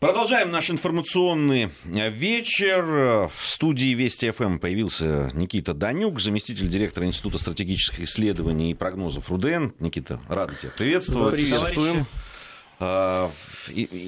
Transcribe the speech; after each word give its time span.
Продолжаем 0.00 0.52
наш 0.52 0.70
информационный 0.70 1.72
вечер. 1.84 2.84
В 3.34 3.48
студии 3.48 3.94
Вести 3.94 4.30
ФМ 4.30 4.58
появился 4.58 5.32
Никита 5.34 5.74
Данюк, 5.74 6.20
заместитель 6.20 6.68
директора 6.68 7.06
Института 7.06 7.38
стратегических 7.38 8.02
исследований 8.02 8.70
и 8.70 8.74
прогнозов 8.74 9.28
РУДН. 9.28 9.70
Никита, 9.80 10.20
рад 10.28 10.56
тебя 10.56 10.70
приветствовать. 10.76 11.34
Приветствуем. 11.34 12.06
А, 12.78 13.32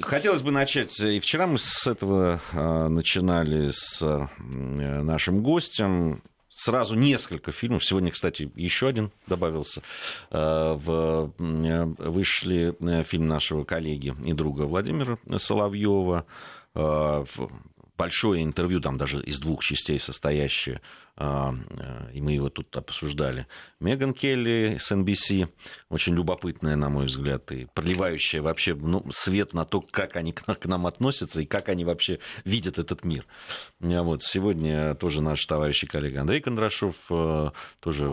хотелось 0.03 0.41
бы 0.41 0.51
начать, 0.51 0.97
и 0.97 1.19
вчера 1.19 1.45
мы 1.45 1.57
с 1.57 1.85
этого 1.85 2.39
начинали 2.53 3.71
с 3.73 4.01
э, 4.01 4.27
нашим 4.39 5.43
гостем, 5.43 6.23
сразу 6.51 6.95
несколько 6.95 7.51
фильмов. 7.51 7.83
Сегодня, 7.83 8.11
кстати, 8.11 8.51
еще 8.55 8.87
один 8.87 9.11
добавился. 9.27 9.81
Э, 10.29 10.73
в, 10.73 11.33
э, 11.39 11.85
вышли 11.97 12.75
э, 12.79 13.03
фильм 13.03 13.27
нашего 13.27 13.63
коллеги 13.63 14.13
и 14.23 14.33
друга 14.33 14.63
Владимира 14.63 15.17
Соловьева 15.37 16.25
большое 17.97 18.43
интервью, 18.43 18.79
там 18.79 18.97
даже 18.97 19.21
из 19.21 19.39
двух 19.39 19.61
частей 19.63 19.99
состоящее, 19.99 20.81
и 22.13 22.21
мы 22.21 22.33
его 22.33 22.49
тут 22.49 22.75
обсуждали. 22.75 23.47
Меган 23.79 24.13
Келли 24.13 24.77
с 24.79 24.91
NBC, 24.91 25.49
очень 25.89 26.15
любопытная, 26.15 26.75
на 26.75 26.89
мой 26.89 27.05
взгляд, 27.05 27.51
и 27.51 27.67
проливающая 27.73 28.41
вообще 28.41 28.75
ну, 28.75 29.05
свет 29.11 29.53
на 29.53 29.65
то, 29.65 29.81
как 29.81 30.15
они 30.15 30.33
к 30.33 30.65
нам 30.65 30.87
относятся 30.87 31.41
и 31.41 31.45
как 31.45 31.69
они 31.69 31.85
вообще 31.85 32.19
видят 32.45 32.79
этот 32.79 33.03
мир. 33.03 33.25
Вот, 33.79 34.23
сегодня 34.23 34.95
тоже 34.95 35.21
наш 35.21 35.45
товарищ 35.45 35.83
и 35.83 35.87
коллега 35.87 36.21
Андрей 36.21 36.41
Кондрашов, 36.41 36.95
э, 37.09 37.51
тоже 37.79 38.05
э, 38.05 38.09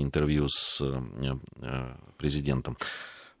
интервью 0.00 0.48
с 0.48 0.80
э, 0.80 1.78
президентом 2.16 2.76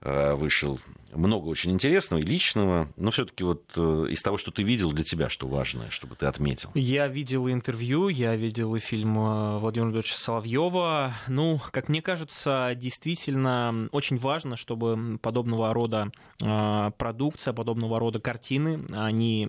вышел 0.00 0.78
много 1.14 1.46
очень 1.46 1.72
интересного 1.72 2.20
и 2.20 2.24
личного, 2.24 2.88
но 2.96 3.10
все-таки 3.10 3.44
вот 3.44 3.64
э, 3.76 4.06
из 4.10 4.20
того, 4.20 4.38
что 4.38 4.50
ты 4.50 4.62
видел, 4.62 4.92
для 4.92 5.04
тебя 5.04 5.28
что 5.28 5.46
важное, 5.46 5.90
чтобы 5.90 6.16
ты 6.16 6.26
отметил? 6.26 6.70
Я 6.74 7.08
видел 7.08 7.48
интервью, 7.48 8.08
я 8.08 8.36
видел 8.36 8.74
и 8.74 8.80
фильм 8.80 9.18
э, 9.18 9.58
Владимира 9.58 9.86
Владимировича 9.86 10.16
Соловьева. 10.16 11.14
Ну, 11.28 11.60
как 11.70 11.88
мне 11.88 12.02
кажется, 12.02 12.72
действительно 12.76 13.88
очень 13.92 14.16
важно, 14.16 14.56
чтобы 14.56 15.18
подобного 15.18 15.72
рода 15.72 16.10
э, 16.40 16.90
продукция, 16.98 17.52
подобного 17.52 17.98
рода 17.98 18.20
картины, 18.20 18.84
они 18.92 19.48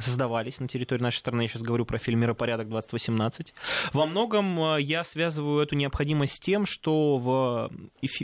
создавались 0.00 0.60
на 0.60 0.68
территории 0.68 1.02
нашей 1.02 1.18
страны. 1.18 1.42
Я 1.42 1.48
сейчас 1.48 1.62
говорю 1.62 1.84
про 1.84 1.98
фильм 1.98 2.20
«Миропорядок 2.20 2.68
2018». 2.68 3.52
Во 3.92 4.06
многом 4.06 4.76
я 4.78 5.04
связываю 5.04 5.62
эту 5.62 5.76
необходимость 5.76 6.36
с 6.36 6.40
тем, 6.40 6.66
что 6.66 7.18
в, 7.18 7.70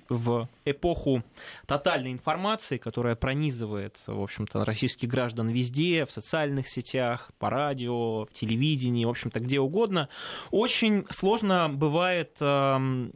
в 0.09 0.49
эпоху 0.65 1.23
тотальной 1.67 2.13
информации 2.13 2.66
информации, 2.67 2.77
которая 2.79 3.15
пронизывает, 3.15 4.01
в 4.07 4.21
общем-то, 4.21 4.65
российских 4.65 5.09
граждан 5.09 5.49
везде, 5.49 6.05
в 6.05 6.13
социальных 6.13 6.69
сетях, 6.69 7.31
по 7.39 7.51
радио, 7.51 8.25
в 8.25 8.33
телевидении, 8.33 9.05
в 9.05 9.11
общем-то, 9.11 9.41
где 9.41 9.61
угодно, 9.61 10.09
очень 10.51 11.05
сложно 11.11 11.69
бывает 11.69 12.37
эм, 12.41 13.13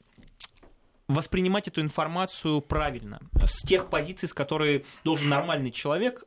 воспринимать 1.08 1.68
эту 1.68 1.80
информацию 1.80 2.60
правильно, 2.60 3.20
с 3.44 3.66
тех 3.66 3.88
позиций, 3.90 4.28
с 4.28 4.32
которой 4.32 4.84
должен 5.04 5.28
нормальный 5.28 5.70
человек 5.70 6.24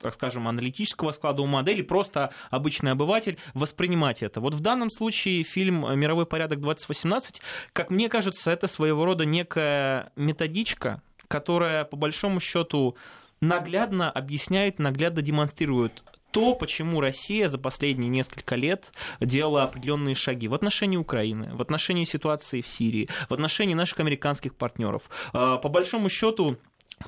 так 0.00 0.12
скажем, 0.14 0.48
аналитического 0.48 1.12
склада 1.12 1.40
ума, 1.42 1.60
модели 1.60 1.82
просто 1.82 2.32
обычный 2.50 2.90
обыватель 2.90 3.38
воспринимать 3.54 4.20
это. 4.20 4.40
Вот 4.40 4.54
в 4.54 4.60
данном 4.60 4.90
случае 4.90 5.44
фильм 5.44 5.86
«Мировой 5.96 6.26
порядок 6.26 6.58
2018», 6.58 7.40
как 7.72 7.90
мне 7.90 8.08
кажется, 8.08 8.50
это 8.50 8.66
своего 8.66 9.04
рода 9.04 9.24
некая 9.24 10.10
методичка, 10.16 11.00
которая, 11.32 11.86
по 11.86 11.96
большому 11.96 12.40
счету, 12.40 12.94
наглядно 13.40 14.10
объясняет, 14.10 14.78
наглядно 14.78 15.22
демонстрирует 15.22 16.04
то, 16.30 16.54
почему 16.54 17.00
Россия 17.00 17.48
за 17.48 17.58
последние 17.58 18.10
несколько 18.10 18.54
лет 18.54 18.92
делала 19.18 19.62
определенные 19.62 20.14
шаги 20.14 20.46
в 20.46 20.52
отношении 20.52 20.98
Украины, 20.98 21.54
в 21.54 21.62
отношении 21.62 22.04
ситуации 22.04 22.60
в 22.60 22.68
Сирии, 22.68 23.08
в 23.30 23.32
отношении 23.32 23.72
наших 23.72 24.00
американских 24.00 24.54
партнеров. 24.54 25.04
А, 25.32 25.56
по 25.56 25.70
большому 25.70 26.10
счету, 26.10 26.58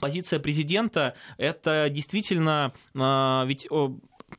позиция 0.00 0.40
президента 0.40 1.14
это 1.36 1.88
действительно 1.90 2.72
а, 2.94 3.44
ведь 3.46 3.68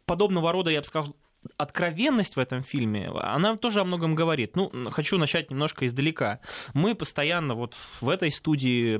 подобного 0.07 0.51
рода, 0.51 0.71
я 0.71 0.81
бы 0.81 0.87
сказал, 0.87 1.15
откровенность 1.57 2.35
в 2.35 2.39
этом 2.39 2.63
фильме, 2.63 3.09
она 3.09 3.55
тоже 3.55 3.81
о 3.81 3.83
многом 3.83 4.15
говорит. 4.15 4.55
Ну, 4.55 4.71
хочу 4.91 5.17
начать 5.17 5.51
немножко 5.51 5.85
издалека. 5.85 6.39
Мы 6.73 6.95
постоянно 6.95 7.55
вот 7.55 7.75
в 8.01 8.09
этой 8.09 8.31
студии 8.31 8.95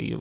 и 0.00 0.14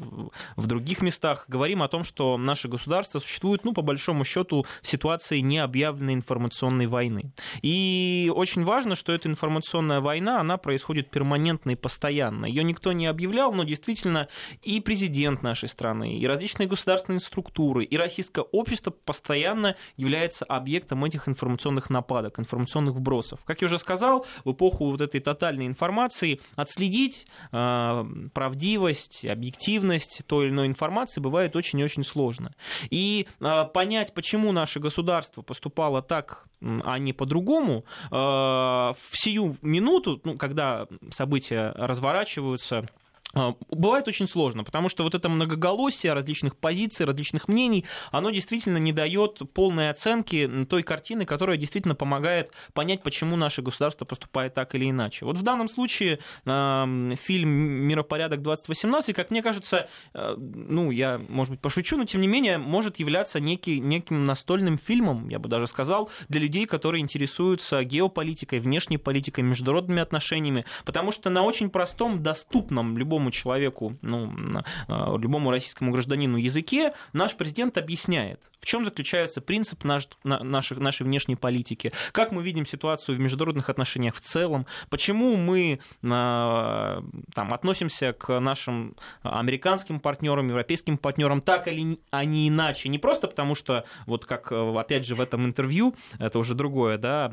в 0.55 0.67
других 0.67 1.01
местах 1.01 1.45
говорим 1.47 1.83
о 1.83 1.87
том, 1.87 2.03
что 2.03 2.37
наше 2.37 2.67
государство 2.67 3.19
существует, 3.19 3.65
ну, 3.65 3.73
по 3.73 3.81
большому 3.81 4.23
счету, 4.23 4.65
в 4.81 4.87
ситуации 4.87 5.39
необъявленной 5.39 6.13
информационной 6.13 6.87
войны. 6.87 7.31
И 7.61 8.31
очень 8.35 8.63
важно, 8.63 8.95
что 8.95 9.11
эта 9.13 9.27
информационная 9.29 10.01
война, 10.01 10.39
она 10.39 10.57
происходит 10.57 11.09
перманентно 11.09 11.71
и 11.71 11.75
постоянно. 11.75 12.45
Ее 12.45 12.63
никто 12.63 12.91
не 12.91 13.07
объявлял, 13.07 13.51
но 13.53 13.63
действительно 13.63 14.27
и 14.61 14.79
президент 14.81 15.43
нашей 15.43 15.69
страны, 15.69 16.17
и 16.17 16.27
различные 16.27 16.67
государственные 16.67 17.19
структуры, 17.19 17.83
и 17.83 17.97
российское 17.97 18.41
общество 18.41 18.91
постоянно 18.91 19.75
является 19.97 20.45
объектом 20.45 21.05
этих 21.05 21.27
информационных 21.27 21.38
информационных 21.39 21.89
нападок, 21.89 22.39
информационных 22.39 22.95
вбросов. 22.95 23.39
Как 23.45 23.61
я 23.61 23.67
уже 23.67 23.79
сказал, 23.79 24.25
в 24.43 24.51
эпоху 24.51 24.91
вот 24.91 25.01
этой 25.01 25.21
тотальной 25.21 25.65
информации 25.67 26.41
отследить 26.55 27.27
э, 27.51 28.05
правдивость, 28.33 29.25
объективность 29.25 30.21
той 30.27 30.45
или 30.45 30.51
иной 30.51 30.67
информации 30.67 31.21
бывает 31.21 31.55
очень 31.55 31.79
и 31.79 31.83
очень 31.83 32.03
сложно. 32.03 32.53
И 32.89 33.27
э, 33.39 33.65
понять, 33.73 34.13
почему 34.13 34.51
наше 34.51 34.79
государство 34.79 35.41
поступало 35.41 36.01
так, 36.01 36.45
а 36.61 36.99
не 36.99 37.13
по-другому, 37.13 37.85
э, 38.11 38.15
в 38.15 38.95
сию 39.13 39.55
минуту, 39.61 40.19
ну, 40.23 40.37
когда 40.37 40.87
события 41.11 41.73
разворачиваются 41.75 42.85
бывает 43.33 44.07
очень 44.07 44.27
сложно, 44.27 44.63
потому 44.63 44.89
что 44.89 45.03
вот 45.03 45.13
это 45.13 45.29
многоголосие 45.29 46.13
различных 46.13 46.57
позиций, 46.57 47.05
различных 47.05 47.47
мнений, 47.47 47.85
оно 48.11 48.31
действительно 48.31 48.77
не 48.77 48.91
дает 48.91 49.41
полной 49.53 49.91
оценки 49.91 50.49
той 50.67 50.81
картины, 50.81 51.25
которая 51.25 51.57
действительно 51.57 51.95
помогает 51.95 52.51
понять, 52.73 53.03
почему 53.03 53.35
наше 53.35 53.61
государство 53.61 54.05
поступает 54.05 54.55
так 54.55 54.73
или 54.73 54.89
иначе. 54.89 55.25
Вот 55.25 55.37
в 55.37 55.43
данном 55.43 55.69
случае 55.69 56.19
э, 56.45 57.15
фильм 57.21 57.49
«Миропорядок 57.49 58.39
2018», 58.39 59.13
как 59.13 59.29
мне 59.29 59.43
кажется, 59.43 59.87
э, 60.13 60.35
ну, 60.37 60.89
я, 60.89 61.21
может 61.29 61.51
быть, 61.51 61.61
пошучу, 61.61 61.97
но 61.97 62.05
тем 62.05 62.21
не 62.21 62.27
менее, 62.27 62.57
может 62.57 62.97
являться 62.97 63.39
некий, 63.39 63.79
неким 63.79 64.23
настольным 64.23 64.77
фильмом, 64.79 65.29
я 65.29 65.37
бы 65.37 65.49
даже 65.49 65.67
сказал, 65.67 66.09
для 66.29 66.41
людей, 66.41 66.65
которые 66.65 67.01
интересуются 67.01 67.83
геополитикой, 67.83 68.59
внешней 68.59 68.97
политикой, 68.97 69.41
международными 69.41 70.01
отношениями, 70.01 70.65
потому 70.83 71.11
что 71.11 71.29
на 71.29 71.43
очень 71.43 71.69
простом, 71.69 72.23
доступном 72.23 72.97
любому 72.97 73.18
любому 73.19 73.31
человеку, 73.31 73.97
ну, 74.01 74.63
а, 74.87 75.17
любому 75.17 75.51
российскому 75.51 75.91
гражданину 75.91 76.37
языке, 76.37 76.93
наш 77.13 77.35
президент 77.35 77.77
объясняет, 77.77 78.41
в 78.59 78.65
чем 78.65 78.85
заключается 78.85 79.41
принцип 79.41 79.83
наш, 79.83 80.07
нашей, 80.23 80.77
нашей 80.77 81.03
внешней 81.03 81.35
политики, 81.35 81.91
как 82.13 82.31
мы 82.31 82.41
видим 82.43 82.65
ситуацию 82.65 83.17
в 83.17 83.19
международных 83.19 83.69
отношениях 83.69 84.15
в 84.15 84.21
целом, 84.21 84.65
почему 84.89 85.35
мы 85.35 85.79
а, 86.03 87.03
там, 87.33 87.53
относимся 87.53 88.13
к 88.13 88.39
нашим 88.39 88.95
американским 89.21 89.99
партнерам, 89.99 90.47
европейским 90.47 90.97
партнерам 90.97 91.41
так 91.41 91.67
или 91.67 91.99
а 92.11 92.25
не 92.25 92.47
иначе. 92.47 92.89
Не 92.89 92.99
просто 92.99 93.27
потому, 93.27 93.55
что, 93.55 93.83
вот 94.05 94.25
как, 94.25 94.51
опять 94.51 95.05
же, 95.05 95.15
в 95.15 95.21
этом 95.21 95.45
интервью, 95.45 95.95
это 96.19 96.39
уже 96.39 96.55
другое, 96.55 96.97
да, 96.97 97.29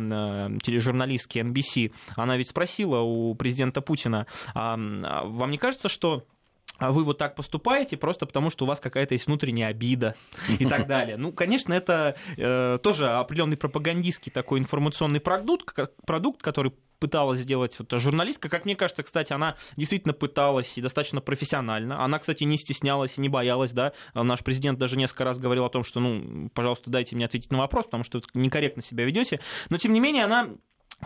тележурналистки 0.62 1.38
NBC, 1.38 1.92
она 2.16 2.36
ведь 2.36 2.48
спросила 2.48 3.00
у 3.00 3.34
президента 3.34 3.80
Путина, 3.80 4.26
а 4.54 4.76
вам 5.24 5.50
не 5.50 5.58
кажется, 5.58 5.75
кажется, 5.76 5.88
что 5.88 6.26
вы 6.78 7.04
вот 7.04 7.16
так 7.16 7.34
поступаете 7.34 7.96
просто 7.96 8.26
потому, 8.26 8.50
что 8.50 8.64
у 8.64 8.68
вас 8.68 8.80
какая-то 8.80 9.14
есть 9.14 9.26
внутренняя 9.26 9.68
обида 9.68 10.14
и 10.58 10.66
так 10.66 10.86
далее. 10.88 11.16
Ну, 11.16 11.32
конечно, 11.32 11.72
это 11.72 12.16
э, 12.36 12.78
тоже 12.82 13.10
определенный 13.10 13.56
пропагандистский 13.56 14.30
такой 14.30 14.58
информационный 14.58 15.20
продукт, 15.20 15.74
продукт, 16.04 16.42
который 16.42 16.72
пыталась 16.98 17.40
сделать 17.40 17.78
вот 17.78 17.92
журналистка. 18.00 18.48
Как 18.48 18.64
мне 18.66 18.76
кажется, 18.76 19.02
кстати, 19.02 19.32
она 19.32 19.56
действительно 19.76 20.12
пыталась 20.12 20.76
и 20.76 20.82
достаточно 20.82 21.20
профессионально. 21.20 22.02
Она, 22.02 22.18
кстати, 22.18 22.44
не 22.44 22.58
стеснялась 22.58 23.16
и 23.16 23.20
не 23.20 23.28
боялась, 23.28 23.72
да. 23.72 23.92
Наш 24.14 24.42
президент 24.42 24.78
даже 24.78 24.96
несколько 24.96 25.24
раз 25.24 25.38
говорил 25.38 25.64
о 25.64 25.70
том, 25.70 25.84
что, 25.84 26.00
ну, 26.00 26.50
пожалуйста, 26.54 26.90
дайте 26.90 27.16
мне 27.16 27.26
ответить 27.26 27.50
на 27.50 27.58
вопрос, 27.58 27.86
потому 27.86 28.04
что 28.04 28.20
некорректно 28.34 28.82
себя 28.82 29.04
ведете. 29.04 29.40
Но, 29.70 29.78
тем 29.78 29.92
не 29.92 30.00
менее, 30.00 30.24
она 30.24 30.50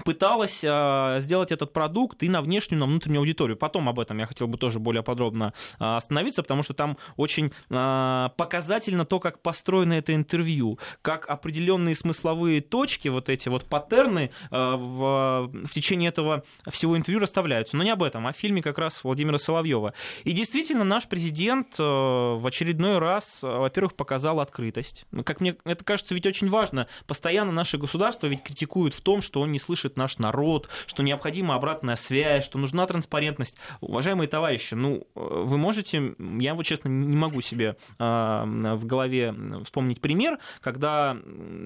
пыталась 0.04 0.60
э, 0.62 1.16
сделать 1.20 1.52
этот 1.52 1.72
продукт 1.72 2.22
и 2.22 2.28
на 2.28 2.42
внешнюю, 2.42 2.81
на 2.81 2.87
внутреннюю 2.87 3.20
аудиторию. 3.20 3.56
Потом 3.56 3.88
об 3.88 3.98
этом 3.98 4.19
я 4.19 4.26
хотел 4.26 4.46
бы 4.46 4.56
тоже 4.56 4.78
более 4.78 5.02
подробно 5.02 5.52
э, 5.78 5.84
остановиться, 5.84 6.42
потому 6.42 6.62
что 6.62 6.75
там 6.75 6.96
очень 7.16 7.52
э, 7.69 8.28
показательно 8.37 9.04
то, 9.04 9.20
как 9.20 9.40
построено 9.40 9.94
это 9.94 10.14
интервью, 10.14 10.78
как 11.02 11.28
определенные 11.28 11.94
смысловые 11.94 12.60
точки, 12.60 13.08
вот 13.08 13.28
эти 13.28 13.48
вот 13.48 13.64
паттерны 13.64 14.31
в, 14.50 15.50
в 15.52 15.70
течение 15.72 16.08
этого 16.08 16.44
всего 16.69 16.96
интервью 16.96 17.20
расставляются. 17.20 17.76
Но 17.76 17.82
не 17.82 17.90
об 17.90 18.02
этом, 18.02 18.26
а 18.26 18.31
о 18.31 18.32
фильме 18.32 18.62
как 18.62 18.78
раз 18.78 19.02
Владимира 19.02 19.38
Соловьева. 19.38 19.94
И 20.25 20.32
действительно, 20.32 20.84
наш 20.84 21.08
президент 21.08 21.78
в 21.78 22.46
очередной 22.46 22.98
раз, 22.98 23.40
во-первых, 23.42 23.94
показал 23.94 24.40
открытость. 24.40 25.06
Как 25.25 25.40
мне 25.40 25.56
это 25.64 25.84
кажется, 25.84 26.14
ведь 26.14 26.26
очень 26.26 26.48
важно. 26.48 26.87
Постоянно 27.06 27.52
наше 27.52 27.78
государство 27.78 28.26
ведь 28.26 28.42
критикует 28.42 28.94
в 28.94 29.00
том, 29.00 29.20
что 29.20 29.40
он 29.40 29.52
не 29.52 29.58
слышит 29.58 29.80
слышит 29.81 29.97
наш 29.97 30.19
народ, 30.19 30.69
что 30.87 31.03
необходима 31.03 31.55
обратная 31.55 31.97
связь, 31.97 32.44
что 32.44 32.59
нужна 32.59 32.87
транспарентность. 32.87 33.56
Уважаемые 33.81 34.29
товарищи, 34.29 34.75
ну, 34.75 35.06
вы 35.15 35.59
можете, 35.59 36.15
я 36.19 36.55
вот 36.55 36.65
честно 36.67 36.88
не 36.88 37.17
могу 37.17 37.41
себе 37.41 37.77
э, 37.99 38.05
в 38.05 38.85
голове 38.85 39.35
вспомнить 39.65 40.00
пример, 40.00 40.38
когда 40.61 41.17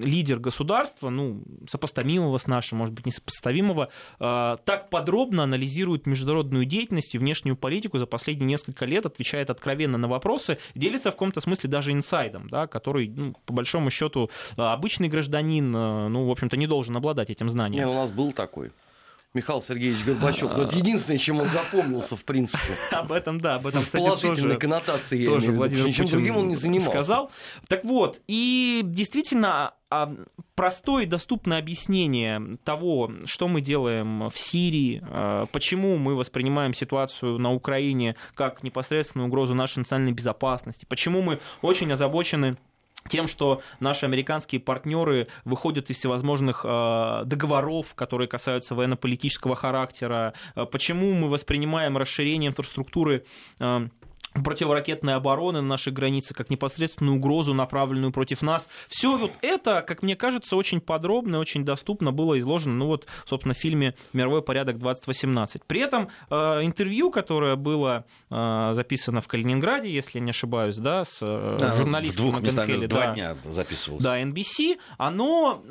лидер 0.03 0.39
государства, 0.39 1.09
ну, 1.09 1.43
сопоставимого 1.67 2.37
с 2.37 2.47
нашим, 2.47 2.79
может 2.79 2.93
быть, 2.93 3.05
несопоставимого, 3.05 3.89
э, 4.19 4.57
так 4.63 4.89
подробно 4.89 5.43
анализирует 5.43 6.07
международную 6.07 6.65
деятельность 6.65 7.13
и 7.15 7.17
внешнюю 7.17 7.57
политику 7.57 7.97
за 7.97 8.05
последние 8.05 8.47
несколько 8.47 8.85
лет, 8.85 9.05
отвечает 9.05 9.49
откровенно 9.49 9.97
на 9.97 10.07
вопросы, 10.07 10.57
делится 10.73 11.11
в 11.11 11.15
каком-то 11.15 11.41
смысле 11.41 11.69
даже 11.69 11.91
инсайдом, 11.91 12.49
да, 12.49 12.67
который, 12.67 13.09
ну, 13.09 13.35
по 13.45 13.53
большому 13.53 13.89
счету, 13.89 14.29
обычный 14.55 15.09
гражданин, 15.09 15.69
ну, 15.71 16.25
в 16.25 16.31
общем-то, 16.31 16.57
не 16.57 16.67
должен 16.67 16.95
обладать 16.95 17.29
этим 17.29 17.49
знанием. 17.49 17.83
Нас 18.05 18.11
был 18.11 18.33
такой. 18.33 18.71
Михаил 19.33 19.61
Сергеевич 19.61 20.05
Горбачев. 20.05 20.55
Но 20.55 20.63
это 20.63 20.77
единственное, 20.77 21.17
чем 21.17 21.41
он 21.41 21.49
запомнился, 21.49 22.15
в 22.15 22.23
принципе. 22.23 22.59
Об 22.91 23.11
этом, 23.11 23.41
да, 23.41 23.55
об 23.55 23.67
этом, 23.67 23.83
кстати, 23.83 24.01
положительной 24.01 24.57
коннотации. 24.57 25.25
Тоже 25.25 25.51
Владимир 25.51 25.91
Чем 25.91 26.05
другим 26.05 26.37
он 26.37 26.47
не 26.47 26.55
занимался. 26.55 26.89
Сказал. 26.89 27.31
Так 27.67 27.83
вот, 27.83 28.21
и 28.27 28.81
действительно, 28.85 29.73
а, 29.89 30.15
простое 30.55 31.03
и 31.03 31.05
доступное 31.05 31.59
объяснение 31.59 32.57
того, 32.63 33.11
что 33.25 33.49
мы 33.49 33.59
делаем 33.59 34.29
в 34.29 34.37
Сирии, 34.37 35.03
а, 35.03 35.47
почему 35.47 35.97
мы 35.97 36.15
воспринимаем 36.15 36.73
ситуацию 36.73 37.37
на 37.37 37.51
Украине 37.51 38.15
как 38.35 38.63
непосредственную 38.63 39.27
угрозу 39.27 39.53
нашей 39.53 39.79
национальной 39.79 40.13
безопасности, 40.13 40.85
почему 40.87 41.21
мы 41.21 41.39
очень 41.61 41.91
озабочены 41.91 42.55
тем, 43.07 43.27
что 43.27 43.61
наши 43.79 44.05
американские 44.05 44.59
партнеры 44.59 45.27
выходят 45.43 45.89
из 45.89 45.97
всевозможных 45.97 46.65
э, 46.67 47.21
договоров, 47.25 47.93
которые 47.93 48.27
касаются 48.27 48.73
военно-политического 48.73 49.55
характера, 49.55 50.33
э, 50.55 50.65
почему 50.65 51.13
мы 51.13 51.29
воспринимаем 51.29 51.97
расширение 51.97 52.49
инфраструктуры 52.49 53.25
э, 53.59 53.87
противоракетной 54.43 55.15
обороны 55.15 55.61
на 55.61 55.67
нашей 55.67 55.93
границе 55.93 56.33
как 56.33 56.49
непосредственную 56.49 57.17
угрозу, 57.17 57.53
направленную 57.53 58.11
против 58.11 58.41
нас. 58.41 58.67
Все 58.87 59.17
вот 59.17 59.31
это, 59.41 59.81
как 59.81 60.03
мне 60.03 60.15
кажется, 60.15 60.55
очень 60.55 60.81
подробно, 60.81 61.39
очень 61.39 61.63
доступно 61.63 62.11
было 62.11 62.39
изложено, 62.39 62.75
ну 62.75 62.87
вот, 62.87 63.07
собственно, 63.25 63.53
в 63.53 63.57
фильме 63.57 63.95
«Мировой 64.13 64.41
порядок 64.41 64.77
2018». 64.77 65.61
При 65.67 65.81
этом 65.81 66.09
э, 66.29 66.35
интервью, 66.63 67.11
которое 67.11 67.55
было 67.55 68.05
э, 68.29 68.71
записано 68.73 69.21
в 69.21 69.27
Калининграде, 69.27 69.89
если 69.89 70.19
я 70.19 70.25
не 70.25 70.31
ошибаюсь, 70.31 70.77
да, 70.77 71.05
с 71.05 71.19
э, 71.21 71.57
да, 71.59 71.75
журналистом 71.75 72.31
двух 72.31 72.65
Келли, 72.65 72.87
два 72.87 73.07
да, 73.07 73.13
дня 73.13 73.37
записывалось. 73.45 74.03
Да, 74.03 74.21
NBC, 74.21 74.77
оно, 74.97 75.63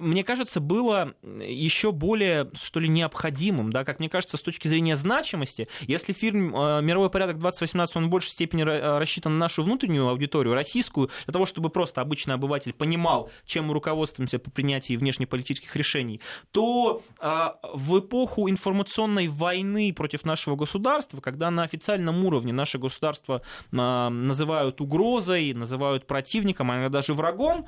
мне 0.00 0.24
кажется, 0.24 0.60
было 0.60 1.14
еще 1.22 1.92
более, 1.92 2.50
что 2.54 2.80
ли, 2.80 2.88
необходимым, 2.88 3.70
да, 3.70 3.84
как 3.84 3.98
мне 3.98 4.08
кажется, 4.08 4.36
с 4.36 4.42
точки 4.42 4.68
зрения 4.68 4.96
значимости. 4.96 5.68
Если 5.80 6.12
фильм 6.12 6.54
э, 6.54 6.82
«Мировой 6.82 7.10
порядок 7.10 7.36
2018» 7.38 7.86
он 7.94 8.03
он 8.04 8.08
в 8.08 8.10
большей 8.10 8.30
степени 8.30 8.62
э, 8.62 8.98
рассчитан 8.98 9.34
на 9.34 9.44
нашу 9.46 9.62
внутреннюю 9.62 10.08
аудиторию, 10.08 10.54
российскую, 10.54 11.10
для 11.26 11.32
того, 11.32 11.46
чтобы 11.46 11.70
просто 11.70 12.00
обычный 12.00 12.34
обыватель 12.34 12.72
понимал, 12.72 13.30
чем 13.44 13.66
мы 13.66 13.74
руководствуемся 13.74 14.38
по 14.38 14.50
принятии 14.50 14.96
внешнеполитических 14.96 15.74
решений, 15.76 16.20
то 16.52 17.02
а, 17.18 17.56
в 17.72 17.98
эпоху 17.98 18.48
информационной 18.48 19.28
войны 19.28 19.92
против 19.92 20.24
нашего 20.24 20.56
государства, 20.56 21.20
когда 21.20 21.50
на 21.50 21.62
официальном 21.62 22.24
уровне 22.24 22.52
наше 22.52 22.78
государство 22.78 23.42
а, 23.72 24.10
называют 24.10 24.80
угрозой, 24.80 25.52
называют 25.54 26.06
противником, 26.06 26.70
а 26.70 26.74
иногда 26.74 26.90
даже 26.98 27.14
врагом, 27.14 27.66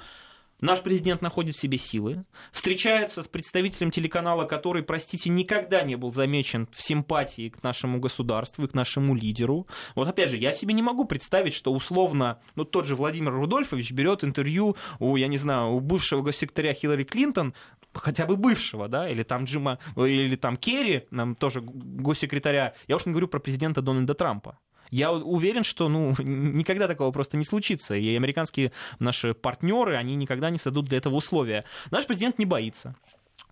Наш 0.60 0.82
президент 0.82 1.20
находит 1.20 1.54
в 1.54 1.60
себе 1.60 1.76
силы, 1.76 2.24
встречается 2.50 3.22
с 3.22 3.28
представителем 3.28 3.90
телеканала, 3.90 4.46
который, 4.46 4.82
простите, 4.82 5.28
никогда 5.28 5.82
не 5.82 5.96
был 5.96 6.12
замечен 6.12 6.66
в 6.72 6.82
симпатии 6.82 7.50
к 7.50 7.62
нашему 7.62 8.00
государству 8.00 8.64
и 8.64 8.68
к 8.68 8.72
нашему 8.72 9.14
лидеру. 9.14 9.66
Вот 9.94 10.08
опять 10.08 10.30
же, 10.30 10.38
я 10.38 10.52
себе 10.52 10.72
не 10.72 10.80
могу 10.80 11.04
представить, 11.04 11.52
что 11.52 11.72
условно, 11.72 12.40
ну 12.54 12.64
тот 12.64 12.86
же 12.86 12.96
Владимир 12.96 13.32
Рудольфович 13.32 13.92
берет 13.92 14.24
интервью 14.24 14.76
у, 14.98 15.16
я 15.16 15.26
не 15.26 15.36
знаю, 15.36 15.72
у 15.72 15.80
бывшего 15.80 16.22
госсекретаря 16.22 16.72
Хиллари 16.72 17.04
Клинтон, 17.04 17.52
хотя 17.92 18.24
бы 18.24 18.36
бывшего, 18.36 18.88
да, 18.88 19.10
или 19.10 19.22
там 19.24 19.44
Джима, 19.44 19.78
или 19.94 20.36
там 20.36 20.56
Керри, 20.56 21.06
нам 21.10 21.34
тоже 21.34 21.60
госсекретаря, 21.60 22.74
я 22.88 22.96
уж 22.96 23.04
не 23.04 23.12
говорю 23.12 23.28
про 23.28 23.40
президента 23.40 23.82
Дональда 23.82 24.14
Трампа. 24.14 24.58
Я 24.90 25.12
уверен, 25.12 25.64
что 25.64 25.88
ну, 25.88 26.14
никогда 26.18 26.88
такого 26.88 27.10
просто 27.10 27.36
не 27.36 27.44
случится. 27.44 27.94
И 27.94 28.16
американские 28.16 28.72
наши 28.98 29.34
партнеры, 29.34 29.96
они 29.96 30.14
никогда 30.14 30.50
не 30.50 30.58
создадут 30.58 30.86
для 30.86 30.98
этого 30.98 31.16
условия. 31.16 31.64
Наш 31.90 32.06
президент 32.06 32.38
не 32.38 32.46
боится. 32.46 32.94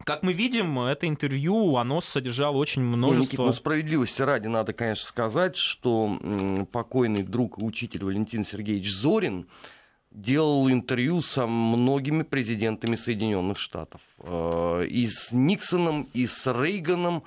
Как 0.05 0.23
мы 0.23 0.33
видим, 0.33 0.81
это 0.81 1.07
интервью, 1.07 1.77
оно 1.77 2.01
содержало 2.01 2.57
очень 2.57 2.83
ну, 2.83 2.97
множество... 2.97 3.21
Ну, 3.21 3.25
Никит, 3.25 3.39
ну, 3.39 3.53
справедливости 3.53 4.23
ради 4.23 4.49
надо, 4.49 4.73
конечно, 4.73 5.07
сказать, 5.07 5.57
что 5.57 6.19
покойный 6.73 7.23
друг 7.23 7.59
и 7.59 7.65
учитель 7.65 8.05
Валентин 8.05 8.45
Сергеевич 8.45 8.93
Зорин 8.93 9.47
делал 10.11 10.71
интервью 10.71 11.21
со 11.23 11.47
многими 11.47 12.23
президентами 12.23 12.97
Соединенных 12.97 13.59
Штатов. 13.59 14.01
Э, 14.19 14.87
и 14.89 15.07
с 15.07 15.33
Никсоном, 15.33 16.09
и 16.13 16.27
с 16.27 16.47
Рейганом, 16.47 17.25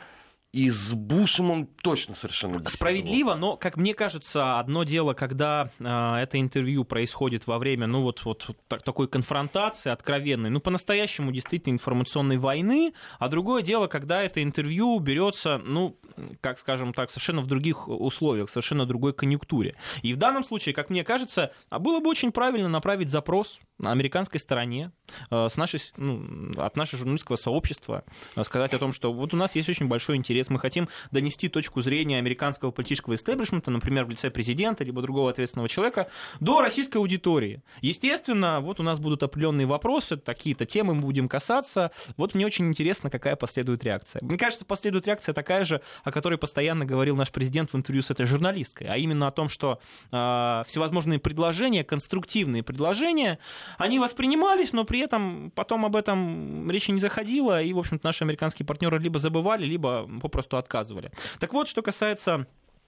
и 0.57 0.71
с 0.71 0.93
Бушем 0.93 1.51
он 1.51 1.67
точно 1.67 2.15
совершенно. 2.15 2.67
Справедливо, 2.67 3.35
но, 3.35 3.57
как 3.57 3.77
мне 3.77 3.93
кажется, 3.93 4.57
одно 4.57 4.85
дело, 4.85 5.13
когда 5.13 5.69
э, 5.77 5.83
это 5.83 6.39
интервью 6.39 6.83
происходит 6.83 7.45
во 7.45 7.59
время, 7.59 7.85
ну, 7.85 8.01
вот, 8.01 8.25
вот 8.25 8.49
так, 8.67 8.81
такой 8.81 9.07
конфронтации 9.07 9.91
откровенной, 9.91 10.49
ну, 10.49 10.59
по-настоящему 10.59 11.31
действительно 11.31 11.73
информационной 11.73 12.37
войны, 12.37 12.93
а 13.19 13.29
другое 13.29 13.61
дело, 13.61 13.85
когда 13.85 14.23
это 14.23 14.41
интервью 14.41 14.97
берется, 14.97 15.59
ну, 15.59 15.95
как 16.41 16.57
скажем 16.57 16.91
так, 16.91 17.11
совершенно 17.11 17.41
в 17.41 17.45
других 17.45 17.87
условиях, 17.87 18.49
совершенно 18.49 18.87
другой 18.87 19.13
конъюнктуре. 19.13 19.75
И 20.01 20.11
в 20.11 20.17
данном 20.17 20.43
случае, 20.43 20.73
как 20.73 20.89
мне 20.89 21.03
кажется, 21.03 21.51
было 21.69 21.99
бы 21.99 22.09
очень 22.09 22.31
правильно 22.31 22.67
направить 22.67 23.09
запрос 23.09 23.59
на 23.77 23.91
американской 23.91 24.39
стороне 24.39 24.91
э, 25.29 25.49
с 25.49 25.55
нашей, 25.55 25.81
ну, 25.97 26.51
от 26.57 26.75
нашего 26.75 26.97
журналистского 26.97 27.35
сообщества, 27.35 28.03
э, 28.35 28.43
сказать 28.43 28.73
о 28.73 28.79
том, 28.79 28.91
что 28.91 29.13
вот 29.13 29.35
у 29.35 29.37
нас 29.37 29.55
есть 29.55 29.69
очень 29.69 29.87
большой 29.87 30.15
интерес, 30.15 30.46
мы 30.49 30.59
хотим 30.59 30.89
донести 31.11 31.49
точку 31.49 31.81
зрения 31.81 32.17
американского 32.17 32.71
политического 32.71 33.15
истеблишмента, 33.15 33.71
например, 33.71 34.05
в 34.05 34.09
лице 34.09 34.29
президента, 34.29 34.83
либо 34.83 35.01
другого 35.01 35.29
ответственного 35.29 35.69
человека, 35.69 36.07
до 36.39 36.61
российской 36.61 36.97
аудитории. 36.97 37.61
Естественно, 37.81 38.59
вот 38.61 38.79
у 38.79 38.83
нас 38.83 38.99
будут 38.99 39.23
определенные 39.23 39.67
вопросы, 39.67 40.17
такие-то 40.17 40.65
темы 40.65 40.95
мы 40.95 41.01
будем 41.01 41.27
касаться. 41.27 41.91
Вот 42.17 42.35
мне 42.35 42.45
очень 42.45 42.67
интересно, 42.67 43.09
какая 43.09 43.35
последует 43.35 43.83
реакция. 43.83 44.19
Мне 44.23 44.37
кажется, 44.37 44.65
последует 44.65 45.07
реакция 45.07 45.33
такая 45.33 45.65
же, 45.65 45.81
о 46.03 46.11
которой 46.11 46.37
постоянно 46.37 46.85
говорил 46.85 47.15
наш 47.15 47.31
президент 47.31 47.73
в 47.73 47.77
интервью 47.77 48.01
с 48.01 48.11
этой 48.11 48.25
журналисткой, 48.25 48.87
а 48.87 48.97
именно 48.97 49.27
о 49.27 49.31
том, 49.31 49.49
что 49.49 49.79
э, 50.11 50.63
всевозможные 50.67 51.19
предложения, 51.19 51.83
конструктивные 51.83 52.63
предложения, 52.63 53.39
они 53.77 53.99
воспринимались, 53.99 54.73
но 54.73 54.83
при 54.83 54.99
этом 54.99 55.51
потом 55.55 55.85
об 55.85 55.95
этом 55.95 56.69
речи 56.71 56.91
не 56.91 56.99
заходило, 56.99 57.61
и, 57.61 57.73
в 57.73 57.79
общем-то, 57.79 58.05
наши 58.05 58.23
американские 58.23 58.65
партнеры 58.65 58.99
либо 58.99 59.19
забывали, 59.19 59.65
либо 59.65 60.07
попросту 60.21 60.36
отказывали. 60.57 61.11
Так 61.39 61.53
вот, 61.53 61.67
что 61.67 61.81
касается 61.81 62.47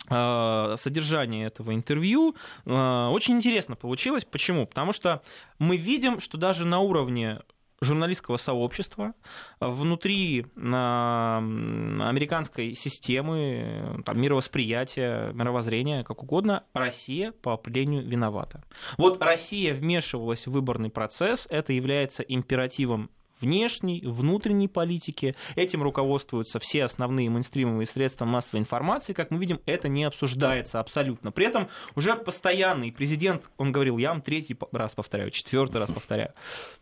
э, 0.09 0.75
содержания 0.77 1.45
этого 1.45 1.73
интервью. 1.73 2.35
Э, 2.65 3.07
очень 3.07 3.35
интересно 3.35 3.75
получилось. 3.75 4.25
Почему? 4.25 4.65
Потому 4.65 4.93
что 4.93 5.21
мы 5.57 5.77
видим, 5.77 6.19
что 6.19 6.37
даже 6.37 6.65
на 6.65 6.79
уровне 6.79 7.39
журналистского 7.81 8.37
сообщества 8.37 9.13
внутри 9.59 10.45
американской 10.55 12.73
системы 12.73 14.01
там, 14.05 14.19
мировосприятия, 14.19 15.31
мировоззрения, 15.33 16.03
как 16.03 16.23
угодно, 16.23 16.63
Россия 16.73 17.31
по 17.31 17.53
определению 17.53 18.03
виновата. 18.05 18.63
Вот 18.97 19.23
Россия 19.23 19.73
вмешивалась 19.73 20.45
в 20.47 20.51
выборный 20.51 20.89
процесс, 20.89 21.47
это 21.49 21.71
является 21.73 22.23
императивом 22.23 23.09
внешней, 23.41 24.01
внутренней 24.05 24.67
политики. 24.67 25.35
Этим 25.55 25.83
руководствуются 25.83 26.59
все 26.59 26.85
основные 26.85 27.29
мейнстримовые 27.29 27.87
средства 27.87 28.25
массовой 28.25 28.59
информации. 28.59 29.13
Как 29.13 29.31
мы 29.31 29.39
видим, 29.39 29.61
это 29.65 29.87
не 29.87 30.03
обсуждается 30.03 30.79
абсолютно. 30.79 31.31
При 31.31 31.45
этом 31.45 31.69
уже 31.95 32.15
постоянный 32.15 32.91
президент, 32.91 33.43
он 33.57 33.71
говорил, 33.71 33.97
я 33.97 34.09
вам 34.09 34.21
третий 34.21 34.57
раз 34.71 34.95
повторяю, 34.95 35.31
четвертый 35.31 35.77
раз 35.77 35.91
повторяю, 35.91 36.33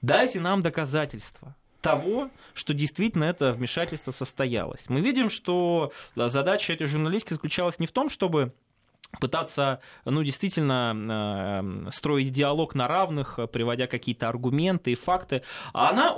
дайте 0.01 0.39
нам 0.39 0.61
доказательства 0.61 1.55
того, 1.81 2.29
что 2.53 2.73
действительно 2.73 3.25
это 3.25 3.53
вмешательство 3.53 4.11
состоялось. 4.11 4.89
Мы 4.89 4.99
видим, 5.01 5.29
что 5.29 5.91
задача 6.15 6.73
этой 6.73 6.87
журналистки 6.87 7.33
заключалась 7.33 7.79
не 7.79 7.87
в 7.87 7.91
том, 7.91 8.09
чтобы 8.09 8.53
пытаться, 9.19 9.79
ну, 10.05 10.23
действительно 10.23 11.85
э, 11.87 11.91
строить 11.91 12.31
диалог 12.31 12.75
на 12.75 12.87
равных, 12.87 13.39
приводя 13.51 13.87
какие-то 13.87 14.27
аргументы 14.27 14.91
и 14.91 14.95
факты, 14.95 15.43
а 15.73 15.89
она 15.89 16.15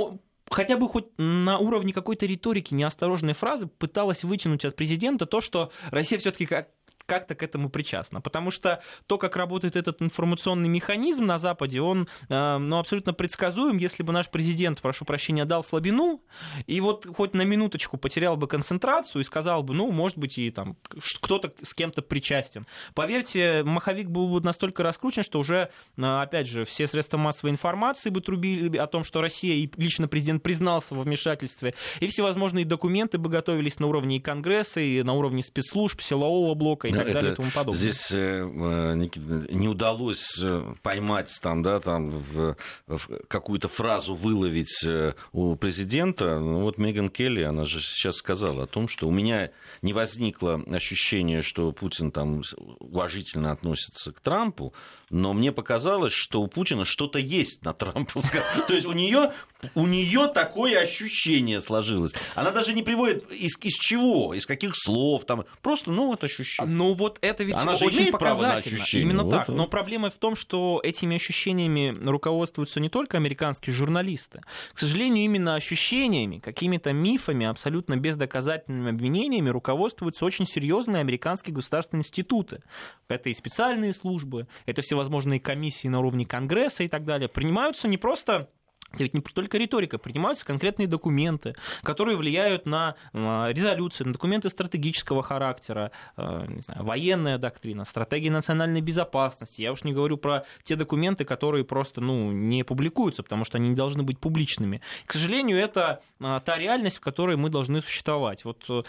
хотя 0.50 0.78
бы 0.78 0.90
хоть 0.90 1.08
на 1.18 1.58
уровне 1.58 1.94
какой-то 1.94 2.26
риторики 2.26 2.74
неосторожной 2.74 3.34
фразы 3.34 3.68
пыталась 3.68 4.24
вытянуть 4.24 4.66
от 4.66 4.76
президента 4.76 5.26
то, 5.26 5.42
что 5.42 5.72
Россия 5.92 6.20
все-таки 6.20 6.46
как 6.46 6.70
как-то 7.10 7.34
к 7.34 7.42
этому 7.42 7.70
причастна. 7.70 8.22
Потому 8.22 8.52
что 8.52 8.82
то, 9.08 9.18
как 9.18 9.36
работает 9.36 9.76
этот 9.76 10.02
информационный 10.02 10.70
механизм 10.70 11.26
на 11.26 11.40
Западе, 11.40 11.82
он 11.82 12.08
э, 12.30 12.58
ну, 12.58 12.78
абсолютно 12.78 13.14
предсказуем. 13.14 13.78
Если 13.78 14.04
бы 14.04 14.14
наш 14.14 14.30
президент, 14.30 14.80
прошу 14.80 15.06
прощения, 15.06 15.44
дал 15.44 15.64
слабину, 15.64 16.22
и 16.68 16.80
вот 16.80 17.08
хоть 17.18 17.34
на 17.34 17.42
минуточку 17.42 17.98
потерял 17.98 18.38
бы 18.38 18.48
концентрацию 18.48 19.22
и 19.22 19.26
сказал 19.26 19.64
бы, 19.64 19.74
ну, 19.74 19.92
может 19.92 20.20
быть, 20.20 20.38
и 20.38 20.52
там 20.52 20.78
кто-то 21.22 21.52
с 21.64 21.74
кем-то 21.74 22.04
причастен. 22.04 22.68
Поверьте, 22.94 23.64
маховик 23.64 24.10
был 24.10 24.30
бы 24.30 24.42
настолько 24.42 24.84
раскручен, 24.84 25.24
что 25.24 25.40
уже, 25.40 25.70
э, 25.98 26.02
опять 26.04 26.48
же, 26.48 26.64
все 26.64 26.86
средства 26.86 27.18
массовой 27.18 27.50
информации 27.50 28.12
бы 28.12 28.22
трубили 28.22 28.78
о 28.78 28.86
том, 28.86 29.04
что 29.04 29.20
Россия 29.22 29.56
и 29.56 29.72
лично 29.78 30.08
президент 30.08 30.44
признался 30.44 30.94
во 30.94 31.02
вмешательстве, 31.02 31.74
и 32.02 32.08
всевозможные 32.08 32.66
документы 32.66 33.18
бы 33.18 33.30
готовились 33.30 33.80
на 33.80 33.88
уровне 33.88 34.18
и 34.18 34.20
Конгресса, 34.20 34.80
и 34.80 35.02
на 35.02 35.14
уровне 35.14 35.42
спецслужб, 35.42 36.02
силового 36.02 36.54
блока 36.54 36.88
и 36.88 36.99
так 37.04 37.14
далее 37.14 37.34
и 37.34 37.36
тому 37.36 37.52
подобное. 37.52 37.80
Здесь, 37.80 38.12
э, 38.12 38.18
э, 38.18 38.96
Никита, 38.96 39.54
не 39.54 39.68
удалось 39.68 40.40
э, 40.42 40.74
поймать 40.82 41.32
там, 41.42 41.62
да, 41.64 41.80
там 41.80 42.10
в, 42.12 42.56
в 42.88 43.26
какую-то 43.28 43.68
фразу 43.68 44.16
выловить 44.16 44.86
у 45.32 45.56
президента. 45.56 46.40
Ну, 46.40 46.62
вот 46.62 46.78
Меган 46.78 47.10
Келли, 47.10 47.44
она 47.44 47.66
же 47.66 47.82
сейчас 47.82 48.16
сказала 48.16 48.64
о 48.64 48.68
том, 48.68 48.88
что 48.88 49.08
у 49.08 49.12
меня 49.12 49.52
не 49.82 49.94
возникло 49.94 50.62
ощущения, 50.72 51.42
что 51.42 51.72
Путин 51.72 52.12
там 52.12 52.44
уважительно 52.80 53.52
относится 53.52 54.12
к 54.12 54.20
Трампу, 54.20 54.74
но 55.10 55.34
мне 55.34 55.52
показалось, 55.52 56.14
что 56.14 56.42
у 56.42 56.48
Путина 56.48 56.86
что-то 56.86 57.20
есть 57.20 57.64
на 57.64 57.74
Трампа. 57.74 58.20
То 58.68 58.74
есть 58.74 58.86
у 58.86 58.92
нее 58.92 59.34
у 59.76 59.86
нее 59.86 60.28
такое 60.34 60.80
ощущение 60.80 61.62
сложилось. 61.62 62.14
Она 62.36 62.52
даже 62.52 62.74
не 62.74 62.84
приводит 62.84 63.30
из, 63.32 63.58
из 63.62 63.74
чего, 63.74 64.34
из 64.34 64.46
каких 64.46 64.74
слов, 64.76 65.26
там 65.26 65.46
просто, 65.62 65.92
ну 65.92 66.08
вот 66.08 66.24
ощущение. 66.24 66.74
Ну 66.74 66.94
вот 66.94 67.18
это 67.22 67.44
ведь 67.44 67.56
Она 67.56 67.76
очень 67.76 68.12
показательно. 68.12 68.84
Именно 68.94 69.24
вот, 69.24 69.30
так. 69.32 69.48
Вот. 69.48 69.58
Но 69.58 69.68
проблема 69.68 70.10
в 70.10 70.16
том, 70.16 70.36
что 70.36 70.80
этими 70.84 71.16
ощущениями 71.16 71.98
руководствуются 72.06 72.80
не 72.80 72.90
только 72.90 73.18
американские 73.18 73.74
журналисты. 73.74 74.42
К 74.74 74.80
сожалению, 74.80 75.26
именно 75.26 75.56
ощущениями, 75.56 76.40
какими-то 76.40 76.94
мифами, 76.94 77.46
абсолютно 77.46 77.98
бездоказательными 77.98 78.92
обвинениями 78.92 79.50
руководствуются 79.50 80.26
очень 80.26 80.46
серьезные 80.46 81.02
американские 81.02 81.54
государственные 81.54 82.02
институты. 82.02 82.64
Это 83.08 83.30
и 83.30 83.34
специальные 83.34 83.94
службы, 83.94 84.48
это 84.66 84.82
всевозможные 84.82 85.40
комиссии 85.40 85.88
на 85.88 86.00
уровне 86.00 86.26
Конгресса 86.26 86.84
и 86.84 86.88
так 86.88 87.06
далее. 87.06 87.28
Принимаются 87.28 87.88
не 87.88 87.98
просто 87.98 88.50
это 88.92 89.04
ведь 89.04 89.14
не 89.14 89.22
только 89.22 89.58
риторика, 89.58 89.98
принимаются 89.98 90.46
конкретные 90.46 90.88
документы, 90.88 91.56
которые 91.84 92.18
влияют 92.18 92.66
на 92.66 92.96
а, 93.14 93.50
резолюции, 93.52 94.04
на 94.04 94.14
документы 94.14 94.50
стратегического 94.50 95.22
характера, 95.22 95.92
а, 96.18 96.46
не 96.48 96.62
знаю, 96.62 96.84
военная 96.84 97.38
доктрина, 97.38 97.86
стратегия 97.86 98.32
национальной 98.32 98.82
безопасности. 98.82 99.62
Я 99.62 99.72
уж 99.72 99.84
не 99.84 99.94
говорю 99.94 100.18
про 100.18 100.46
те 100.64 100.76
документы, 100.76 101.24
которые 101.24 101.64
просто 101.64 102.02
ну, 102.02 102.32
не 102.32 102.64
публикуются, 102.64 103.22
потому 103.24 103.46
что 103.46 103.58
они 103.58 103.70
не 103.70 103.76
должны 103.76 104.04
быть 104.04 104.20
публичными. 104.20 104.82
К 105.06 105.14
сожалению, 105.14 105.60
это 105.60 106.02
а, 106.20 106.40
та 106.40 106.58
реальность, 106.58 106.98
в 106.98 107.02
которой 107.02 107.38
мы 107.38 107.50
должны 107.50 107.82
существовать. 107.82 108.44
Вот 108.44 108.66
э, 108.70 108.84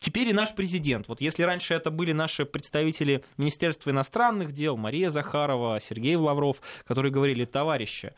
Теперь 0.00 0.28
и 0.28 0.32
наш 0.32 0.54
президент. 0.54 1.08
Вот 1.08 1.20
если 1.20 1.42
раньше 1.42 1.74
это 1.74 1.90
были 1.90 2.12
наши 2.12 2.44
представители 2.44 3.24
Министерства 3.36 3.90
иностранных 3.90 4.52
дел, 4.52 4.76
Мария 4.76 5.10
Захарова, 5.10 5.80
Сергей 5.80 6.14
Лавров, 6.14 6.62
которые 6.86 7.10
говорили, 7.10 7.44
товарищи, 7.44 8.12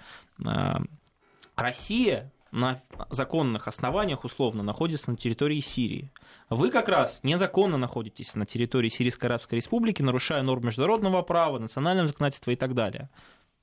Россия 1.60 2.32
на 2.50 2.80
законных 3.10 3.68
основаниях 3.68 4.24
условно 4.24 4.62
находится 4.62 5.10
на 5.10 5.16
территории 5.16 5.60
Сирии. 5.60 6.10
Вы 6.48 6.70
как 6.70 6.88
раз 6.88 7.20
незаконно 7.22 7.76
находитесь 7.76 8.34
на 8.34 8.44
территории 8.44 8.88
Сирийской 8.88 9.26
Арабской 9.26 9.56
Республики, 9.56 10.02
нарушая 10.02 10.42
нормы 10.42 10.66
международного 10.66 11.22
права, 11.22 11.58
национального 11.58 12.08
законодательства 12.08 12.50
и 12.50 12.56
так 12.56 12.74
далее. 12.74 13.08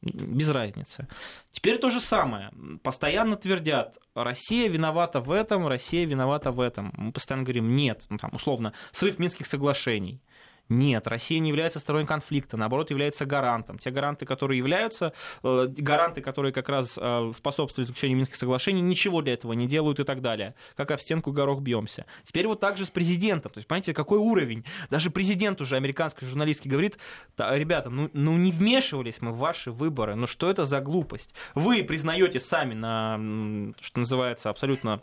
Без 0.01 0.50
разницы. 0.50 1.08
Теперь 1.50 1.80
то 1.80 1.89
же 1.89 2.00
самое. 2.00 2.51
Постоянно 2.84 3.36
твердят, 3.36 3.98
Россия 4.13 4.70
виновата 4.70 5.20
в 5.20 5.32
этом, 5.32 5.68
Россия 5.68 6.06
виновата 6.06 6.51
в 6.51 6.60
этом. 6.60 6.94
Мы 6.96 7.12
постоянно 7.12 7.44
говорим, 7.44 7.75
нет, 7.75 8.06
ну, 8.10 8.18
там, 8.20 8.30
условно, 8.34 8.74
срыв 8.92 9.18
Минских 9.18 9.48
соглашений. 9.48 10.22
Нет, 10.70 11.08
Россия 11.08 11.40
не 11.40 11.50
является 11.50 11.80
стороной 11.80 12.06
конфликта, 12.06 12.58
наоборот, 12.58 12.90
является 12.90 13.26
гарантом. 13.26 13.78
Те 13.78 13.92
гаранты, 13.92 14.26
которые 14.26 14.58
являются, 14.58 15.14
э, 15.44 15.68
гаранты, 15.78 16.22
которые 16.22 16.52
как 16.52 16.70
раз 16.70 16.98
э, 17.00 17.32
способствуют 17.36 17.88
заключению 17.88 18.18
Минских 18.18 18.36
соглашений, 18.36 18.82
ничего 18.82 19.22
для 19.22 19.34
этого 19.34 19.54
не 19.54 19.68
делают 19.68 20.00
и 20.00 20.04
так 20.04 20.22
далее. 20.22 20.56
Как 20.76 20.92
об 20.92 21.00
стенку 21.00 21.32
горох 21.32 21.62
бьемся. 21.62 22.06
Теперь 22.24 22.48
вот 22.48 22.60
так 22.60 22.78
же 22.78 22.86
с 22.86 22.90
президентом. 22.90 23.52
То 23.52 23.60
есть, 23.60 23.68
понимаете, 23.68 23.94
какой 23.94 24.20
уровень? 24.20 24.66
Даже 24.90 25.10
президент 25.10 25.62
уже 25.62 25.76
американский 25.76 26.26
журналистский 26.26 26.70
говорит, 26.70 26.98
ребята, 27.38 27.90
ну, 27.90 28.10
ну 28.14 28.38
не 28.38 28.52
вмешивались 28.52 29.22
мы 29.22 29.32
в 29.32 29.38
ваши 29.38 29.72
выборы, 29.72 30.16
ну 30.16 30.28
что 30.28 30.50
это 30.50 30.66
за 30.66 30.82
глупость? 30.82 31.34
Вы 31.56 31.84
признаете 31.84 32.40
сами 32.40 32.74
на, 32.74 33.74
что 33.80 34.00
называется, 34.00 34.50
абсолютно 34.50 35.02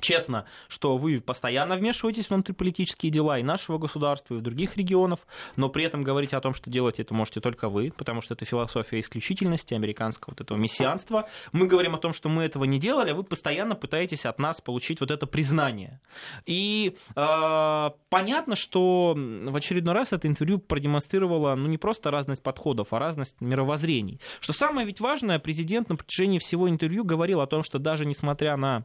честно, 0.00 0.46
что 0.68 0.96
вы 0.96 1.20
постоянно 1.20 1.76
вмешиваетесь 1.76 2.30
в 2.30 2.34
внутриполитические 2.34 3.10
дела 3.10 3.38
и 3.38 3.42
нашего 3.42 3.78
государства, 3.78 4.36
и 4.36 4.40
других 4.40 4.76
регионов, 4.76 5.26
но 5.56 5.68
при 5.68 5.84
этом 5.84 6.02
говорить 6.02 6.34
о 6.34 6.40
том, 6.40 6.54
что 6.54 6.70
делать 6.70 7.00
это 7.00 7.14
можете 7.14 7.40
только 7.40 7.68
вы, 7.68 7.92
потому 7.96 8.20
что 8.20 8.34
это 8.34 8.44
философия 8.44 9.00
исключительности 9.00 9.74
американского 9.74 10.32
вот 10.32 10.40
этого 10.40 10.58
мессианства. 10.58 11.28
Мы 11.52 11.66
говорим 11.66 11.94
о 11.94 11.98
том, 11.98 12.12
что 12.12 12.28
мы 12.28 12.42
этого 12.42 12.64
не 12.64 12.78
делали, 12.78 13.10
а 13.10 13.14
вы 13.14 13.24
постоянно 13.24 13.74
пытаетесь 13.74 14.26
от 14.26 14.38
нас 14.38 14.60
получить 14.60 15.00
вот 15.00 15.10
это 15.10 15.26
признание. 15.26 16.00
И 16.46 16.96
э, 17.14 17.90
понятно, 18.08 18.56
что 18.56 19.14
в 19.16 19.56
очередной 19.56 19.94
раз 19.94 20.12
это 20.12 20.28
интервью 20.28 20.58
продемонстрировало 20.58 21.54
ну, 21.54 21.68
не 21.68 21.78
просто 21.78 22.10
разность 22.10 22.42
подходов, 22.42 22.92
а 22.92 22.98
разность 22.98 23.40
мировоззрений. 23.40 24.20
Что 24.40 24.52
самое 24.52 24.86
ведь 24.86 25.00
важное, 25.00 25.38
президент 25.38 25.88
на 25.88 25.96
протяжении 25.96 26.38
всего 26.38 26.68
интервью 26.68 27.04
говорил 27.04 27.40
о 27.40 27.46
том, 27.46 27.62
что 27.62 27.78
даже 27.78 28.04
несмотря 28.04 28.56
на 28.56 28.84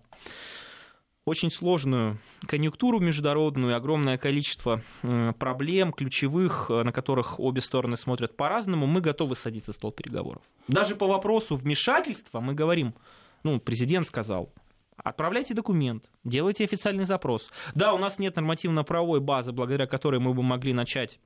очень 1.26 1.52
сложную 1.52 2.20
конъюнктуру 2.48 3.00
международную, 3.00 3.76
огромное 3.76 4.18
количество 4.18 4.82
проблем 5.38 5.94
ключевых, 5.94 6.68
э, 6.70 6.84
на 6.84 6.92
которых 6.92 7.40
обе 7.40 7.62
стороны 7.62 7.98
смотрят 7.98 8.36
по-разному, 8.36 8.88
мы 8.88 9.02
готовы 9.02 9.36
садиться 9.36 9.72
за 9.72 9.76
стол 9.76 9.92
переговоров. 9.92 10.42
Даже 10.68 10.96
по 10.96 11.08
вопросу 11.08 11.56
вмешательства 11.56 12.40
мы 12.40 12.54
говорим, 12.54 12.96
ну, 13.44 13.60
президент 13.60 14.08
сказал, 14.08 14.52
Отправляйте 15.02 15.54
документ, 15.54 16.10
делайте 16.26 16.66
официальный 16.66 17.06
запрос. 17.06 17.50
Да, 17.74 17.94
у 17.94 17.98
нас 17.98 18.20
нет 18.20 18.36
нормативно-правовой 18.36 19.22
базы, 19.22 19.54
благодаря 19.54 19.88
которой 19.88 20.20
мы 20.20 20.34
бы 20.34 20.44
могли 20.44 20.74
начать 20.74 21.22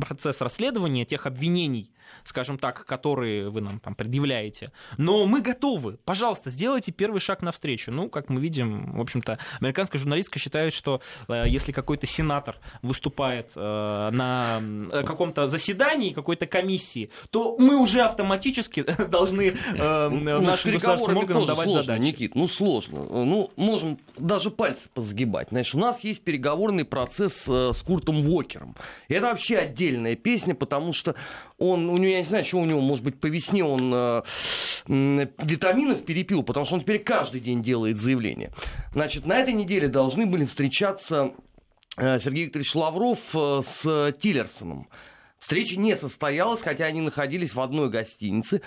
процесс 0.00 0.40
расследования 0.40 1.04
тех 1.04 1.26
обвинений, 1.26 1.90
скажем 2.24 2.58
так, 2.58 2.84
которые 2.86 3.50
вы 3.50 3.60
нам 3.60 3.80
там 3.80 3.94
предъявляете. 3.94 4.72
Но 4.98 5.26
мы 5.26 5.40
готовы. 5.40 5.98
Пожалуйста, 6.04 6.50
сделайте 6.50 6.92
первый 6.92 7.20
шаг 7.20 7.42
навстречу. 7.42 7.90
Ну, 7.90 8.08
как 8.08 8.28
мы 8.28 8.40
видим, 8.40 8.96
в 8.96 9.00
общем-то, 9.00 9.38
американская 9.60 10.00
журналистка 10.00 10.38
считает, 10.38 10.72
что 10.72 11.00
э, 11.28 11.44
если 11.48 11.72
какой-то 11.72 12.06
сенатор 12.06 12.56
выступает 12.82 13.52
э, 13.54 14.10
на 14.12 14.60
э, 14.92 15.02
каком-то 15.04 15.46
заседании 15.46 16.12
какой-то 16.12 16.46
комиссии, 16.46 17.10
то 17.30 17.56
мы 17.58 17.76
уже 17.76 18.02
автоматически 18.02 18.82
должны 19.08 19.54
э, 19.74 20.08
ну, 20.08 20.40
нашим 20.40 20.72
государственным 20.72 21.18
органам 21.18 21.46
давать 21.46 21.64
сложно, 21.64 21.82
задачи. 21.82 22.02
Никит, 22.02 22.34
ну 22.34 22.48
сложно. 22.48 23.04
Ну, 23.04 23.50
можем 23.56 23.98
даже 24.16 24.50
пальцы 24.50 24.88
позагибать. 24.92 25.48
Знаешь, 25.50 25.74
у 25.74 25.78
нас 25.78 26.00
есть 26.00 26.22
переговорный 26.22 26.84
процесс 26.84 27.46
с 27.46 27.82
Куртом 27.84 28.22
Вокером. 28.22 28.76
Это 29.08 29.26
вообще 29.26 29.58
отдельная 29.58 30.16
песня, 30.16 30.54
потому 30.54 30.92
что 30.92 31.14
он, 31.58 31.91
у 31.92 31.96
него, 31.96 32.12
я 32.12 32.18
не 32.18 32.24
знаю, 32.24 32.44
что 32.44 32.58
у 32.58 32.64
него, 32.64 32.80
может 32.80 33.04
быть, 33.04 33.20
по 33.20 33.26
весне 33.26 33.64
он 33.64 33.92
э, 33.94 34.22
витаминов 34.86 36.04
перепил, 36.04 36.42
потому 36.42 36.66
что 36.66 36.76
он 36.76 36.82
теперь 36.82 36.98
каждый 36.98 37.40
день 37.40 37.62
делает 37.62 37.96
заявление. 37.96 38.52
Значит, 38.92 39.26
на 39.26 39.38
этой 39.38 39.54
неделе 39.54 39.88
должны 39.88 40.26
были 40.26 40.44
встречаться 40.44 41.32
э, 41.96 42.18
Сергей 42.18 42.46
Викторович 42.46 42.74
Лавров 42.74 43.18
э, 43.34 43.60
с 43.64 44.12
Тиллерсоном. 44.18 44.88
Встреча 45.38 45.78
не 45.78 45.96
состоялась, 45.96 46.62
хотя 46.62 46.84
они 46.84 47.00
находились 47.00 47.54
в 47.54 47.60
одной 47.60 47.90
гостинице. 47.90 48.62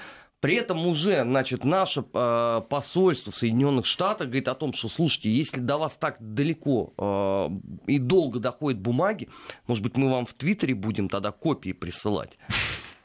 При 0.46 0.58
этом 0.58 0.86
уже, 0.86 1.24
значит, 1.24 1.63
наше 1.63 2.03
э, 2.13 2.62
посольство 2.70 3.32
в 3.32 3.36
Соединенных 3.36 3.86
Штатах 3.88 4.27
говорит 4.27 4.48
о 4.48 4.53
том, 4.53 4.74
что, 4.74 4.89
слушайте, 4.89 5.32
если 5.32 5.60
до 5.60 5.77
вас 5.77 5.96
так 5.96 6.17
далеко 6.20 6.94
э, 6.98 7.50
и 7.88 7.98
долго 7.98 8.39
доходят 8.39 8.79
бумаги, 8.79 9.29
может 9.65 9.82
быть, 9.82 9.98
мы 9.98 10.12
вам 10.12 10.27
в 10.27 10.34
Твиттере 10.34 10.75
будем 10.75 11.10
тогда 11.10 11.32
копии 11.32 11.72
присылать 11.72 12.38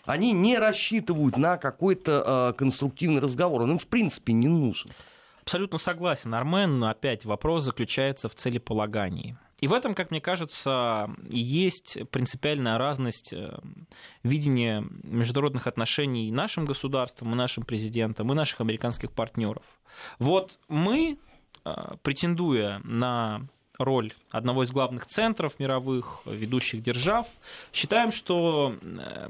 они 0.04 0.32
не 0.32 0.58
рассчитывают 0.58 1.36
на 1.36 1.56
какой-то 1.56 2.50
э, 2.52 2.58
конструктивный 2.58 3.20
разговор. 3.20 3.62
Он 3.62 3.72
им, 3.72 3.78
в 3.78 3.86
принципе, 3.86 4.32
не 4.32 4.48
нужен. 4.48 4.90
Абсолютно 5.42 5.78
согласен, 5.78 6.34
Армен. 6.34 6.82
Опять 6.84 7.24
вопрос 7.24 7.64
заключается 7.64 8.28
в 8.28 8.34
целеполагании. 8.34 9.36
И 9.60 9.68
в 9.68 9.74
этом, 9.74 9.94
как 9.94 10.10
мне 10.10 10.20
кажется, 10.20 11.10
есть 11.28 11.98
принципиальная 12.10 12.78
разность 12.78 13.32
э, 13.32 13.58
видения 14.22 14.84
международных 15.02 15.66
отношений 15.66 16.32
нашим 16.32 16.64
государством, 16.64 17.32
и 17.32 17.36
нашим 17.36 17.64
президентом, 17.64 18.32
и 18.32 18.34
наших 18.34 18.62
американских 18.62 19.12
партнеров. 19.12 19.64
Вот 20.18 20.58
мы, 20.68 21.18
э, 21.64 21.74
претендуя 22.02 22.80
на 22.84 23.42
роль 23.80 24.12
одного 24.30 24.62
из 24.62 24.70
главных 24.70 25.06
центров 25.06 25.58
мировых 25.58 26.22
ведущих 26.24 26.82
держав. 26.82 27.26
Считаем, 27.72 28.12
что 28.12 28.76
э, 28.80 29.28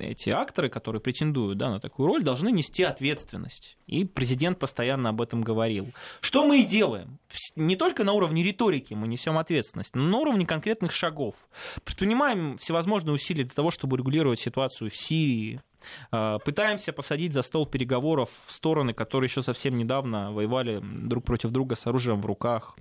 эти 0.00 0.30
акторы, 0.30 0.68
которые 0.68 1.00
претендуют 1.00 1.58
да, 1.58 1.70
на 1.70 1.80
такую 1.80 2.08
роль, 2.08 2.22
должны 2.22 2.50
нести 2.50 2.82
ответственность. 2.82 3.76
И 3.86 4.04
президент 4.04 4.58
постоянно 4.58 5.10
об 5.10 5.20
этом 5.20 5.42
говорил. 5.42 5.92
Что 6.20 6.46
мы 6.46 6.60
и 6.60 6.64
делаем. 6.64 7.18
Не 7.56 7.76
только 7.76 8.04
на 8.04 8.12
уровне 8.12 8.42
риторики 8.42 8.94
мы 8.94 9.08
несем 9.08 9.38
ответственность, 9.38 9.94
но 9.94 10.02
на 10.02 10.18
уровне 10.18 10.46
конкретных 10.46 10.92
шагов. 10.92 11.34
Предпринимаем 11.84 12.58
всевозможные 12.58 13.14
усилия 13.14 13.44
для 13.44 13.54
того, 13.54 13.70
чтобы 13.70 13.96
регулировать 13.96 14.40
ситуацию 14.40 14.90
в 14.90 14.96
Сирии, 14.96 15.60
пытаемся 16.10 16.92
посадить 16.92 17.32
за 17.32 17.42
стол 17.42 17.66
переговоров 17.66 18.30
стороны, 18.48 18.92
которые 18.92 19.28
еще 19.28 19.42
совсем 19.42 19.76
недавно 19.76 20.32
воевали 20.32 20.80
друг 20.82 21.24
против 21.24 21.50
друга 21.50 21.76
с 21.76 21.86
оружием 21.86 22.20
в 22.20 22.26
руках. 22.26 22.76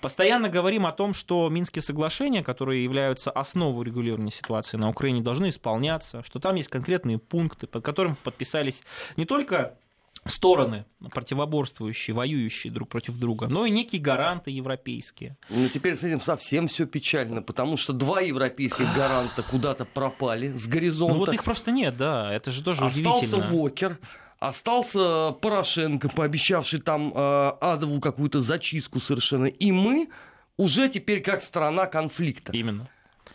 Постоянно 0.00 0.48
говорим 0.48 0.86
о 0.86 0.92
том, 0.92 1.12
что 1.12 1.48
Минские 1.48 1.82
соглашения, 1.82 2.42
которые 2.42 2.84
являются 2.84 3.30
основой 3.30 3.84
регулирования 3.84 4.30
ситуации 4.30 4.76
на 4.76 4.88
Украине, 4.88 5.20
должны 5.20 5.48
исполняться, 5.48 6.22
что 6.24 6.38
там 6.38 6.54
есть 6.54 6.68
конкретные 6.68 7.18
пункты, 7.18 7.66
под 7.66 7.84
которыми 7.84 8.16
подписались 8.22 8.82
не 9.16 9.24
только 9.24 9.78
стороны, 10.26 10.84
противоборствующие, 11.12 12.14
воюющие 12.14 12.72
друг 12.72 12.88
против 12.88 13.16
друга, 13.16 13.48
но 13.48 13.64
и 13.64 13.70
некие 13.70 14.00
гаранты 14.00 14.50
европейские. 14.50 15.36
Ну, 15.48 15.68
теперь 15.68 15.96
с 15.96 16.04
этим 16.04 16.20
совсем 16.20 16.66
все 16.68 16.86
печально, 16.86 17.42
потому 17.42 17.76
что 17.76 17.92
два 17.92 18.20
европейских 18.20 18.86
гаранта 18.96 19.42
куда-то 19.42 19.84
пропали 19.84 20.52
с 20.56 20.68
горизонта. 20.68 21.14
Ну, 21.14 21.20
вот 21.20 21.32
их 21.32 21.44
просто 21.44 21.72
нет, 21.72 21.96
да, 21.96 22.32
это 22.32 22.50
же 22.50 22.62
тоже 22.62 22.84
Остался 22.84 23.00
удивительно. 23.00 23.42
Остался 23.42 23.56
Вокер, 23.56 23.98
остался 24.38 25.32
Порошенко, 25.40 26.08
пообещавший 26.10 26.80
там 26.80 27.12
э, 27.14 27.52
Адову 27.60 28.00
какую-то 28.00 28.40
зачистку 28.40 29.00
совершенно, 29.00 29.46
и 29.46 29.72
мы 29.72 30.08
уже 30.56 30.88
теперь 30.88 31.22
как 31.22 31.42
страна 31.42 31.86
конфликта. 31.86 32.52
Именно. 32.52 32.88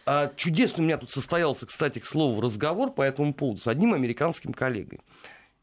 А, 0.06 0.32
чудесный 0.36 0.84
у 0.84 0.86
меня 0.86 0.98
тут 0.98 1.10
состоялся, 1.10 1.66
кстати, 1.66 2.00
к 2.00 2.06
слову, 2.06 2.40
разговор 2.40 2.92
по 2.92 3.02
этому 3.02 3.34
поводу 3.34 3.60
с 3.62 3.68
одним 3.68 3.94
американским 3.94 4.54
коллегой. 4.54 5.00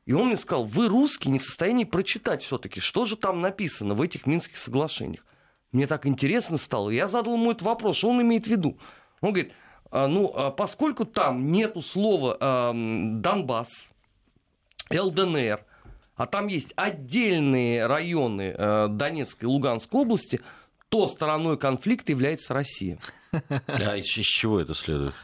И 0.05 0.13
он 0.13 0.27
мне 0.27 0.37
сказал, 0.37 0.65
вы 0.65 0.89
русский 0.89 1.31
не 1.31 1.39
в 1.39 1.45
состоянии 1.45 1.85
прочитать 1.85 2.43
все-таки, 2.43 2.81
что 2.81 3.05
же 3.05 3.17
там 3.17 3.41
написано 3.41 3.95
в 3.95 4.03
этих 4.03 4.27
Минских 4.27 4.57
соглашениях. 4.57 5.25
Мне 5.71 5.87
так 5.87 6.07
интересно 6.07 6.59
стало, 6.59 6.91
я 6.91 7.07
задал 7.07 7.35
ему 7.35 7.51
этот 7.51 7.63
вопрос, 7.63 7.97
что 7.97 8.11
он 8.11 8.21
имеет 8.23 8.47
в 8.47 8.51
виду. 8.51 8.79
Он 9.21 9.33
говорит, 9.33 9.53
«А, 9.91 10.09
ну, 10.09 10.33
а 10.35 10.51
поскольку 10.51 11.05
там 11.05 11.53
нету 11.53 11.81
слова 11.83 12.37
Донбасс, 12.73 13.91
ЛДНР, 14.91 15.65
а 16.15 16.27
там 16.27 16.47
есть 16.49 16.73
отдельные 16.77 17.87
районы 17.87 18.55
э, 18.57 18.89
Донецкой 18.89 19.49
и 19.49 19.53
Луганской 19.53 20.01
области, 20.01 20.41
то 20.93 21.09
стороной 21.09 21.57
конфликта 21.57 22.13
является 22.13 22.53
Россия. 22.53 22.99
А 23.67 23.97
из 23.97 24.05
чего 24.05 24.61
это 24.61 24.75
следует? 24.75 25.15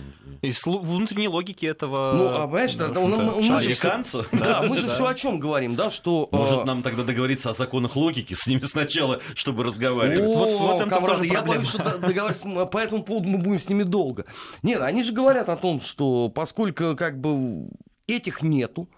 Из 0.40 0.64
внутренней 0.64 1.28
логики 1.28 1.66
этого... 1.66 2.14
Ну, 2.16 2.28
а 2.28 2.46
понимаешь, 2.46 2.74
да, 2.74 2.88
ну, 2.88 3.06
мы, 3.06 3.22
мы, 3.22 3.56
американцы? 3.58 4.24
Да, 4.32 4.62
мы 4.62 4.78
же 4.78 4.88
все 4.88 5.06
о 5.06 5.14
чем 5.14 5.38
говорим, 5.38 5.76
да, 5.76 5.90
что... 5.90 6.26
Может, 6.32 6.60
а, 6.60 6.64
нам 6.64 6.82
тогда 6.82 7.04
договориться 7.04 7.50
о 7.50 7.52
законах 7.52 7.96
логики 7.96 8.32
с 8.32 8.46
ними 8.46 8.60
сначала, 8.60 9.20
чтобы 9.34 9.62
разговаривать? 9.62 10.34
Вот 10.34 10.50
в 10.50 10.80
этом 10.80 10.88
тоже 11.04 11.26
Я 11.26 11.42
боюсь, 11.42 11.68
что 11.68 11.98
договариваться 11.98 12.64
по 12.64 12.78
этому 12.78 13.02
поводу 13.02 13.28
мы 13.28 13.36
будем 13.36 13.60
с 13.60 13.68
ними 13.68 13.82
долго. 13.82 14.24
Нет, 14.62 14.80
они 14.80 15.02
же 15.04 15.12
говорят 15.12 15.50
о 15.50 15.56
том, 15.58 15.82
что 15.82 16.30
поскольку 16.30 16.96
как 16.96 17.20
бы 17.20 17.68
этих 18.06 18.40
нету, 18.40 18.88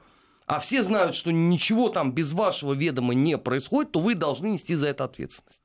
а 0.46 0.60
все 0.60 0.84
знают, 0.84 1.16
что 1.16 1.32
ничего 1.32 1.88
там 1.88 2.12
без 2.12 2.32
вашего 2.32 2.74
ведома 2.74 3.14
не 3.14 3.38
происходит, 3.38 3.90
то 3.90 3.98
вы 3.98 4.14
должны 4.14 4.52
нести 4.52 4.76
за 4.76 4.86
это 4.86 5.02
ответственность. 5.02 5.62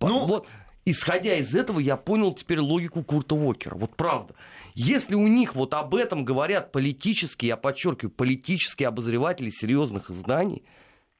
Ну, 0.00 0.26
вот, 0.26 0.48
исходя 0.84 1.34
из 1.34 1.54
этого, 1.54 1.78
я 1.78 1.96
понял 1.96 2.34
теперь 2.34 2.60
логику 2.60 3.02
Курта 3.02 3.34
Уокера. 3.34 3.74
Вот 3.74 3.96
правда. 3.96 4.34
Если 4.74 5.14
у 5.14 5.26
них 5.26 5.54
вот 5.54 5.74
об 5.74 5.94
этом 5.94 6.24
говорят 6.24 6.72
политические, 6.72 7.48
я 7.50 7.56
подчеркиваю, 7.56 8.10
политические 8.10 8.88
обозреватели 8.88 9.50
серьезных 9.50 10.10
изданий, 10.10 10.64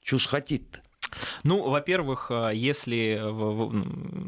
что 0.03 0.19
ж 0.19 0.27
хотеть-то? 0.27 0.81
Ну, 1.45 1.69
во-первых, 1.69 2.31
э, 2.31 2.51
если 2.55 3.17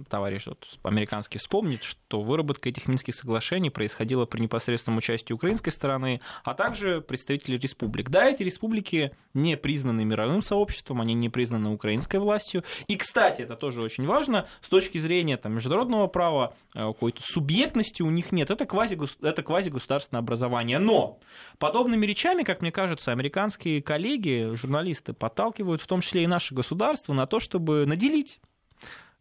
товарищ 0.09 0.47
вот, 0.47 0.67
американский 0.83 1.39
вспомнит, 1.39 1.83
что 1.83 2.21
выработка 2.21 2.69
этих 2.69 2.87
Минских 2.87 3.15
соглашений 3.15 3.71
происходила 3.71 4.25
при 4.25 4.41
непосредственном 4.41 4.99
участии 4.99 5.33
украинской 5.33 5.71
стороны, 5.71 6.21
а 6.45 6.55
также 6.55 7.01
представителей 7.01 7.59
республик. 7.59 8.11
Да, 8.11 8.29
эти 8.29 8.43
республики 8.43 9.13
не 9.35 9.57
признаны 9.57 10.05
мировым 10.05 10.43
сообществом, 10.43 11.01
они 11.01 11.15
не 11.15 11.29
признаны 11.29 11.71
украинской 11.71 12.17
властью. 12.17 12.65
И, 12.87 12.97
кстати, 12.97 13.43
это 13.43 13.57
тоже 13.57 13.83
очень 13.83 14.07
важно, 14.07 14.47
с 14.61 14.69
точки 14.69 14.99
зрения 14.99 15.37
там, 15.37 15.55
международного 15.55 16.07
права, 16.07 16.55
э, 16.75 16.79
какой-то 16.79 17.23
субъектности 17.23 18.03
у 18.03 18.11
них 18.11 18.33
нет. 18.33 18.51
Это, 18.51 18.67
квази, 18.67 18.99
это 19.23 19.43
квазигосударственное 19.43 20.21
образование. 20.21 20.79
Но 20.79 21.19
подобными 21.59 22.07
речами, 22.07 22.43
как 22.43 22.63
мне 22.63 22.73
кажется, 22.73 23.13
американские 23.13 23.83
коллеги, 23.83 24.53
журналисты 24.55 25.13
подталкивают 25.13 25.83
в 25.83 25.87
том 25.87 26.01
числе 26.01 26.25
и 26.25 26.27
наши 26.27 26.55
государства 26.55 26.68
государства 26.69 27.15
на 27.15 27.27
то, 27.27 27.41
чтобы 27.41 27.87
наделить 27.87 28.41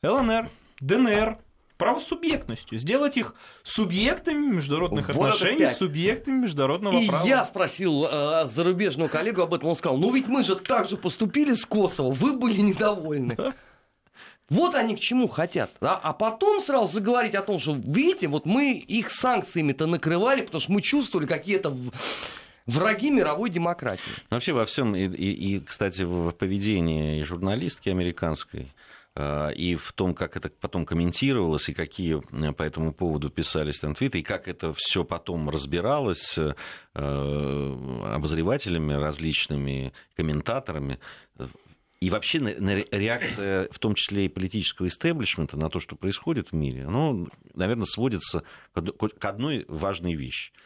ЛНР, 0.04 0.50
ДНР 0.82 1.38
правосубъектностью, 1.78 2.78
сделать 2.78 3.18
их 3.18 3.36
субъектами 3.64 4.54
международных 4.54 5.08
вот 5.10 5.28
отношений, 5.28 5.74
субъектами 5.74 6.40
международного 6.40 6.98
и 6.98 7.08
права. 7.08 7.24
И 7.24 7.30
я 7.30 7.46
спросил 7.46 8.06
э, 8.06 8.48
зарубежного 8.48 9.08
коллегу 9.08 9.44
об 9.44 9.54
этом, 9.54 9.70
он 9.70 9.76
сказал, 9.76 9.98
ну 9.98 10.12
ведь 10.12 10.28
мы 10.28 10.44
же 10.44 10.56
так 10.56 10.90
же 10.90 10.98
поступили 10.98 11.54
с 11.54 11.66
Косово, 11.66 12.12
вы 12.12 12.34
были 12.34 12.60
недовольны. 12.60 13.36
Да. 13.36 13.54
Вот 14.50 14.76
они 14.76 14.96
к 14.96 15.00
чему 15.00 15.28
хотят. 15.28 15.72
Да? 15.80 15.96
А 15.96 16.14
потом 16.14 16.62
сразу 16.62 16.92
заговорить 16.92 17.36
о 17.36 17.42
том, 17.42 17.60
что, 17.60 17.74
видите, 17.74 18.28
вот 18.28 18.46
мы 18.46 18.74
их 18.74 19.12
санкциями-то 19.12 19.86
накрывали, 19.88 20.42
потому 20.42 20.62
что 20.62 20.72
мы 20.72 20.82
чувствовали 20.82 21.28
какие-то 21.28 21.76
враги 22.68 23.10
мировой 23.10 23.50
демократии. 23.50 24.12
Вообще 24.30 24.54
во 24.54 24.66
всем, 24.66 24.96
и, 24.96 25.08
и, 25.08 25.56
и 25.56 25.60
кстати, 25.60 26.04
в 26.04 26.32
поведении 26.32 27.24
журналистки 27.24 27.90
американской, 27.90 28.74
э, 29.16 29.54
и 29.54 29.76
в 29.76 29.94
том, 29.94 30.14
как 30.14 30.38
это 30.38 30.50
потом 30.50 30.86
комментировалось, 30.86 31.70
и 31.70 31.74
какие 31.74 32.20
э, 32.20 32.52
по 32.52 32.64
этому 32.64 32.94
поводу 32.94 33.30
писались 33.30 33.80
там 33.80 33.96
твиты, 33.96 34.20
и 34.20 34.24
как 34.24 34.48
это 34.48 34.74
все 34.76 35.04
потом 35.04 35.50
разбиралось 35.50 36.38
э, 36.38 36.54
обозревателями 36.94 38.94
различными, 38.94 39.94
комментаторами, 40.16 41.00
и 42.00 42.12
вообще 42.12 42.38
реакция, 42.38 43.68
в 43.72 43.80
том 43.80 43.96
числе 43.96 44.26
и 44.26 44.30
политического 44.30 44.88
истеблишмента 44.88 45.58
на 45.58 45.68
то, 45.68 45.80
что 45.80 45.96
происходит 45.96 46.52
в 46.52 46.54
мире, 46.54 46.86
оно, 46.86 47.28
наверное, 47.56 47.86
сводится 47.86 48.44
к 48.76 49.26
одной 49.26 49.66
важной 49.68 50.14
вещи– 50.14 50.52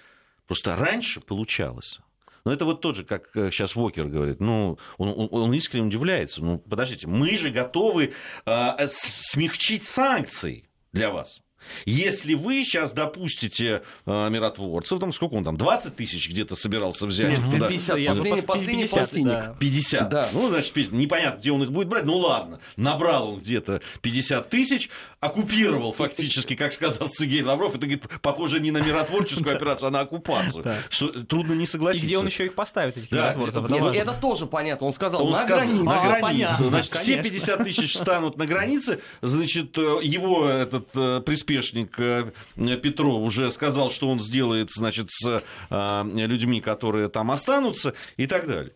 Просто 0.51 0.75
раньше 0.75 1.21
получалось. 1.21 2.01
Но 2.43 2.51
это 2.51 2.65
вот 2.65 2.81
тот 2.81 2.97
же, 2.97 3.05
как 3.05 3.29
сейчас 3.33 3.73
э, 3.73 3.79
Вокер 3.79 4.07
говорит, 4.07 4.41
ну, 4.41 4.77
он, 4.97 5.29
он 5.31 5.53
искренне 5.53 5.87
удивляется. 5.87 6.43
Ну, 6.43 6.57
подождите, 6.57 7.07
мы 7.07 7.37
же 7.37 7.51
готовы 7.51 8.11
э, 8.45 8.87
смягчить 8.89 9.85
санкции 9.85 10.69
для 10.91 11.09
вас. 11.09 11.41
Если 11.85 12.33
вы 12.33 12.63
сейчас 12.63 12.91
допустите 12.91 13.83
э, 14.05 14.29
миротворцев, 14.29 14.99
там 14.99 15.13
сколько 15.13 15.35
он 15.35 15.43
там, 15.43 15.57
20 15.57 15.95
тысяч 15.95 16.29
где-то 16.29 16.55
собирался 16.55 17.05
взять? 17.07 17.37
Нет, 17.37 17.41
туда? 17.43 17.67
50, 17.67 17.97
я 17.97 18.09
последний, 18.11 18.41
последний 18.87 18.87
50, 18.87 19.23
Да. 19.23 19.55
50. 19.59 20.09
Да. 20.09 20.29
Ну, 20.33 20.49
значит, 20.49 20.91
непонятно, 20.91 21.39
где 21.39 21.51
он 21.51 21.63
их 21.63 21.71
будет 21.71 21.87
брать. 21.87 22.05
Ну, 22.05 22.17
ладно, 22.17 22.59
набрал 22.75 23.33
он 23.33 23.39
где-то 23.39 23.81
50 24.01 24.49
тысяч, 24.49 24.89
оккупировал 25.19 25.93
фактически, 25.93 26.55
как 26.55 26.73
сказал 26.73 27.09
Сергей 27.09 27.43
Лавров, 27.43 27.71
это, 27.75 27.85
говорит, 27.85 28.03
похоже 28.21 28.59
не 28.59 28.71
на 28.71 28.79
миротворческую 28.79 29.55
операцию, 29.55 29.87
а 29.87 29.91
на 29.91 29.99
оккупацию. 30.01 30.65
Что 30.89 31.07
трудно 31.23 31.53
не 31.53 31.65
согласиться. 31.65 32.05
И 32.05 32.09
где 32.09 32.17
он 32.17 32.25
еще 32.25 32.45
их 32.45 32.55
поставит, 32.55 32.97
этих 32.97 33.11
миротворцев? 33.11 33.71
Это 33.71 34.13
тоже 34.13 34.45
понятно. 34.45 34.87
Он 34.87 34.93
сказал, 34.93 35.27
на 35.27 35.45
границе. 35.45 35.83
На 35.83 36.19
границе. 36.19 36.67
Значит, 36.69 36.93
все 36.93 37.21
50 37.21 37.63
тысяч 37.63 37.97
станут 37.97 38.37
на 38.37 38.45
границе, 38.45 38.99
значит, 39.21 39.77
его 39.77 40.47
этот 40.47 40.89
э, 40.95 41.21
приспешник 41.25 41.50
приспешник 41.51 41.99
э, 41.99 42.31
Петров 42.77 43.21
уже 43.21 43.51
сказал, 43.51 43.91
что 43.91 44.09
он 44.09 44.19
сделает, 44.21 44.71
значит, 44.71 45.09
с 45.09 45.43
э, 45.69 46.03
людьми, 46.13 46.61
которые 46.61 47.09
там 47.09 47.31
останутся 47.31 47.93
и 48.17 48.27
так 48.27 48.47
далее. 48.47 48.73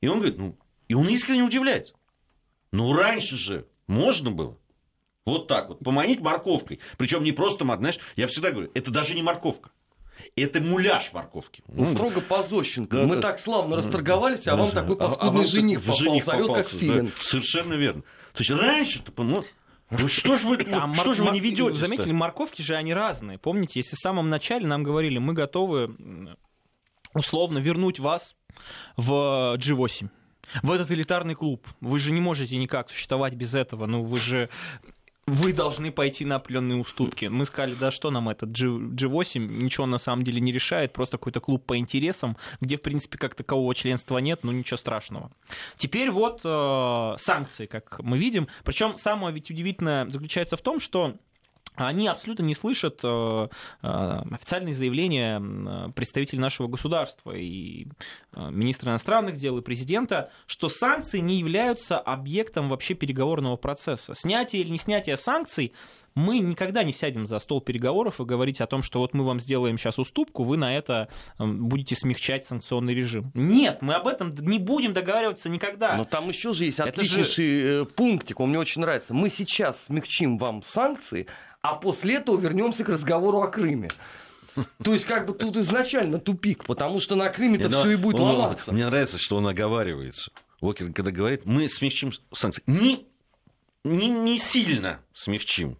И 0.00 0.08
он 0.08 0.18
говорит, 0.18 0.38
ну, 0.38 0.56
и 0.86 0.94
он 0.94 1.08
искренне 1.08 1.42
удивляется. 1.42 1.94
Ну, 2.72 2.92
раньше 2.92 3.36
же 3.36 3.66
можно 3.86 4.30
было. 4.30 4.56
Вот 5.26 5.48
так 5.48 5.68
вот, 5.68 5.80
поманить 5.80 6.20
морковкой. 6.20 6.80
Причем 6.96 7.22
не 7.22 7.32
просто, 7.32 7.64
знаешь, 7.64 7.98
я 8.16 8.26
всегда 8.28 8.50
говорю, 8.50 8.70
это 8.74 8.90
даже 8.90 9.14
не 9.14 9.22
морковка. 9.22 9.70
Это 10.36 10.60
муляж 10.60 11.12
морковки. 11.12 11.62
Ну, 11.68 11.86
строго 11.86 12.20
по 12.20 12.42
Зощенко. 12.42 12.98
Да, 12.98 13.02
Мы 13.04 13.16
да, 13.16 13.22
так 13.22 13.38
славно 13.38 13.76
расторговались, 13.76 14.46
а 14.46 14.56
вам 14.56 14.70
такой 14.70 14.96
паскудный 14.96 15.40
а, 15.40 15.44
а 15.44 15.46
жених 15.46 15.80
попался, 15.80 16.02
жених 16.02 16.24
попался, 16.24 16.70
как 16.70 16.80
филин. 16.80 17.06
Да, 17.06 17.12
совершенно 17.16 17.74
верно. 17.74 18.02
То 18.32 18.40
есть 18.40 18.50
раньше-то, 18.50 19.22
ну, 19.22 19.44
ну 19.90 20.08
что 20.08 20.36
же 20.36 20.48
вы, 20.48 20.56
а, 20.72 20.94
что 20.94 21.14
же 21.14 21.24
вы 21.24 21.30
не 21.30 21.40
ведете? 21.40 21.74
Заметили, 21.74 22.12
морковки 22.12 22.62
же 22.62 22.74
они 22.74 22.92
разные. 22.92 23.38
Помните, 23.38 23.80
если 23.80 23.96
в 23.96 24.00
самом 24.00 24.28
начале 24.28 24.66
нам 24.66 24.82
говорили, 24.82 25.18
мы 25.18 25.32
готовы 25.32 26.36
условно 27.14 27.58
вернуть 27.58 27.98
вас 27.98 28.36
в 28.96 29.56
G8 29.56 30.08
в 30.62 30.70
этот 30.70 30.90
элитарный 30.90 31.34
клуб. 31.34 31.66
Вы 31.80 31.98
же 31.98 32.12
не 32.12 32.20
можете 32.20 32.56
никак 32.56 32.90
существовать 32.90 33.34
без 33.34 33.54
этого. 33.54 33.86
Ну, 33.86 34.02
вы 34.02 34.18
же 34.18 34.48
вы 35.28 35.52
должны 35.52 35.92
пойти 35.92 36.24
на 36.24 36.36
определенные 36.36 36.78
уступки. 36.78 37.26
Мы 37.26 37.44
сказали, 37.44 37.74
да 37.74 37.90
что 37.90 38.10
нам 38.10 38.28
этот 38.28 38.50
G, 38.50 38.66
G8 38.66 39.38
ничего 39.38 39.86
на 39.86 39.98
самом 39.98 40.24
деле 40.24 40.40
не 40.40 40.52
решает, 40.52 40.92
просто 40.92 41.18
какой-то 41.18 41.40
клуб 41.40 41.64
по 41.64 41.76
интересам, 41.76 42.36
где, 42.60 42.76
в 42.76 42.82
принципе, 42.82 43.18
как 43.18 43.34
такового 43.34 43.74
членства 43.74 44.18
нет, 44.18 44.40
ну 44.42 44.52
ничего 44.52 44.76
страшного. 44.76 45.30
Теперь 45.76 46.10
вот 46.10 46.40
э, 46.44 47.14
санкции, 47.18 47.66
как 47.66 48.00
мы 48.00 48.18
видим. 48.18 48.48
Причем 48.64 48.96
самое 48.96 49.34
ведь 49.34 49.50
удивительное 49.50 50.08
заключается 50.10 50.56
в 50.56 50.62
том, 50.62 50.80
что 50.80 51.14
они 51.86 52.08
абсолютно 52.08 52.42
не 52.42 52.54
слышат 52.54 53.00
э, 53.02 53.48
э, 53.82 53.86
официальные 54.32 54.74
заявления 54.74 55.90
представителей 55.94 56.40
нашего 56.40 56.66
государства 56.66 57.32
и 57.32 57.86
э, 58.32 58.50
министра 58.50 58.90
иностранных 58.90 59.36
дел 59.36 59.58
и 59.58 59.62
президента, 59.62 60.30
что 60.46 60.68
санкции 60.68 61.20
не 61.20 61.38
являются 61.38 61.98
объектом 61.98 62.68
вообще 62.68 62.94
переговорного 62.94 63.56
процесса. 63.56 64.14
Снятие 64.14 64.62
или 64.62 64.70
не 64.70 64.78
снятие 64.78 65.16
санкций 65.16 65.72
мы 66.18 66.40
никогда 66.40 66.82
не 66.82 66.92
сядем 66.92 67.26
за 67.26 67.38
стол 67.38 67.60
переговоров 67.60 68.20
и 68.20 68.24
говорить 68.24 68.60
о 68.60 68.66
том, 68.66 68.82
что 68.82 68.98
вот 68.98 69.14
мы 69.14 69.24
вам 69.24 69.38
сделаем 69.38 69.78
сейчас 69.78 69.98
уступку, 69.98 70.42
вы 70.42 70.56
на 70.56 70.76
это 70.76 71.08
будете 71.38 71.94
смягчать 71.94 72.44
санкционный 72.44 72.92
режим. 72.94 73.30
Нет, 73.34 73.78
мы 73.82 73.94
об 73.94 74.08
этом 74.08 74.34
не 74.34 74.58
будем 74.58 74.92
договариваться 74.92 75.48
никогда. 75.48 75.96
Но 75.96 76.04
там 76.04 76.28
еще 76.28 76.52
же 76.52 76.64
есть 76.64 76.80
отличнейший 76.80 77.78
же... 77.78 77.84
пунктик, 77.84 78.40
он 78.40 78.48
мне 78.50 78.58
очень 78.58 78.80
нравится. 78.80 79.14
Мы 79.14 79.30
сейчас 79.30 79.84
смягчим 79.84 80.38
вам 80.38 80.62
санкции, 80.62 81.28
а 81.62 81.74
после 81.74 82.16
этого 82.16 82.38
вернемся 82.38 82.84
к 82.84 82.88
разговору 82.88 83.40
о 83.40 83.48
Крыме. 83.48 83.88
То 84.82 84.92
есть, 84.92 85.04
как 85.04 85.26
бы 85.26 85.34
тут 85.34 85.56
изначально 85.56 86.18
тупик, 86.18 86.64
потому 86.64 87.00
что 87.00 87.14
на 87.14 87.28
Крыме-то 87.28 87.68
все 87.68 87.90
и 87.90 87.96
будет 87.96 88.20
он, 88.20 88.36
ломаться. 88.36 88.72
Мне 88.72 88.86
нравится, 88.86 89.18
что 89.18 89.36
он 89.36 89.46
оговаривается. 89.46 90.32
Уокер, 90.60 90.92
когда 90.92 91.10
говорит, 91.10 91.44
мы 91.44 91.68
смягчим 91.68 92.12
санкции. 92.32 92.62
Не, 92.66 93.06
не, 93.84 94.08
не 94.08 94.38
сильно 94.38 95.00
смягчим. 95.14 95.78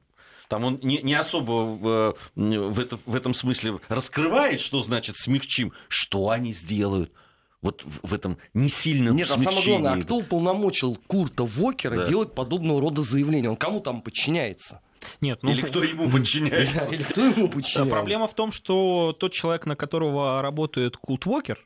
Там 0.48 0.64
он 0.64 0.78
не, 0.82 1.02
не 1.02 1.14
особо 1.14 1.50
в, 1.50 2.16
в, 2.34 2.80
это, 2.80 2.98
в 3.04 3.14
этом 3.14 3.34
смысле 3.34 3.80
раскрывает, 3.88 4.60
что 4.60 4.82
значит 4.82 5.16
смягчим, 5.18 5.72
что 5.88 6.30
они 6.30 6.52
сделают 6.52 7.12
вот 7.60 7.82
в 7.84 8.14
этом 8.14 8.38
не 8.54 8.68
сильном 8.68 9.16
Нет, 9.16 9.28
смягчении. 9.28 9.48
а 9.48 9.52
самое 9.52 9.80
главное, 9.80 10.02
а 10.02 10.04
кто 10.04 10.16
уполномочил 10.16 10.96
Курта 11.06 11.42
Вокера 11.44 11.96
да. 11.96 12.06
делать 12.06 12.34
подобного 12.34 12.80
рода 12.80 13.02
заявления? 13.02 13.50
Он 13.50 13.56
кому 13.56 13.80
там 13.80 14.00
подчиняется? 14.00 14.80
Нет, 15.20 15.40
ну... 15.42 15.50
Или 15.50 15.62
кто 15.62 15.82
ему 15.82 16.08
подчиняется. 16.10 16.90
Или 16.90 17.02
кто 17.02 17.24
ему 17.24 17.48
подчиняется. 17.48 17.90
Проблема 17.90 18.26
в 18.26 18.34
том, 18.34 18.50
что 18.50 19.16
тот 19.18 19.32
человек, 19.32 19.66
на 19.66 19.76
которого 19.76 20.42
работает 20.42 20.96
Култ 20.96 21.26
Вокер, 21.26 21.64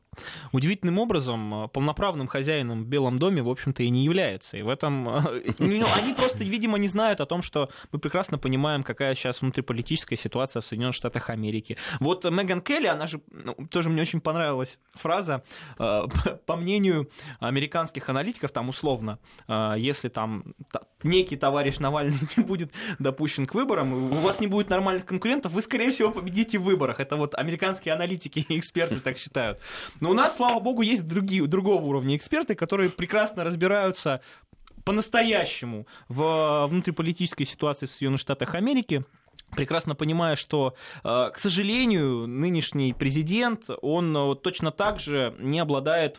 удивительным 0.52 0.98
образом 0.98 1.70
полноправным 1.72 2.26
хозяином 2.26 2.84
в 2.84 2.86
Белом 2.86 3.18
доме, 3.18 3.42
в 3.42 3.48
общем-то, 3.48 3.82
и 3.82 3.90
не 3.90 4.04
является. 4.04 4.56
И 4.56 4.62
в 4.62 4.68
этом... 4.68 5.08
Ну, 5.58 5.86
они 5.96 6.12
просто, 6.14 6.44
видимо, 6.44 6.78
не 6.78 6.88
знают 6.88 7.20
о 7.20 7.26
том, 7.26 7.42
что 7.42 7.70
мы 7.92 7.98
прекрасно 7.98 8.38
понимаем, 8.38 8.82
какая 8.82 9.14
сейчас 9.14 9.40
внутриполитическая 9.42 10.16
ситуация 10.16 10.60
в 10.60 10.66
Соединенных 10.66 10.94
Штатах 10.94 11.30
Америки. 11.30 11.76
Вот 12.00 12.24
Меган 12.24 12.60
Келли, 12.60 12.86
она 12.86 13.06
же... 13.06 13.20
Ну, 13.30 13.54
тоже 13.70 13.90
мне 13.90 14.02
очень 14.02 14.20
понравилась 14.20 14.78
фраза. 14.94 15.42
Э, 15.78 16.06
по 16.46 16.56
мнению 16.56 17.10
американских 17.40 18.08
аналитиков, 18.08 18.50
там 18.50 18.68
условно, 18.68 19.18
э, 19.48 19.74
если 19.78 20.08
там 20.08 20.54
некий 21.02 21.36
товарищ 21.36 21.78
Навальный 21.78 22.18
не 22.36 22.42
будет 22.42 22.72
допущен 22.98 23.46
к 23.46 23.54
выборам, 23.54 23.92
у 23.92 24.20
вас 24.20 24.40
не 24.40 24.46
будет 24.46 24.70
нормальных 24.70 25.04
конкурентов, 25.04 25.52
вы, 25.52 25.62
скорее 25.62 25.90
всего, 25.90 26.10
победите 26.10 26.58
в 26.58 26.62
выборах. 26.62 27.00
Это 27.00 27.16
вот 27.16 27.34
американские 27.34 27.94
аналитики 27.94 28.44
и 28.48 28.58
эксперты 28.58 29.00
так 29.00 29.18
считают. 29.18 29.58
Но 30.02 30.10
у 30.10 30.14
нас, 30.14 30.34
слава 30.34 30.58
богу, 30.58 30.82
есть 30.82 31.06
другие, 31.06 31.46
другого 31.46 31.80
уровня 31.80 32.16
эксперты, 32.16 32.56
которые 32.56 32.90
прекрасно 32.90 33.44
разбираются 33.44 34.20
по-настоящему 34.84 35.86
в 36.08 36.66
внутриполитической 36.66 37.44
ситуации 37.44 37.86
в 37.86 37.92
Соединенных 37.92 38.18
Штатах 38.18 38.56
Америки 38.56 39.04
прекрасно 39.54 39.94
понимая, 39.94 40.36
что, 40.36 40.74
э, 41.04 41.30
к 41.32 41.38
сожалению, 41.38 42.26
нынешний 42.26 42.92
президент, 42.92 43.66
он 43.82 44.16
э, 44.16 44.34
точно 44.36 44.72
так 44.72 44.98
же 44.98 45.34
не 45.38 45.60
обладает 45.60 46.18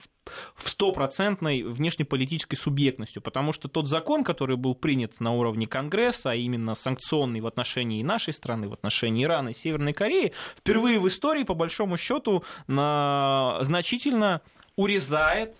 в 0.55 0.69
стопроцентной 0.69 1.63
внешнеполитической 1.63 2.55
субъектностью, 2.55 3.21
потому 3.21 3.51
что 3.51 3.67
тот 3.67 3.89
закон, 3.89 4.23
который 4.23 4.55
был 4.55 4.73
принят 4.73 5.19
на 5.19 5.33
уровне 5.33 5.67
Конгресса, 5.67 6.31
а 6.31 6.35
именно 6.35 6.75
санкционный 6.75 7.41
в 7.41 7.47
отношении 7.47 8.01
нашей 8.03 8.33
страны, 8.33 8.69
в 8.69 8.73
отношении 8.73 9.25
Ирана 9.25 9.49
и 9.49 9.53
Северной 9.53 9.91
Кореи, 9.91 10.31
впервые 10.57 10.99
в 10.99 11.07
истории, 11.09 11.43
по 11.43 11.55
большому 11.55 11.97
счету, 11.97 12.43
значительно 12.67 14.41
урезает 14.77 15.57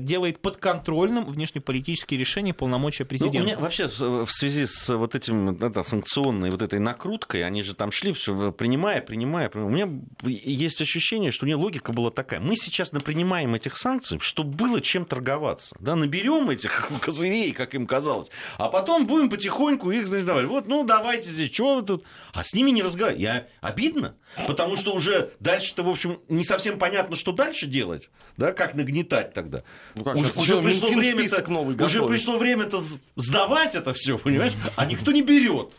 делает 0.00 0.40
подконтрольным 0.40 1.26
внешнеполитические 1.26 2.18
решения 2.18 2.54
полномочия 2.54 3.04
президента. 3.04 3.38
Ну, 3.38 3.44
у 3.44 3.46
меня 3.46 3.58
вообще 3.58 3.86
в 3.86 4.30
связи 4.30 4.66
с 4.66 4.94
вот 4.94 5.14
этим 5.14 5.56
да, 5.56 5.84
санкционной 5.84 6.50
вот 6.50 6.62
этой 6.62 6.78
накруткой, 6.78 7.44
они 7.44 7.62
же 7.62 7.74
там 7.74 7.90
шли 7.92 8.12
все 8.12 8.52
принимая, 8.52 9.00
принимая, 9.00 9.48
принимая. 9.48 9.68
У 9.68 9.70
меня 9.70 10.02
есть 10.22 10.80
ощущение, 10.80 11.30
что 11.30 11.44
у 11.44 11.48
них 11.48 11.56
логика 11.56 11.92
была 11.92 12.10
такая. 12.10 12.40
Мы 12.40 12.56
сейчас 12.56 12.90
принимаем 12.90 13.54
этих 13.54 13.76
санкций, 13.76 14.18
чтобы 14.20 14.54
было 14.54 14.80
чем 14.80 15.04
торговаться. 15.04 15.74
Да, 15.80 15.96
наберем 15.96 16.50
этих 16.50 16.90
козырей, 17.00 17.52
как 17.52 17.74
им 17.74 17.86
казалось, 17.86 18.28
а 18.58 18.68
потом 18.68 19.06
будем 19.06 19.30
потихоньку 19.30 19.90
их, 19.90 20.06
значит, 20.06 20.26
давать. 20.26 20.46
Вот, 20.46 20.68
ну, 20.68 20.84
давайте 20.84 21.28
здесь, 21.28 21.52
что 21.52 21.76
вы 21.76 21.82
тут? 21.82 22.04
А 22.32 22.44
с 22.44 22.52
ними 22.54 22.70
не 22.70 22.82
разговаривать. 22.82 23.22
Я 23.22 23.46
обидно, 23.60 24.16
потому 24.46 24.76
что 24.76 24.94
уже 24.94 25.32
дальше-то, 25.40 25.82
в 25.82 25.88
общем, 25.88 26.20
не 26.28 26.44
совсем 26.44 26.78
понятно, 26.78 27.16
что 27.16 27.32
дальше 27.32 27.66
делать, 27.66 28.10
да, 28.36 28.52
как 28.52 28.74
нагнетать 28.74 29.34
тогда 29.34 29.51
тогда. 29.52 29.64
Ну, 29.94 30.04
как, 30.04 30.16
уже, 30.16 30.56
уже, 30.56 30.62
пришло 30.62 30.88
время 30.90 31.24
-то, 31.24 31.84
уже 31.84 32.06
пришло 32.06 32.38
время-то 32.38 32.82
сдавать 33.16 33.74
это 33.74 33.92
все, 33.92 34.18
понимаешь? 34.18 34.54
А 34.76 34.86
никто 34.86 35.12
не 35.12 35.22
берет. 35.22 35.72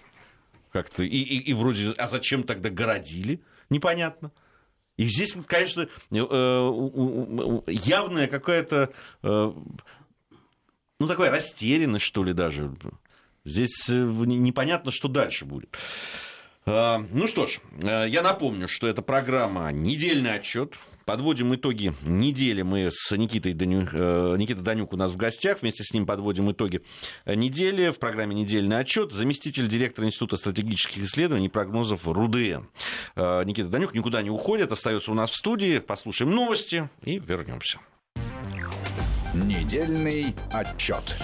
Как-то. 0.71 1.03
И, 1.03 1.07
и, 1.07 1.37
и 1.37 1.53
вроде, 1.53 1.91
а 1.97 2.07
зачем 2.07 2.43
тогда 2.43 2.69
городили? 2.69 3.41
Непонятно. 3.69 4.31
И 4.97 5.05
здесь, 5.05 5.33
конечно, 5.47 5.87
э, 6.11 7.61
явная 7.67 8.27
какая-то, 8.27 8.91
э, 9.23 9.53
ну, 10.99 11.07
такая 11.07 11.31
растерянность, 11.31 12.05
что 12.05 12.23
ли, 12.23 12.33
даже. 12.33 12.71
Здесь 13.43 13.89
э, 13.89 13.93
непонятно, 13.95 14.91
что 14.91 15.07
дальше 15.07 15.45
будет. 15.45 15.75
Ну 16.65 17.27
что 17.27 17.45
ж, 17.45 17.59
я 17.81 18.21
напомню, 18.21 18.69
что 18.69 18.87
это 18.87 19.01
программа 19.01 19.69
«Недельный 19.73 20.33
отчет». 20.33 20.75
Подводим 21.05 21.53
итоги 21.53 21.93
недели. 22.03 22.61
Мы 22.61 22.89
с 22.91 23.11
Никитой 23.15 23.53
Даню... 23.53 23.87
Э, 23.91 24.35
Никита 24.37 24.61
Данюк 24.61 24.93
у 24.93 24.97
нас 24.97 25.11
в 25.11 25.17
гостях. 25.17 25.61
Вместе 25.61 25.83
с 25.83 25.93
ним 25.93 26.05
подводим 26.05 26.51
итоги 26.51 26.81
недели. 27.25 27.91
В 27.91 27.99
программе 27.99 28.35
«Недельный 28.35 28.79
отчет» 28.79 29.11
заместитель 29.11 29.67
директора 29.67 30.07
Института 30.07 30.37
стратегических 30.37 31.03
исследований 31.03 31.47
и 31.47 31.49
прогнозов 31.49 32.07
РУДН. 32.07 32.67
Э, 33.15 33.43
Никита 33.43 33.67
Данюк 33.67 33.93
никуда 33.93 34.21
не 34.21 34.29
уходит, 34.29 34.71
остается 34.71 35.11
у 35.11 35.13
нас 35.13 35.31
в 35.31 35.35
студии. 35.35 35.79
Послушаем 35.79 36.31
новости 36.31 36.89
и 37.03 37.19
вернемся. 37.19 37.79
Недельный 39.33 40.35
отчет. 40.51 41.17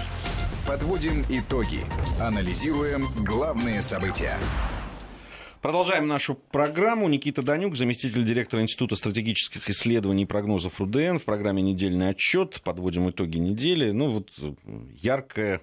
Подводим 0.67 1.23
итоги. 1.29 1.81
Анализируем 2.19 3.05
главные 3.23 3.81
события. 3.81 4.37
Продолжаем 5.61 6.07
нашу 6.07 6.35
программу. 6.35 7.09
Никита 7.09 7.41
Данюк, 7.41 7.75
заместитель 7.75 8.23
директора 8.23 8.61
Института 8.61 8.95
стратегических 8.95 9.69
исследований 9.69 10.23
и 10.23 10.25
прогнозов 10.25 10.79
РУДН. 10.79 11.17
В 11.17 11.25
программе 11.25 11.61
«Недельный 11.61 12.11
отчет». 12.11 12.61
Подводим 12.63 13.09
итоги 13.09 13.39
недели. 13.39 13.91
Ну, 13.91 14.09
вот 14.09 14.31
яркая 14.95 15.59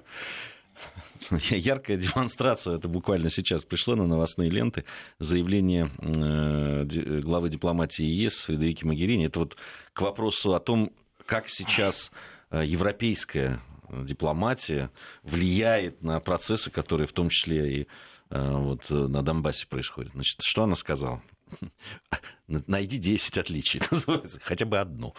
яркая 1.30 1.96
демонстрация, 1.96 2.76
это 2.76 2.88
буквально 2.88 3.30
сейчас 3.30 3.64
пришло 3.64 3.96
на 3.96 4.06
новостные 4.06 4.50
ленты, 4.50 4.84
заявление 5.18 5.90
э, 5.98 7.20
главы 7.22 7.48
дипломатии 7.48 8.04
ЕС 8.04 8.44
Фредерики 8.44 8.84
Магерини. 8.84 9.28
Это 9.28 9.38
вот 9.38 9.56
к 9.94 10.02
вопросу 10.02 10.54
о 10.54 10.60
том, 10.60 10.92
как 11.24 11.48
сейчас 11.48 12.12
э, 12.50 12.62
европейская 12.66 13.62
дипломатия 13.90 14.90
влияет 15.22 16.02
на 16.02 16.20
процессы, 16.20 16.70
которые 16.70 17.06
в 17.06 17.14
том 17.14 17.30
числе 17.30 17.72
и 17.72 17.86
вот, 18.30 18.90
э, 18.90 18.94
на 18.94 19.22
Донбассе 19.22 19.66
происходит. 19.66 20.12
Значит, 20.12 20.40
что 20.42 20.64
она 20.64 20.76
сказала? 20.76 21.22
Найди 22.46 22.98
10 22.98 23.38
отличий, 23.38 23.80
называется, 23.90 24.40
хотя 24.42 24.66
бы 24.66 24.78
одно. 24.78 25.14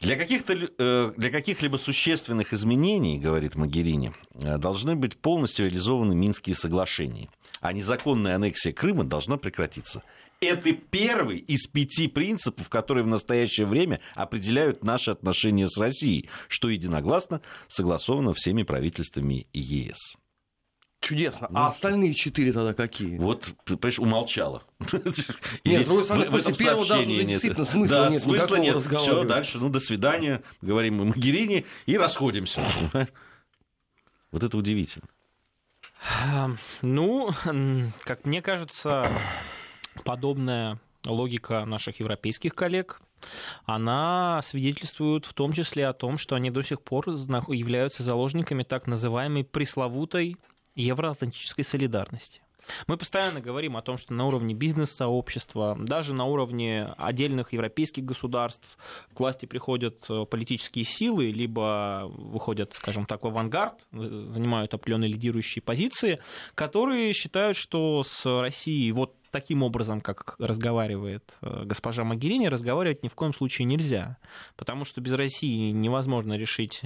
Для, 0.00 0.16
каких-то, 0.16 0.52
э, 0.52 1.12
для 1.16 1.30
каких-либо 1.30 1.76
существенных 1.76 2.52
изменений, 2.52 3.18
говорит 3.18 3.54
Магерини, 3.54 4.12
э, 4.34 4.58
должны 4.58 4.96
быть 4.96 5.16
полностью 5.16 5.66
реализованы 5.66 6.14
Минские 6.14 6.56
соглашения, 6.56 7.28
а 7.60 7.72
незаконная 7.72 8.34
аннексия 8.34 8.72
Крыма 8.72 9.04
должна 9.04 9.36
прекратиться. 9.36 10.02
Это 10.40 10.72
первый 10.72 11.38
из 11.38 11.66
пяти 11.68 12.08
принципов, 12.08 12.68
которые 12.68 13.04
в 13.04 13.08
настоящее 13.08 13.66
время 13.66 14.00
определяют 14.14 14.84
наши 14.84 15.10
отношения 15.10 15.68
с 15.68 15.78
Россией, 15.78 16.28
что 16.48 16.68
единогласно 16.68 17.40
согласовано 17.68 18.34
всеми 18.34 18.62
правительствами 18.62 19.46
ЕС. 19.54 20.16
Чудесно. 21.04 21.48
Ну, 21.50 21.58
а 21.58 21.66
остальные 21.66 22.14
четыре 22.14 22.50
тогда 22.50 22.72
какие? 22.72 23.18
Вот, 23.18 23.52
понимаешь, 23.66 23.98
умолчала. 23.98 24.62
Нет, 25.64 25.82
с 25.82 25.84
другой 25.84 26.04
стороны, 26.04 26.30
после 26.30 26.54
первого 26.54 26.86
даже 26.86 27.04
действительно 27.04 27.66
смысла 27.66 28.04
да, 28.04 28.10
нет. 28.10 28.22
Смысла 28.22 28.56
нет. 28.56 28.76
Все, 28.80 29.24
дальше, 29.24 29.58
ну, 29.58 29.68
до 29.68 29.80
свидания, 29.80 30.42
говорим 30.62 30.96
мы 30.96 31.04
Магирине 31.04 31.66
и 31.84 31.98
расходимся. 31.98 32.62
Вот 34.32 34.42
это 34.42 34.56
удивительно. 34.56 35.04
Ну, 36.80 37.30
как 38.04 38.24
мне 38.24 38.40
кажется, 38.40 39.06
подобная 40.04 40.80
логика 41.04 41.66
наших 41.66 42.00
европейских 42.00 42.54
коллег, 42.54 43.02
она 43.66 44.40
свидетельствует 44.42 45.26
в 45.26 45.34
том 45.34 45.52
числе 45.52 45.86
о 45.86 45.92
том, 45.92 46.16
что 46.16 46.34
они 46.34 46.50
до 46.50 46.62
сих 46.62 46.80
пор 46.80 47.10
являются 47.10 48.02
заложниками 48.02 48.62
так 48.62 48.86
называемой 48.86 49.44
пресловутой 49.44 50.38
евроатлантической 50.74 51.64
солидарности. 51.64 52.40
Мы 52.86 52.96
постоянно 52.96 53.40
говорим 53.40 53.76
о 53.76 53.82
том, 53.82 53.96
что 53.96 54.14
на 54.14 54.26
уровне 54.26 54.54
бизнес-сообщества, 54.54 55.76
даже 55.78 56.14
на 56.14 56.24
уровне 56.24 56.94
отдельных 56.96 57.52
европейских 57.52 58.04
государств 58.04 58.78
к 59.12 59.20
власти 59.20 59.46
приходят 59.46 60.04
э, 60.08 60.24
политические 60.24 60.84
силы, 60.84 61.30
либо 61.30 62.04
выходят, 62.08 62.72
скажем 62.74 63.06
так, 63.06 63.22
в 63.22 63.26
авангард, 63.26 63.86
э, 63.92 64.24
занимают 64.26 64.74
определенные 64.74 65.10
лидирующие 65.10 65.62
позиции, 65.62 66.20
которые 66.54 67.12
считают, 67.12 67.56
что 67.56 68.02
с 68.02 68.24
Россией 68.40 68.92
вот 68.92 69.14
таким 69.30 69.62
образом, 69.62 70.00
как 70.00 70.36
разговаривает 70.38 71.36
э, 71.42 71.64
госпожа 71.64 72.04
Магерини, 72.04 72.46
разговаривать 72.46 73.02
ни 73.02 73.08
в 73.08 73.14
коем 73.14 73.34
случае 73.34 73.66
нельзя, 73.66 74.18
потому 74.56 74.84
что 74.84 75.00
без 75.00 75.12
России 75.12 75.70
невозможно 75.70 76.34
решить 76.34 76.82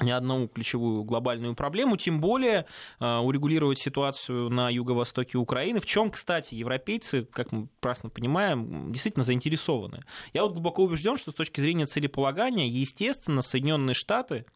ни 0.00 0.10
одну 0.10 0.48
ключевую 0.48 1.04
глобальную 1.04 1.54
проблему, 1.54 1.96
тем 1.96 2.20
более 2.20 2.66
э, 3.00 3.16
урегулировать 3.18 3.78
ситуацию 3.78 4.50
на 4.50 4.68
юго-востоке 4.70 5.38
Украины, 5.38 5.80
в 5.80 5.86
чем, 5.86 6.10
кстати, 6.10 6.54
европейцы, 6.54 7.24
как 7.24 7.52
мы 7.52 7.68
прекрасно 7.80 8.10
понимаем, 8.10 8.90
действительно 8.92 9.24
заинтересованы. 9.24 10.00
Я 10.32 10.42
вот 10.42 10.52
глубоко 10.52 10.82
убежден, 10.82 11.16
что 11.16 11.30
с 11.30 11.34
точки 11.34 11.60
зрения 11.60 11.86
целеполагания, 11.86 12.66
естественно, 12.66 13.42
Соединенные 13.42 13.94
Штаты, 13.94 14.46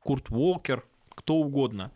Курт 0.00 0.30
Уолкер, 0.30 0.84
кто 1.14 1.36
угодно, 1.36 1.92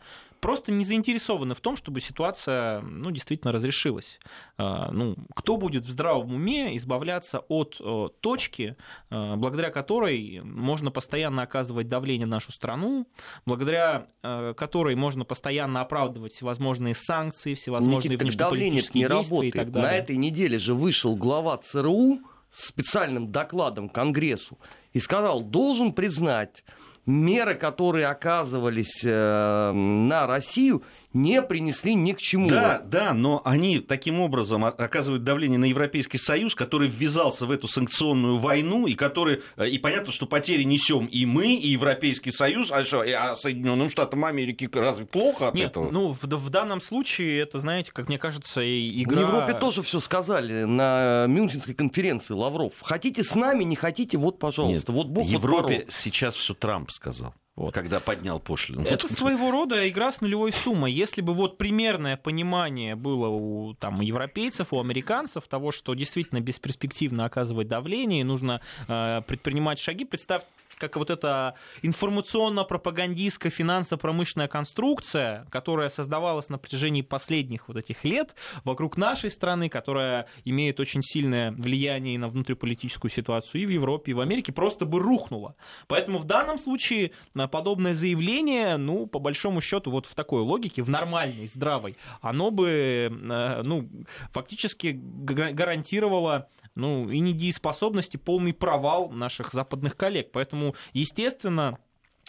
просто 0.46 0.70
не 0.70 0.84
заинтересованы 0.84 1.56
в 1.56 1.60
том, 1.60 1.74
чтобы 1.74 2.00
ситуация 2.00 2.80
ну, 2.80 3.10
действительно 3.10 3.50
разрешилась. 3.50 4.20
А, 4.58 4.92
ну, 4.92 5.16
кто 5.34 5.56
будет 5.56 5.84
в 5.84 5.90
здравом 5.90 6.34
уме 6.34 6.76
избавляться 6.76 7.40
от 7.48 7.80
точки, 8.20 8.76
а, 9.10 9.34
благодаря 9.34 9.70
которой 9.70 10.42
можно 10.44 10.92
постоянно 10.92 11.42
оказывать 11.42 11.88
давление 11.88 12.26
на 12.28 12.36
нашу 12.36 12.52
страну, 12.52 13.08
благодаря 13.44 14.06
а, 14.22 14.54
которой 14.54 14.94
можно 14.94 15.24
постоянно 15.24 15.80
оправдывать 15.80 16.32
всевозможные 16.32 16.94
санкции, 16.94 17.54
всевозможные 17.54 18.10
Никита, 18.10 18.22
внешнеполитические 18.22 19.02
не 19.02 19.08
действия 19.08 19.28
работает. 19.32 19.54
и 19.54 19.58
так 19.58 19.72
далее. 19.72 19.90
На 19.90 19.96
этой 19.96 20.16
неделе 20.16 20.60
же 20.60 20.74
вышел 20.74 21.16
глава 21.16 21.56
ЦРУ 21.56 22.20
с 22.50 22.66
специальным 22.68 23.32
докладом 23.32 23.88
Конгрессу 23.88 24.60
и 24.92 25.00
сказал, 25.00 25.42
должен 25.42 25.92
признать 25.92 26.62
меры, 27.06 27.54
которые 27.54 28.08
оказывались 28.08 29.02
э, 29.04 29.72
на 29.72 30.26
Россию, 30.26 30.82
не 31.16 31.42
принесли 31.42 31.94
ни 31.94 32.12
к 32.12 32.18
чему. 32.18 32.48
Да, 32.48 32.80
да, 32.84 33.12
но 33.12 33.42
они 33.44 33.80
таким 33.80 34.20
образом 34.20 34.64
оказывают 34.64 35.24
давление 35.24 35.58
на 35.58 35.64
Европейский 35.64 36.18
Союз, 36.18 36.54
который 36.54 36.88
ввязался 36.88 37.46
в 37.46 37.50
эту 37.50 37.66
санкционную 37.66 38.38
войну, 38.38 38.86
и 38.86 38.94
который, 38.94 39.42
э, 39.56 39.68
и 39.68 39.78
понятно, 39.78 40.12
что 40.12 40.26
потери 40.26 40.62
несем 40.62 41.06
и 41.06 41.24
мы, 41.26 41.54
и 41.54 41.68
Европейский 41.68 42.30
Союз, 42.30 42.70
а 42.70 42.84
что, 42.84 43.00
а 43.00 43.34
Соединенным 43.34 43.90
Штатам 43.90 44.24
Америки 44.24 44.68
разве 44.72 45.06
плохо 45.06 45.48
от 45.48 45.54
Нет, 45.54 45.70
этого? 45.70 45.90
ну, 45.90 46.12
в, 46.12 46.22
в 46.22 46.50
данном 46.50 46.80
случае 46.80 47.40
это, 47.40 47.58
знаете, 47.58 47.90
как 47.92 48.08
мне 48.08 48.18
кажется, 48.18 48.62
игра... 48.62 49.16
В 49.16 49.20
Европе 49.20 49.54
тоже 49.54 49.82
все 49.82 50.00
сказали 50.00 50.64
на 50.64 51.26
Мюнхенской 51.28 51.74
конференции 51.74 52.34
Лавров. 52.34 52.74
Хотите 52.82 53.22
с 53.22 53.34
нами, 53.34 53.64
не 53.64 53.76
хотите, 53.76 54.18
вот, 54.18 54.38
пожалуйста. 54.38 54.92
Нет, 54.92 54.96
вот 54.96 55.08
Бог 55.08 55.26
в 55.26 55.30
Европе 55.30 55.82
вот 55.84 55.92
сейчас 55.92 56.34
все 56.34 56.54
Трамп 56.54 56.90
сказал. 56.90 57.34
Вот. 57.56 57.72
Когда 57.72 58.00
поднял 58.00 58.38
пошлину. 58.38 58.82
Это 58.82 59.08
своего 59.12 59.50
рода 59.50 59.88
игра 59.88 60.12
с 60.12 60.20
нулевой 60.20 60.52
суммой. 60.52 60.92
Если 60.92 61.22
бы 61.22 61.32
вот 61.32 61.56
примерное 61.56 62.18
понимание 62.18 62.96
было 62.96 63.28
у 63.28 63.74
там, 63.74 64.02
европейцев, 64.02 64.74
у 64.74 64.80
американцев 64.80 65.48
того, 65.48 65.72
что 65.72 65.94
действительно 65.94 66.40
бесперспективно 66.40 67.24
оказывать 67.24 67.68
давление, 67.68 68.24
нужно 68.24 68.60
э, 68.88 69.22
предпринимать 69.26 69.78
шаги, 69.78 70.04
представь 70.04 70.42
как 70.78 70.96
вот 70.96 71.10
эта 71.10 71.54
информационно-пропагандистская 71.82 73.50
финансово-промышленная 73.50 74.48
конструкция, 74.48 75.46
которая 75.50 75.88
создавалась 75.88 76.48
на 76.48 76.58
протяжении 76.58 77.02
последних 77.02 77.68
вот 77.68 77.76
этих 77.76 78.04
лет 78.04 78.34
вокруг 78.64 78.96
нашей 78.96 79.30
страны, 79.30 79.68
которая 79.68 80.26
имеет 80.44 80.80
очень 80.80 81.02
сильное 81.02 81.52
влияние 81.52 82.18
на 82.18 82.28
внутриполитическую 82.28 83.10
ситуацию 83.10 83.62
и 83.62 83.66
в 83.66 83.70
Европе, 83.70 84.12
и 84.12 84.14
в 84.14 84.20
Америке, 84.20 84.52
просто 84.52 84.84
бы 84.84 85.00
рухнула. 85.00 85.56
Поэтому 85.88 86.18
в 86.18 86.24
данном 86.24 86.58
случае 86.58 87.12
подобное 87.50 87.94
заявление, 87.94 88.76
ну, 88.76 89.06
по 89.06 89.18
большому 89.18 89.60
счету, 89.60 89.90
вот 89.90 90.06
в 90.06 90.14
такой 90.14 90.42
логике, 90.42 90.82
в 90.82 90.90
нормальной, 90.90 91.46
здравой, 91.46 91.96
оно 92.20 92.50
бы, 92.50 93.10
э, 93.10 93.62
ну, 93.62 93.88
фактически 94.32 94.98
гарантировало 94.98 96.48
ну, 96.76 97.10
и 97.10 97.20
недееспособности, 97.20 98.18
полный 98.18 98.52
провал 98.52 99.08
наших 99.10 99.52
западных 99.52 99.96
коллег. 99.96 100.30
Поэтому, 100.32 100.65
естественно, 100.92 101.78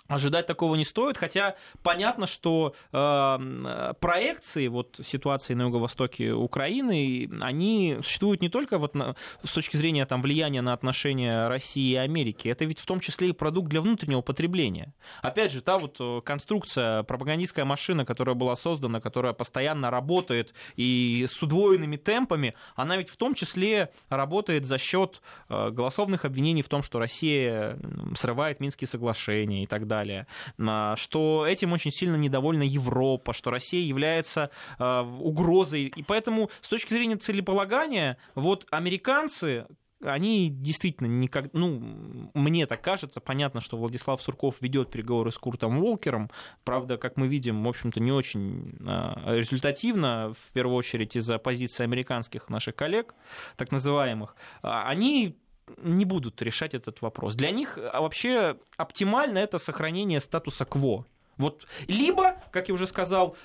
ожидать 0.07 0.47
такого 0.47 0.75
не 0.75 0.85
стоит, 0.85 1.17
хотя 1.17 1.55
понятно, 1.83 2.27
что 2.27 2.73
э, 2.91 3.93
проекции 3.99 4.67
вот 4.67 4.99
ситуации 5.05 5.53
на 5.53 5.63
юго-востоке 5.63 6.31
Украины, 6.31 7.29
они 7.41 7.97
существуют 8.01 8.41
не 8.41 8.49
только 8.49 8.77
вот 8.77 8.95
на, 8.95 9.15
с 9.43 9.51
точки 9.51 9.77
зрения 9.77 10.05
там, 10.05 10.21
влияния 10.21 10.61
на 10.61 10.73
отношения 10.73 11.47
России 11.47 11.91
и 11.91 11.95
Америки, 11.95 12.47
это 12.47 12.65
ведь 12.65 12.79
в 12.79 12.85
том 12.85 12.99
числе 12.99 13.29
и 13.29 13.33
продукт 13.33 13.69
для 13.69 13.81
внутреннего 13.81 14.21
потребления. 14.21 14.93
Опять 15.21 15.51
же, 15.51 15.61
та 15.61 15.77
вот 15.77 15.97
э, 15.99 16.21
конструкция, 16.23 17.03
пропагандистская 17.03 17.65
машина, 17.65 18.05
которая 18.05 18.35
была 18.35 18.55
создана, 18.55 19.01
которая 19.01 19.33
постоянно 19.33 19.91
работает 19.91 20.53
и 20.75 21.25
с 21.27 21.41
удвоенными 21.41 21.97
темпами, 21.97 22.53
она 22.75 22.97
ведь 22.97 23.09
в 23.09 23.17
том 23.17 23.33
числе 23.33 23.91
работает 24.09 24.65
за 24.65 24.77
счет 24.77 25.21
э, 25.49 25.69
голословных 25.71 26.25
обвинений 26.25 26.61
в 26.61 26.69
том, 26.69 26.81
что 26.81 26.99
Россия 26.99 27.77
срывает 28.15 28.59
Минские 28.59 28.87
соглашения 28.87 29.63
и 29.63 29.67
так 29.67 29.87
далее 29.87 29.96
далее, 29.97 30.27
а, 30.59 30.95
что 30.95 31.45
этим 31.47 31.73
очень 31.73 31.91
сильно 31.91 32.15
недовольна 32.15 32.63
Европа, 32.63 33.33
что 33.33 33.49
Россия 33.49 33.83
является 33.83 34.49
а, 34.77 35.03
угрозой. 35.03 35.91
И 35.95 36.03
поэтому 36.03 36.49
с 36.61 36.69
точки 36.69 36.93
зрения 36.93 37.15
целеполагания, 37.15 38.17
вот 38.35 38.67
американцы, 38.69 39.65
они 40.03 40.49
действительно 40.49 41.07
никак, 41.07 41.51
ну, 41.53 42.29
мне 42.35 42.67
так 42.67 42.81
кажется, 42.81 43.19
понятно, 43.19 43.61
что 43.61 43.77
Владислав 43.77 44.21
Сурков 44.21 44.61
ведет 44.61 44.91
переговоры 44.91 45.31
с 45.31 45.37
Куртом 45.39 45.81
Волкером, 45.81 46.29
правда, 46.63 46.97
как 46.97 47.17
мы 47.17 47.27
видим, 47.27 47.63
в 47.63 47.67
общем-то, 47.67 47.99
не 47.99 48.11
очень 48.11 48.77
а, 48.85 49.35
результативно, 49.35 50.33
в 50.39 50.51
первую 50.53 50.75
очередь 50.75 51.15
из-за 51.15 51.39
позиции 51.39 51.83
американских 51.83 52.49
наших 52.49 52.75
коллег, 52.75 53.15
так 53.55 53.71
называемых, 53.71 54.35
они 54.61 55.35
не 55.77 56.05
будут 56.05 56.41
решать 56.41 56.73
этот 56.73 57.01
вопрос. 57.01 57.35
Для 57.35 57.51
них 57.51 57.77
а, 57.77 58.01
вообще 58.01 58.57
оптимально 58.77 59.39
это 59.39 59.57
сохранение 59.57 60.19
статуса 60.19 60.65
кво. 60.65 61.05
Вот. 61.37 61.67
Либо, 61.87 62.37
как 62.51 62.67
я 62.67 62.73
уже 62.73 62.87
сказал, 62.87 63.37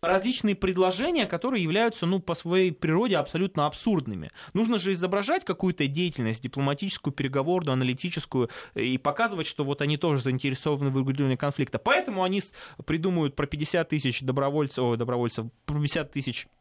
различные 0.00 0.54
предложения, 0.54 1.26
которые 1.26 1.62
являются 1.62 2.06
ну, 2.06 2.20
по 2.20 2.34
своей 2.34 2.72
природе 2.72 3.16
абсолютно 3.16 3.66
абсурдными. 3.66 4.30
Нужно 4.54 4.78
же 4.78 4.92
изображать 4.92 5.44
какую-то 5.44 5.86
деятельность, 5.86 6.42
дипломатическую, 6.42 7.12
переговорную, 7.12 7.72
аналитическую, 7.72 8.50
и 8.74 8.98
показывать, 8.98 9.46
что 9.46 9.64
вот 9.64 9.82
они 9.82 9.96
тоже 9.96 10.22
заинтересованы 10.22 10.90
в 10.90 10.96
урегулировании 10.96 11.36
конфликта. 11.36 11.78
Поэтому 11.78 12.22
они 12.22 12.42
придумают 12.86 13.34
про 13.34 13.46
50 13.46 13.88
тысяч 13.88 14.20
добровольцев, 14.22 14.78
о, 14.78 14.96
добровольцев, 14.96 15.46
про 15.66 15.76
50 15.76 16.12
тысяч 16.12 16.46
Э, 16.46 16.57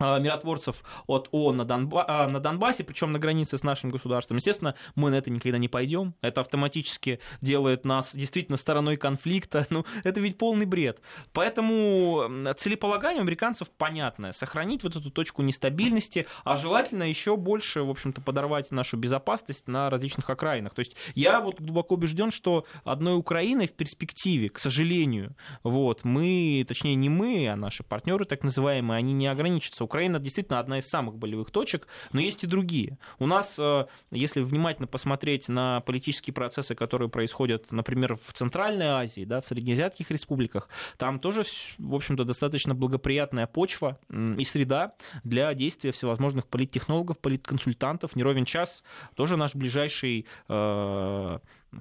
миротворцев 0.00 0.82
от 1.06 1.28
ООН 1.30 1.56
на, 1.58 1.62
Донба- 1.62 2.04
а, 2.06 2.28
на 2.28 2.40
Донбассе, 2.40 2.84
причем 2.84 3.12
на 3.12 3.18
границе 3.18 3.58
с 3.58 3.62
нашим 3.62 3.90
государством. 3.90 4.38
Естественно, 4.38 4.74
мы 4.94 5.10
на 5.10 5.16
это 5.16 5.30
никогда 5.30 5.58
не 5.58 5.68
пойдем. 5.68 6.14
Это 6.20 6.40
автоматически 6.40 7.20
делает 7.40 7.84
нас 7.84 8.14
действительно 8.14 8.56
стороной 8.56 8.96
конфликта. 8.96 9.66
Ну, 9.70 9.84
это 10.02 10.20
ведь 10.20 10.36
полный 10.36 10.66
бред. 10.66 11.00
Поэтому 11.32 12.28
целеполагание 12.56 13.20
американцев 13.20 13.70
понятное. 13.70 14.32
Сохранить 14.32 14.82
вот 14.82 14.96
эту 14.96 15.10
точку 15.10 15.42
нестабильности, 15.42 16.26
а 16.44 16.56
желательно 16.56 17.04
еще 17.04 17.36
больше, 17.36 17.82
в 17.82 17.90
общем-то, 17.90 18.20
подорвать 18.20 18.72
нашу 18.72 18.96
безопасность 18.96 19.68
на 19.68 19.88
различных 19.88 20.28
окраинах. 20.28 20.74
То 20.74 20.80
есть 20.80 20.96
я 21.14 21.40
вот 21.40 21.60
глубоко 21.60 21.94
убежден, 21.94 22.32
что 22.32 22.64
одной 22.84 23.16
Украиной 23.16 23.68
в 23.68 23.72
перспективе, 23.72 24.48
к 24.48 24.58
сожалению, 24.58 25.36
вот, 25.62 26.04
мы, 26.04 26.64
точнее 26.66 26.96
не 26.96 27.08
мы, 27.08 27.48
а 27.48 27.54
наши 27.54 27.84
партнеры 27.84 28.24
так 28.24 28.42
называемые, 28.42 28.98
они 28.98 29.12
не 29.12 29.28
ограничатся 29.28 29.84
Украина 29.90 30.20
действительно 30.20 30.60
одна 30.60 30.78
из 30.78 30.88
самых 30.88 31.18
болевых 31.18 31.50
точек, 31.50 31.88
но 32.12 32.20
есть 32.20 32.44
и 32.44 32.46
другие. 32.46 32.96
У 33.18 33.26
нас, 33.26 33.56
э, 33.58 33.86
если 34.12 34.40
внимательно 34.40 34.86
посмотреть 34.86 35.48
на 35.48 35.80
политические 35.80 36.32
процессы, 36.32 36.76
которые 36.76 37.08
происходят, 37.08 37.72
например, 37.72 38.14
в 38.14 38.32
Центральной 38.32 38.86
Азии, 38.86 39.24
да, 39.24 39.40
в 39.40 39.46
Среднеазиатских 39.46 40.12
республиках, 40.12 40.68
там 40.96 41.18
тоже, 41.18 41.42
в 41.78 41.92
общем-то, 41.92 42.24
достаточно 42.24 42.72
благоприятная 42.72 43.48
почва 43.48 43.98
и 44.38 44.44
среда 44.44 44.92
для 45.24 45.52
действия 45.54 45.90
всевозможных 45.90 46.46
политтехнологов, 46.46 47.18
политконсультантов. 47.18 48.14
Неровен 48.14 48.44
час 48.44 48.84
тоже 49.16 49.36
наш 49.36 49.56
ближайший 49.56 50.26
э, 50.48 51.38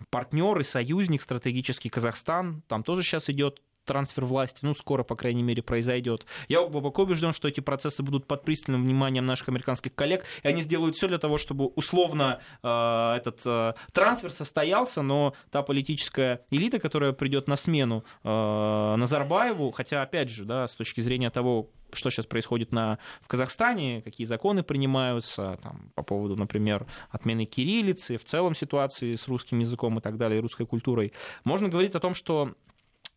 партнер 0.10 0.60
и 0.60 0.64
союзник 0.64 1.22
стратегический 1.22 1.90
Казахстан. 1.90 2.64
Там 2.68 2.82
тоже 2.84 3.04
сейчас 3.04 3.30
идет 3.30 3.62
трансфер 3.90 4.26
власти, 4.26 4.60
ну, 4.62 4.76
скоро, 4.76 5.04
по 5.04 5.16
крайней 5.16 5.42
мере, 5.42 5.64
произойдет. 5.64 6.28
Я 6.48 6.64
глубоко 6.64 7.02
убежден, 7.02 7.34
что 7.34 7.48
эти 7.48 7.60
процессы 7.60 8.04
будут 8.04 8.28
под 8.28 8.44
пристальным 8.44 8.84
вниманием 8.84 9.26
наших 9.26 9.50
американских 9.50 9.96
коллег, 9.96 10.26
и 10.44 10.48
они 10.48 10.62
сделают 10.62 10.96
все 10.96 11.08
для 11.08 11.18
того, 11.18 11.40
чтобы 11.40 11.66
условно 11.66 12.40
э, 12.62 13.14
этот 13.18 13.42
э, 13.46 13.74
трансфер 13.92 14.32
состоялся, 14.32 15.02
но 15.02 15.34
та 15.50 15.64
политическая 15.64 16.46
элита, 16.52 16.78
которая 16.78 17.14
придет 17.14 17.48
на 17.48 17.56
смену 17.56 18.04
э, 18.24 18.96
Назарбаеву, 18.96 19.72
хотя, 19.72 20.04
опять 20.04 20.30
же, 20.30 20.46
да, 20.46 20.68
с 20.68 20.76
точки 20.76 21.02
зрения 21.02 21.32
того, 21.32 21.72
что 21.92 22.12
сейчас 22.12 22.28
происходит 22.28 22.72
на, 22.72 23.00
в 23.22 23.28
Казахстане, 23.28 24.04
какие 24.04 24.26
законы 24.26 24.62
принимаются 24.62 25.58
там, 25.64 25.92
по 25.96 26.04
поводу, 26.04 26.36
например, 26.36 26.86
отмены 27.10 27.46
кириллицы, 27.46 28.18
в 28.18 28.26
целом 28.26 28.54
ситуации 28.54 29.16
с 29.16 29.28
русским 29.28 29.58
языком 29.58 29.98
и 29.98 30.02
так 30.02 30.18
далее, 30.18 30.42
русской 30.42 30.68
культурой, 30.68 31.12
можно 31.44 31.70
говорить 31.70 31.96
о 31.96 32.00
том, 32.00 32.14
что 32.14 32.54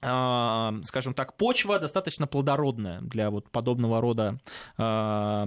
скажем 0.03 1.15
так, 1.15 1.37
почва 1.37 1.79
достаточно 1.79 2.27
плодородная 2.27 3.01
для 3.01 3.31
вот 3.31 3.51
подобного 3.51 4.01
рода 4.01 4.39
а, 4.77 5.47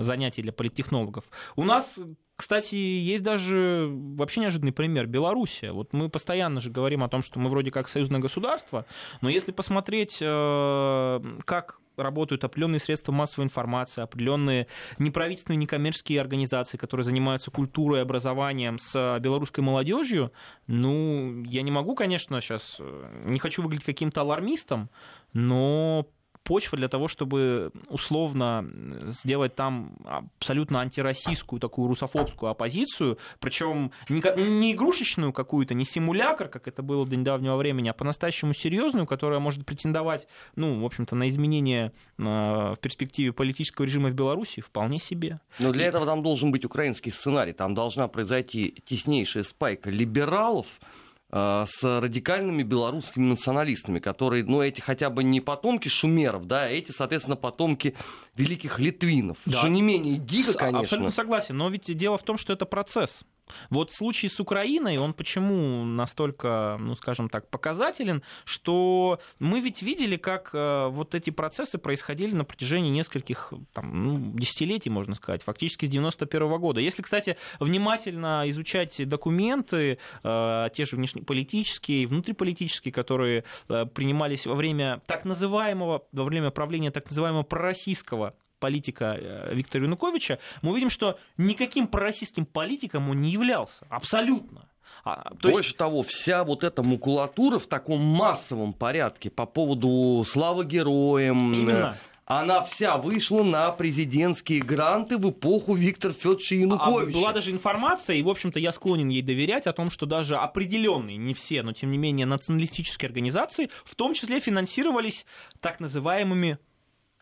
занятий 0.00 0.42
для 0.42 0.52
политтехнологов. 0.52 1.24
У 1.56 1.64
нас 1.64 1.98
кстати, 2.42 2.74
есть 2.74 3.22
даже 3.22 3.88
вообще 3.88 4.40
неожиданный 4.40 4.72
пример. 4.72 5.06
Белоруссия. 5.06 5.70
Вот 5.70 5.92
мы 5.92 6.08
постоянно 6.08 6.60
же 6.60 6.70
говорим 6.70 7.04
о 7.04 7.08
том, 7.08 7.22
что 7.22 7.38
мы 7.38 7.48
вроде 7.48 7.70
как 7.70 7.86
союзное 7.86 8.18
государство, 8.18 8.84
но 9.20 9.28
если 9.28 9.52
посмотреть, 9.52 10.18
э, 10.20 11.20
как 11.44 11.78
работают 11.96 12.44
определенные 12.44 12.78
средства 12.80 13.12
массовой 13.12 13.44
информации, 13.44 14.02
определенные 14.02 14.66
неправительственные, 14.98 15.58
некоммерческие 15.58 16.20
организации, 16.20 16.76
которые 16.76 17.04
занимаются 17.04 17.50
культурой 17.50 18.00
и 18.00 18.02
образованием 18.02 18.78
с 18.78 19.18
белорусской 19.20 19.62
молодежью, 19.62 20.32
ну, 20.66 21.42
я 21.44 21.62
не 21.62 21.70
могу, 21.70 21.94
конечно, 21.94 22.40
сейчас, 22.40 22.76
э, 22.80 23.22
не 23.24 23.38
хочу 23.38 23.62
выглядеть 23.62 23.84
каким-то 23.84 24.20
алармистом, 24.20 24.90
но 25.32 26.06
почва 26.44 26.78
для 26.78 26.88
того, 26.88 27.08
чтобы 27.08 27.72
условно 27.88 28.68
сделать 29.08 29.54
там 29.54 29.96
абсолютно 30.04 30.80
антироссийскую 30.80 31.60
такую 31.60 31.88
русофобскую 31.88 32.50
оппозицию, 32.50 33.18
причем 33.40 33.92
не 34.08 34.72
игрушечную 34.72 35.32
какую-то, 35.32 35.74
не 35.74 35.84
симулякр, 35.84 36.48
как 36.48 36.68
это 36.68 36.82
было 36.82 37.06
до 37.06 37.16
недавнего 37.16 37.56
времени, 37.56 37.88
а 37.88 37.92
по-настоящему 37.92 38.52
серьезную, 38.52 39.06
которая 39.06 39.40
может 39.40 39.64
претендовать, 39.64 40.26
ну, 40.56 40.80
в 40.80 40.84
общем-то, 40.84 41.16
на 41.16 41.28
изменение 41.28 41.92
в 42.18 42.76
перспективе 42.80 43.32
политического 43.32 43.84
режима 43.84 44.10
в 44.10 44.14
Беларуси, 44.14 44.60
вполне 44.60 44.98
себе. 44.98 45.40
Но 45.58 45.72
для 45.72 45.86
этого 45.86 46.06
там 46.06 46.22
должен 46.22 46.50
быть 46.50 46.64
украинский 46.64 47.10
сценарий, 47.10 47.52
там 47.52 47.74
должна 47.74 48.08
произойти 48.08 48.82
теснейшая 48.84 49.44
спайка 49.44 49.90
либералов, 49.90 50.66
Э, 50.72 51.01
с 51.32 51.82
радикальными 51.82 52.62
белорусскими 52.62 53.24
националистами, 53.24 54.00
которые, 54.00 54.44
ну, 54.44 54.60
эти 54.60 54.80
хотя 54.80 55.08
бы 55.08 55.24
не 55.24 55.40
потомки 55.40 55.88
шумеров, 55.88 56.46
да, 56.46 56.64
а 56.64 56.68
эти, 56.68 56.90
соответственно, 56.92 57.36
потомки 57.36 57.94
великих 58.36 58.78
литвинов. 58.78 59.38
Да. 59.46 59.58
Что 59.58 59.68
не 59.68 59.80
менее 59.80 60.18
дико, 60.18 60.52
конечно. 60.52 60.80
Абсолютно 60.80 61.10
согласен, 61.10 61.56
но 61.56 61.70
ведь 61.70 61.96
дело 61.96 62.18
в 62.18 62.22
том, 62.22 62.36
что 62.36 62.52
это 62.52 62.66
процесс. 62.66 63.24
Вот 63.70 63.92
случай 63.92 64.28
с 64.28 64.40
Украиной, 64.40 64.98
он 64.98 65.14
почему 65.14 65.84
настолько, 65.84 66.76
ну, 66.80 66.94
скажем 66.94 67.28
так, 67.28 67.48
показателен, 67.48 68.22
что 68.44 69.20
мы 69.38 69.60
ведь 69.60 69.82
видели, 69.82 70.16
как 70.16 70.50
э, 70.52 70.88
вот 70.88 71.14
эти 71.14 71.30
процессы 71.30 71.78
происходили 71.78 72.34
на 72.34 72.44
протяжении 72.44 72.90
нескольких 72.90 73.52
там, 73.72 74.04
ну, 74.04 74.38
десятилетий, 74.38 74.90
можно 74.90 75.14
сказать, 75.14 75.42
фактически 75.42 75.86
с 75.86 75.88
91 75.88 76.42
-го 76.48 76.58
года. 76.58 76.80
Если, 76.80 77.02
кстати, 77.02 77.36
внимательно 77.60 78.44
изучать 78.46 79.08
документы, 79.08 79.98
э, 80.22 80.68
те 80.74 80.84
же 80.84 80.96
внешнеполитические 80.96 82.02
и 82.02 82.06
внутриполитические, 82.06 82.92
которые 82.92 83.44
э, 83.68 83.86
принимались 83.86 84.46
во 84.46 84.54
время 84.54 85.02
так 85.06 85.24
называемого, 85.24 86.04
во 86.12 86.24
время 86.24 86.50
правления 86.50 86.90
так 86.90 87.08
называемого 87.10 87.42
пророссийского 87.42 88.34
политика 88.62 89.16
э, 89.18 89.54
Виктора 89.54 89.84
Януковича, 89.84 90.38
мы 90.62 90.70
увидим, 90.70 90.88
что 90.88 91.18
никаким 91.36 91.88
пророссийским 91.88 92.46
политиком 92.46 93.10
он 93.10 93.20
не 93.20 93.30
являлся. 93.30 93.84
Абсолютно. 93.90 94.68
А, 95.04 95.32
то 95.40 95.50
Больше 95.50 95.70
есть... 95.70 95.76
того, 95.76 96.02
вся 96.02 96.44
вот 96.44 96.62
эта 96.62 96.84
макулатура 96.84 97.58
в 97.58 97.66
таком 97.66 98.00
массовом 98.00 98.72
порядке 98.72 99.30
по 99.30 99.46
поводу 99.46 100.22
славы 100.24 100.64
героям, 100.64 101.52
Именно 101.52 101.96
она 102.24 102.62
вся 102.62 102.96
вышла 102.96 103.42
на 103.42 103.70
президентские 103.72 104.62
гранты 104.62 105.18
в 105.18 105.28
эпоху 105.28 105.74
Виктора 105.74 106.14
Федоровича 106.14 106.54
Януковича. 106.54 107.18
А 107.18 107.20
была 107.20 107.32
даже 107.32 107.50
информация, 107.50 108.16
и, 108.16 108.22
в 108.22 108.28
общем-то, 108.28 108.58
я 108.58 108.72
склонен 108.72 109.08
ей 109.08 109.22
доверять, 109.22 109.66
о 109.66 109.72
том, 109.72 109.90
что 109.90 110.06
даже 110.06 110.36
определенные, 110.36 111.16
не 111.16 111.34
все, 111.34 111.62
но, 111.62 111.72
тем 111.72 111.90
не 111.90 111.98
менее, 111.98 112.24
националистические 112.26 113.08
организации, 113.08 113.70
в 113.84 113.94
том 113.96 114.14
числе 114.14 114.40
финансировались 114.40 115.26
так 115.60 115.80
называемыми 115.80 116.58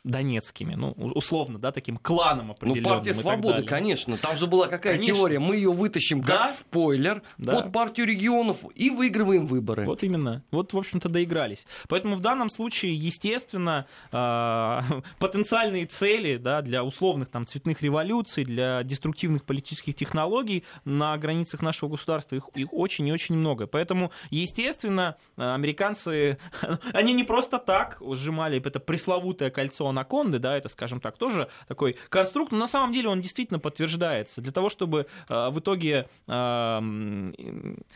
донецкими, 0.04 0.74
ну, 0.74 0.92
условно, 0.92 1.58
да, 1.58 1.72
таким 1.72 1.96
кланом 1.98 2.52
определенным. 2.52 2.82
Ну, 2.84 2.88
партия 2.88 3.14
свободы, 3.14 3.62
конечно. 3.64 4.16
Там 4.16 4.36
же 4.36 4.46
была 4.46 4.66
какая 4.66 4.94
конечно. 4.94 5.14
теория, 5.14 5.38
мы 5.38 5.56
ее 5.56 5.72
вытащим 5.72 6.22
да? 6.22 6.38
как 6.38 6.54
спойлер 6.54 7.22
да. 7.36 7.52
под 7.52 7.72
партию 7.72 8.06
регионов 8.06 8.64
и 8.74 8.90
выигрываем 8.90 9.46
выборы. 9.46 9.84
Вот 9.84 10.02
именно. 10.02 10.42
Вот, 10.50 10.72
в 10.72 10.78
общем-то, 10.78 11.08
доигрались. 11.08 11.66
Поэтому 11.88 12.16
в 12.16 12.20
данном 12.20 12.48
случае, 12.48 12.94
естественно, 12.94 13.86
а, 14.10 14.82
потенциальные 15.18 15.86
цели 15.86 16.38
да, 16.38 16.62
для 16.62 16.82
условных 16.82 17.28
там 17.28 17.44
цветных 17.44 17.82
революций, 17.82 18.44
для 18.44 18.82
деструктивных 18.82 19.44
политических 19.44 19.94
технологий 19.94 20.64
на 20.84 21.16
границах 21.18 21.60
нашего 21.60 21.90
государства 21.90 22.36
их, 22.36 22.44
их 22.54 22.72
очень 22.72 23.06
и 23.06 23.12
очень 23.12 23.34
много. 23.34 23.66
Поэтому, 23.66 24.12
естественно, 24.30 25.16
американцы, 25.36 26.38
они 26.94 27.12
не 27.12 27.24
просто 27.24 27.58
так 27.58 28.00
сжимали 28.00 28.60
это 28.60 28.80
пресловутое 28.80 29.50
кольцо 29.50 29.89
анаконды, 29.90 30.38
да, 30.38 30.56
это, 30.56 30.68
скажем 30.68 31.00
так, 31.00 31.18
тоже 31.18 31.48
такой 31.68 31.96
конструкт, 32.08 32.52
но 32.52 32.58
на 32.58 32.68
самом 32.68 32.92
деле 32.92 33.08
он 33.08 33.20
действительно 33.20 33.58
подтверждается. 33.58 34.40
Для 34.40 34.52
того, 34.52 34.70
чтобы 34.70 35.06
э, 35.28 35.50
в 35.50 35.58
итоге 35.58 36.08
э, 36.26 37.32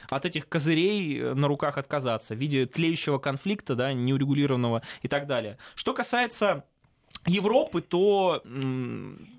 от 0.08 0.24
этих 0.26 0.48
козырей 0.48 1.34
на 1.34 1.48
руках 1.48 1.78
отказаться 1.78 2.34
в 2.34 2.38
виде 2.38 2.66
тлеющего 2.66 3.18
конфликта, 3.18 3.74
да, 3.74 3.92
неурегулированного 3.92 4.82
и 5.02 5.08
так 5.08 5.26
далее. 5.26 5.58
Что 5.74 5.94
касается 5.94 6.64
Европы, 7.26 7.80
то, 7.80 8.42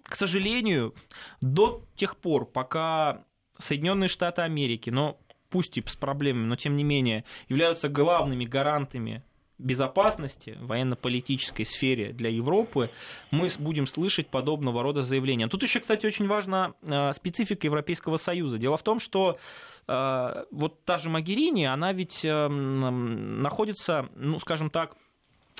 к 0.03 0.15
сожалению, 0.15 0.95
до 1.41 1.83
тех 1.93 2.17
пор, 2.17 2.45
пока 2.45 3.23
Соединенные 3.57 4.07
Штаты 4.07 4.41
Америки, 4.41 4.89
но 4.89 5.19
пусть 5.49 5.77
и 5.77 5.83
с 5.85 5.95
проблемами, 5.95 6.45
но 6.45 6.55
тем 6.55 6.75
не 6.75 6.83
менее, 6.83 7.23
являются 7.47 7.87
главными 7.87 8.45
гарантами 8.45 9.23
безопасности, 9.57 10.57
военно-политической 10.61 11.63
сфере 11.63 12.11
для 12.11 12.29
Европы, 12.29 12.89
мы 13.31 13.49
будем 13.59 13.87
слышать 13.87 14.27
подобного 14.27 14.83
рода 14.83 15.01
заявления. 15.01 15.47
Тут 15.47 15.63
еще, 15.63 15.79
кстати, 15.79 16.05
очень 16.05 16.27
важна 16.27 16.73
э, 16.81 17.13
специфика 17.13 17.67
Европейского 17.67 18.17
Союза. 18.17 18.57
Дело 18.57 18.77
в 18.77 18.83
том, 18.83 18.99
что 18.99 19.37
э, 19.87 20.43
вот 20.51 20.83
та 20.83 20.97
же 20.97 21.09
Магерини, 21.09 21.65
она 21.65 21.93
ведь 21.93 22.25
э, 22.25 22.47
находится, 22.47 24.09
ну, 24.15 24.39
скажем 24.39 24.69
так, 24.69 24.95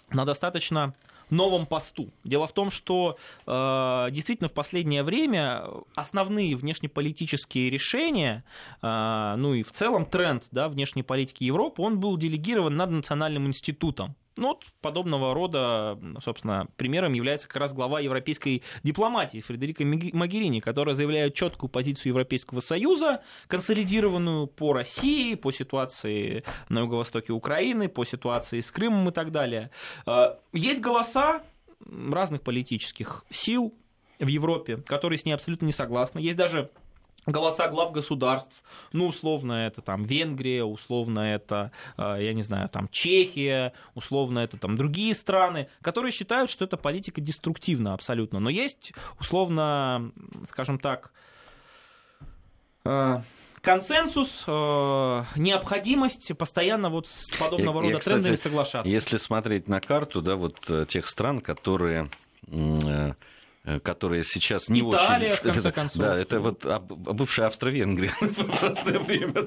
на 0.10 0.26
достаточно 0.26 0.94
новом 1.30 1.66
посту. 1.66 2.10
Дело 2.24 2.48
в 2.48 2.54
том, 2.54 2.70
что 2.70 3.18
э, 3.46 4.08
действительно 4.12 4.50
в 4.50 4.54
последнее 4.54 5.04
время 5.04 5.66
основные 5.96 6.56
внешнеполитические 6.56 7.70
решения, 7.70 8.44
э, 8.82 9.36
ну 9.38 9.54
и 9.54 9.64
в 9.64 9.72
целом 9.72 10.06
тренд 10.06 10.48
да, 10.52 10.70
внешней 10.70 11.04
политики 11.04 11.44
Европы, 11.44 11.82
он 11.82 12.00
был 12.00 12.18
делегирован 12.18 12.76
над 12.76 12.92
национальным 12.92 13.48
институтом 13.48 14.16
Ну, 14.38 14.48
вот 14.50 14.66
подобного 14.82 15.34
рода, 15.34 15.98
собственно, 16.22 16.68
примером 16.76 17.14
является 17.14 17.48
как 17.48 17.58
раз 17.58 17.74
глава 17.74 18.02
европейской 18.02 18.64
дипломатии 18.84 19.40
Фредерика 19.40 19.86
Магерини, 19.86 20.60
которая 20.60 20.94
заявляет 20.94 21.36
четкую 21.36 21.70
позицию 21.70 22.10
Европейского 22.10 22.60
Союза, 22.60 23.24
консолидированную 23.48 24.48
по 24.48 24.74
России, 24.74 25.36
по 25.36 25.52
ситуации 25.52 26.44
на 26.68 26.80
юго-востоке 26.80 27.32
Украины, 27.32 27.88
по 27.88 28.04
ситуации 28.04 28.60
с 28.60 28.72
Крымом 28.72 29.08
и 29.10 29.12
так 29.14 29.32
далее. 29.32 29.72
А, 30.06 30.38
есть 30.52 30.82
голоса 30.82 31.44
разных 32.12 32.42
политических 32.42 33.24
сил 33.30 33.74
в 34.20 34.28
Европе, 34.28 34.78
которые 34.78 35.18
с 35.18 35.26
ней 35.26 35.34
абсолютно 35.34 35.66
не 35.66 35.72
согласны. 35.72 36.20
Есть 36.20 36.38
даже 36.38 36.72
голоса 37.26 37.68
глав 37.68 37.92
государств, 37.92 38.64
ну, 38.94 39.08
условно, 39.08 39.66
это 39.66 39.82
там 39.82 40.06
Венгрия, 40.06 40.64
условно, 40.64 41.20
это, 41.20 41.72
э, 41.98 42.18
я 42.22 42.34
не 42.34 42.42
знаю, 42.42 42.70
там 42.70 42.88
Чехия, 42.90 43.74
условно, 43.94 44.40
это 44.40 44.58
там 44.58 44.76
другие 44.76 45.14
страны, 45.14 45.68
которые 45.82 46.12
считают, 46.12 46.50
что 46.50 46.66
эта 46.66 46.78
политика 46.78 47.22
деструктивна 47.22 47.94
абсолютно. 47.94 48.40
Но 48.40 48.50
есть, 48.50 48.94
условно, 49.20 50.12
скажем 50.50 50.80
так, 50.80 51.12
э, 52.86 53.22
консенсус, 53.62 54.44
э, 54.46 55.24
необходимость 55.36 56.38
постоянно 56.38 56.90
вот 56.90 57.08
с 57.08 57.36
подобного 57.38 57.78
я, 57.78 57.82
рода 57.82 57.94
я, 57.94 58.00
кстати, 58.00 58.14
трендами 58.16 58.36
соглашаться. 58.36 58.92
Если 58.92 59.18
смотреть 59.18 59.68
на 59.68 59.80
карту, 59.80 60.22
да, 60.22 60.36
вот 60.36 60.60
тех 60.88 61.08
стран, 61.08 61.42
которые 61.42 62.10
Э, 62.52 63.14
которая 63.84 64.24
сейчас 64.24 64.70
не 64.70 64.82
Италия, 64.82 65.34
очень... 65.34 65.38
в 65.38 65.42
конце 65.42 65.72
концов. 65.86 66.02
Да, 66.02 66.18
это 66.18 66.40
вот 66.40 66.66
бывшая 66.90 67.48
Австро-Венгрия 67.48 68.14
разное 68.62 69.00
время. 69.00 69.34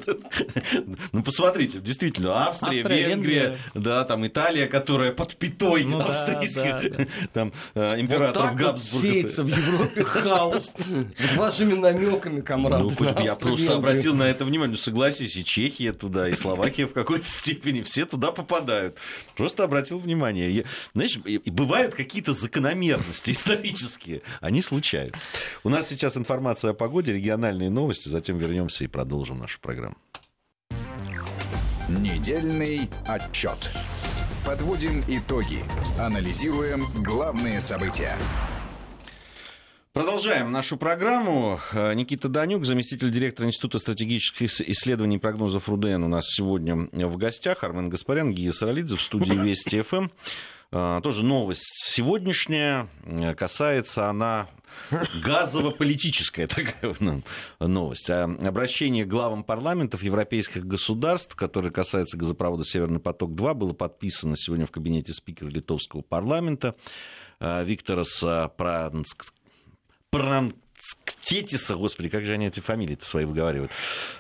Ну, 1.12 1.23
посмотрите, 1.23 1.81
действительно, 1.81 2.47
Австрия, 2.47 2.83
Венгрия, 2.83 3.59
да, 3.75 4.05
там 4.05 4.27
Италия, 4.27 4.66
которая 4.66 5.12
под 5.12 5.37
пятой 5.37 5.85
ну, 5.85 6.01
австрийских, 6.01 7.09
там 7.33 7.53
э, 7.75 8.01
императоров 8.01 8.55
Габсбурга. 8.55 9.09
сеется 9.09 9.43
в 9.45 9.49
Европе 9.49 10.05
хаос 10.05 10.75
с 11.19 11.37
вашими 11.37 11.75
намеками, 11.75 12.41
комрад. 12.41 12.83
Ну, 12.83 12.93
я 13.23 13.35
просто 13.35 13.75
обратил 13.75 14.14
на 14.14 14.25
это 14.25 14.45
внимание. 14.45 14.73
Ну, 14.73 14.77
согласись, 14.77 15.37
и 15.37 15.45
Чехия 15.45 15.93
туда, 15.93 16.29
и 16.29 16.35
Словакия 16.35 16.87
в 16.87 16.93
какой-то 16.93 17.29
степени, 17.29 17.83
все 17.83 18.05
туда 18.05 18.33
попадают. 18.33 18.97
Просто 19.37 19.64
обратил 19.64 19.99
внимание. 19.99 20.64
Знаешь, 20.95 21.19
бывают 21.47 21.95
какие-то 21.95 22.33
закономерности 22.33 23.31
исторические 23.31 24.08
такие, 24.09 24.23
они 24.41 24.63
случаются. 24.63 25.23
У 25.65 25.69
нас 25.69 25.89
сейчас 25.89 26.17
информация 26.17 26.71
о 26.71 26.75
погоде, 26.75 27.13
региональные 27.13 27.71
новости, 27.71 28.09
затем 28.09 28.39
вернемся 28.39 28.85
и 28.85 28.87
продолжим 28.87 29.39
нашу 29.39 29.61
программу. 29.61 29.97
Недельный 31.89 32.89
отчет. 33.07 33.71
Подводим 34.45 35.03
итоги. 35.09 35.65
Анализируем 35.99 36.85
главные 37.03 37.61
события. 37.61 38.17
Продолжаем 39.93 40.53
нашу 40.53 40.77
программу. 40.77 41.59
Никита 41.73 42.29
Данюк, 42.29 42.65
заместитель 42.65 43.11
директора 43.11 43.49
Института 43.49 43.79
стратегических 43.79 44.61
исследований 44.61 45.17
и 45.17 45.19
прогнозов 45.19 45.69
РУДН 45.69 46.05
у 46.05 46.09
нас 46.09 46.27
сегодня 46.29 46.77
в 46.93 47.17
гостях. 47.17 47.65
Армен 47.65 47.89
Гаспарян, 47.89 48.33
Гия 48.33 48.53
Саралидзе 48.53 48.97
в 48.97 49.03
студии 49.03 49.33
Вести 49.45 49.83
ФМ. 49.83 50.09
А, 50.71 51.01
тоже 51.01 51.25
новость 51.25 51.64
сегодняшняя, 51.95 52.89
э, 53.05 53.35
касается 53.35 54.11
она 54.11 54.49
газово-политическая 55.25 56.47
такая 56.47 56.95
новость. 57.59 58.11
А 58.11 58.25
обращение 58.25 59.07
к 59.07 59.09
главам 59.09 59.45
парламентов 59.45 60.03
европейских 60.03 60.66
государств, 60.66 61.35
которое 61.37 61.71
касается 61.71 62.19
газопровода 62.19 62.64
«Северный 62.64 63.01
поток-2», 63.01 63.55
было 63.55 63.73
подписано 63.73 64.37
сегодня 64.37 64.66
в 64.66 64.71
кабинете 64.71 65.14
спикера 65.14 65.49
литовского 65.49 66.03
парламента 66.03 66.77
а, 67.41 67.62
Викторас 67.62 68.23
Пранцк 68.59 69.33
Ктетиса, 71.28 71.76
господи, 71.76 72.09
как 72.09 72.24
же 72.24 72.32
они 72.32 72.47
эти 72.47 72.61
фамилии-то 72.61 73.05
свои 73.05 73.24
выговаривают. 73.24 73.70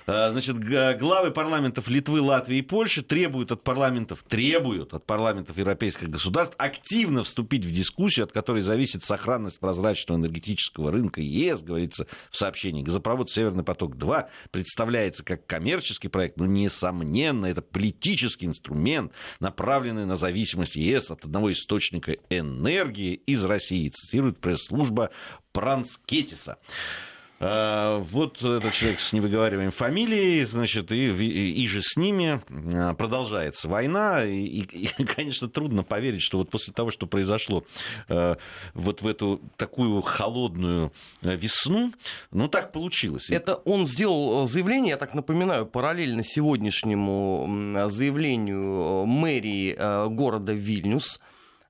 А, 0.06 0.30
значит, 0.30 0.58
главы 0.58 1.30
парламентов 1.30 1.88
Литвы, 1.88 2.20
Латвии 2.20 2.58
и 2.58 2.62
Польши 2.62 3.02
требуют 3.02 3.52
от 3.52 3.62
парламентов, 3.62 4.24
требуют 4.28 4.92
от 4.92 5.06
парламентов 5.06 5.56
европейских 5.56 6.10
государств 6.10 6.54
активно 6.58 7.22
вступить 7.24 7.64
в 7.64 7.70
дискуссию, 7.70 8.24
от 8.24 8.32
которой 8.32 8.60
зависит 8.60 9.02
сохранность 9.02 9.58
прозрачного 9.58 10.18
энергетического 10.18 10.90
рынка 10.90 11.20
ЕС, 11.20 11.62
говорится 11.62 12.06
в 12.30 12.36
сообщении. 12.36 12.82
Газопровод 12.82 13.30
«Северный 13.30 13.64
поток-2» 13.64 14.26
представляется 14.50 15.24
как 15.24 15.46
коммерческий 15.46 16.08
проект, 16.08 16.36
но, 16.36 16.46
несомненно, 16.46 17.46
это 17.46 17.62
политический 17.62 18.46
инструмент, 18.46 19.12
направленный 19.40 20.04
на 20.04 20.16
зависимость 20.16 20.76
ЕС 20.76 21.10
от 21.10 21.24
одного 21.24 21.52
источника 21.52 22.16
энергии 22.28 23.14
из 23.14 23.44
России, 23.44 23.88
цитирует 23.88 24.38
пресс-служба 24.38 25.10
Пранскетиса. 25.58 26.56
А, 27.40 27.98
вот 27.98 28.42
этот 28.42 28.72
человек 28.72 29.00
с 29.00 29.12
невыговариваемой 29.12 29.72
фамилией, 29.72 30.44
значит, 30.44 30.90
и, 30.90 31.08
и, 31.10 31.62
и 31.62 31.68
же 31.68 31.82
с 31.82 31.96
ними 31.96 32.40
а, 32.74 32.94
продолжается 32.94 33.68
война. 33.68 34.24
И, 34.24 34.60
и, 34.60 35.04
конечно, 35.04 35.48
трудно 35.48 35.82
поверить, 35.82 36.22
что 36.22 36.38
вот 36.38 36.48
после 36.50 36.72
того, 36.72 36.92
что 36.92 37.06
произошло 37.06 37.64
а, 38.08 38.38
вот 38.74 39.02
в 39.02 39.06
эту 39.08 39.40
такую 39.56 40.00
холодную 40.02 40.92
весну, 41.22 41.92
ну 42.30 42.48
так 42.48 42.70
получилось. 42.70 43.30
Это 43.30 43.54
он 43.54 43.84
сделал 43.84 44.46
заявление, 44.46 44.90
я 44.90 44.96
так 44.96 45.14
напоминаю, 45.14 45.66
параллельно 45.66 46.22
сегодняшнему 46.22 47.88
заявлению 47.88 49.06
мэрии 49.06 50.08
города 50.08 50.52
Вильнюс, 50.52 51.20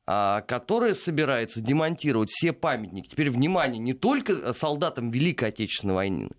которая 0.09 0.95
собирается 0.95 1.61
демонтировать 1.61 2.31
все 2.31 2.55
памятники. 2.55 3.09
Теперь, 3.09 3.31
внимание, 3.31 3.79
не 3.79 3.93
только 3.93 4.55
солдатам 4.55 5.11
Великой 5.11 5.51
Отечественной 5.51 5.95
войны, 5.95 6.31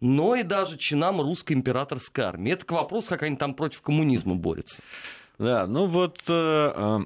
но 0.00 0.34
и 0.34 0.42
даже 0.42 0.76
чинам 0.76 1.20
русской 1.20 1.52
императорской 1.52 2.24
армии. 2.24 2.52
Это 2.52 2.66
к 2.66 2.72
вопросу, 2.72 3.08
как 3.08 3.22
они 3.22 3.36
там 3.36 3.54
против 3.54 3.82
коммунизма 3.82 4.34
борются. 4.34 4.82
Да, 5.38 5.66
ну 5.66 5.86
вот 5.86 6.18
э, 6.28 6.72
э, 6.76 6.98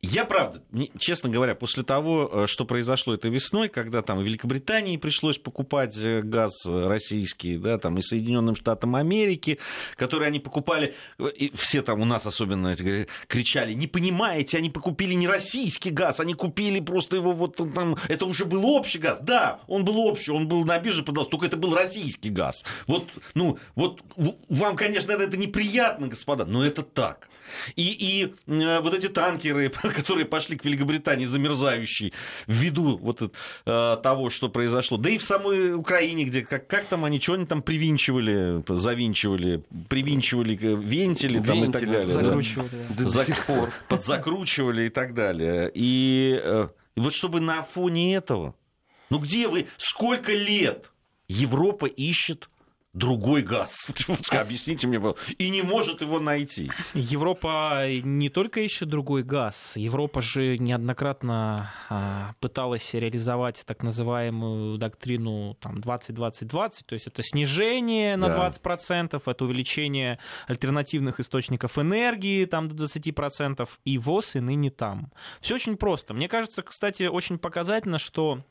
я, 0.00 0.24
правда, 0.24 0.62
честно 0.98 1.30
говоря, 1.30 1.54
после 1.54 1.82
того, 1.82 2.28
э, 2.32 2.46
что 2.46 2.64
произошло 2.64 3.14
этой 3.14 3.30
весной, 3.30 3.68
когда 3.68 4.02
там 4.02 4.20
Великобритании 4.20 4.96
пришлось 4.96 5.38
покупать 5.38 5.96
э, 6.02 6.22
газ 6.22 6.66
российский, 6.66 7.56
да, 7.56 7.78
там 7.78 7.98
и 7.98 8.02
Соединенным 8.02 8.56
Штатам 8.56 8.96
Америки, 8.96 9.58
который 9.96 10.26
они 10.26 10.40
покупали, 10.40 10.94
э, 11.18 11.28
и 11.36 11.56
все 11.56 11.82
там 11.82 12.00
у 12.00 12.04
нас 12.04 12.26
особенно 12.26 12.74
кричали, 13.28 13.72
не 13.72 13.86
понимаете, 13.86 14.58
они 14.58 14.70
покупили 14.70 15.14
не 15.14 15.28
российский 15.28 15.90
газ, 15.90 16.20
они 16.20 16.34
купили 16.34 16.80
просто 16.80 17.16
его 17.16 17.32
вот 17.32 17.56
там, 17.56 17.96
это 18.08 18.26
уже 18.26 18.44
был 18.44 18.64
общий 18.66 18.98
газ, 18.98 19.18
да, 19.20 19.60
он 19.68 19.84
был 19.84 19.98
общий, 19.98 20.32
он 20.32 20.48
был 20.48 20.64
на 20.64 20.78
бирже 20.78 21.02
продался, 21.02 21.30
только 21.30 21.46
это 21.46 21.56
был 21.56 21.74
российский 21.74 22.30
газ. 22.30 22.64
Вот, 22.86 23.08
ну, 23.34 23.58
вот 23.74 24.00
вам, 24.48 24.76
конечно, 24.76 25.12
это 25.12 25.36
неприятно, 25.36 26.08
господа, 26.08 26.44
но 26.44 26.64
это 26.64 26.82
так. 26.82 27.28
И, 27.76 27.92
и 27.92 28.34
вот 28.46 28.94
эти 28.94 29.08
танкеры, 29.08 29.61
которые, 29.68 29.94
которые 30.02 30.26
пошли 30.26 30.56
к 30.56 30.64
Великобритании 30.64 31.24
замерзающей 31.24 32.12
ввиду 32.46 32.96
вот 32.98 33.22
э, 33.22 33.96
того, 34.02 34.30
что 34.30 34.48
произошло. 34.48 34.96
Да 34.96 35.10
и 35.10 35.18
в 35.18 35.22
самой 35.22 35.74
Украине, 35.74 36.24
где 36.24 36.42
как, 36.42 36.66
как 36.66 36.86
там 36.86 37.04
они, 37.04 37.20
что 37.20 37.34
они 37.34 37.46
там 37.46 37.62
привинчивали, 37.62 38.62
завинчивали, 38.68 39.64
привинчивали 39.88 40.54
вентили, 40.56 41.38
там 41.38 41.62
вентили, 41.62 41.68
и 41.68 41.72
так 41.72 41.90
далее. 41.90 42.10
Закручивали. 42.10 42.68
Да. 42.90 43.04
До 43.04 43.08
Зак... 43.08 43.26
сих 43.26 43.46
пор. 43.46 43.70
Подзакручивали 43.88 44.84
и 44.84 44.88
так 44.88 45.14
далее. 45.14 45.70
И, 45.74 46.40
э, 46.42 46.68
и 46.96 47.00
вот 47.00 47.14
чтобы 47.14 47.40
на 47.40 47.62
фоне 47.62 48.16
этого, 48.16 48.54
ну 49.10 49.18
где 49.18 49.48
вы, 49.48 49.66
сколько 49.76 50.32
лет 50.32 50.90
Европа 51.28 51.86
ищет 51.86 52.48
другой 52.92 53.42
газ. 53.42 53.86
Объясните 54.30 54.86
мне, 54.86 55.00
и 55.38 55.50
не 55.50 55.62
может 55.62 56.02
его 56.02 56.20
найти. 56.20 56.70
Европа 56.94 57.86
не 57.88 58.28
только 58.28 58.60
ищет 58.60 58.88
другой 58.88 59.22
газ, 59.22 59.72
Европа 59.76 60.20
же 60.20 60.58
неоднократно 60.58 61.72
а, 61.88 62.34
пыталась 62.40 62.92
реализовать 62.94 63.62
так 63.66 63.82
называемую 63.82 64.78
доктрину 64.78 65.56
там, 65.60 65.76
20-20-20, 65.76 66.70
то 66.86 66.94
есть 66.94 67.06
это 67.06 67.22
снижение 67.22 68.16
на 68.16 68.28
да. 68.28 68.50
20%, 68.50 69.22
это 69.24 69.44
увеличение 69.44 70.18
альтернативных 70.46 71.20
источников 71.20 71.78
энергии 71.78 72.44
там, 72.44 72.68
до 72.68 72.84
20%, 72.84 73.68
и 73.84 73.98
ВОЗ 73.98 74.36
и 74.36 74.40
ныне 74.40 74.70
там. 74.70 75.12
Все 75.40 75.54
очень 75.54 75.76
просто. 75.76 76.12
Мне 76.14 76.28
кажется, 76.28 76.62
кстати, 76.62 77.04
очень 77.04 77.38
показательно, 77.38 77.98
что 77.98 78.42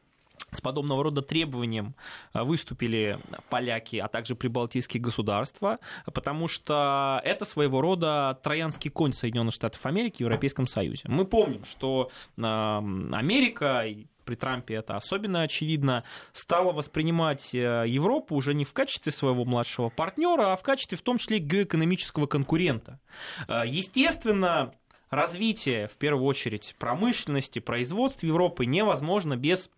с 0.51 0.61
подобного 0.61 1.03
рода 1.03 1.21
требованием 1.21 1.95
э, 2.33 2.43
выступили 2.43 3.19
поляки, 3.49 3.97
а 3.97 4.07
также 4.07 4.35
прибалтийские 4.35 5.01
государства, 5.01 5.79
потому 6.13 6.47
что 6.47 7.21
это 7.23 7.45
своего 7.45 7.81
рода 7.81 8.39
троянский 8.43 8.89
конь 8.89 9.13
Соединенных 9.13 9.53
Штатов 9.53 9.85
Америки 9.85 10.17
в 10.17 10.21
Европейском 10.21 10.67
Союзе. 10.67 11.03
Мы 11.07 11.25
помним, 11.25 11.63
что 11.63 12.11
Америка 12.37 13.85
при 14.25 14.35
Трампе 14.35 14.75
это 14.75 14.95
особенно 14.95 15.41
очевидно, 15.41 16.03
стала 16.31 16.71
воспринимать 16.71 17.53
э, 17.53 17.85
Европу 17.87 18.35
уже 18.35 18.53
не 18.53 18.65
в 18.65 18.73
качестве 18.73 19.11
своего 19.11 19.45
младшего 19.45 19.89
партнера, 19.89 20.53
а 20.53 20.55
в 20.55 20.63
качестве 20.63 20.97
в 20.97 21.01
том 21.01 21.17
числе 21.17 21.39
геоэкономического 21.39 22.27
конкурента. 22.27 22.99
Э, 23.47 23.63
естественно, 23.65 24.73
развитие, 25.09 25.87
в 25.87 25.97
первую 25.97 26.25
очередь, 26.25 26.75
промышленности, 26.79 27.59
производства 27.59 28.25
Европы 28.25 28.65
невозможно 28.65 29.35
без 29.35 29.69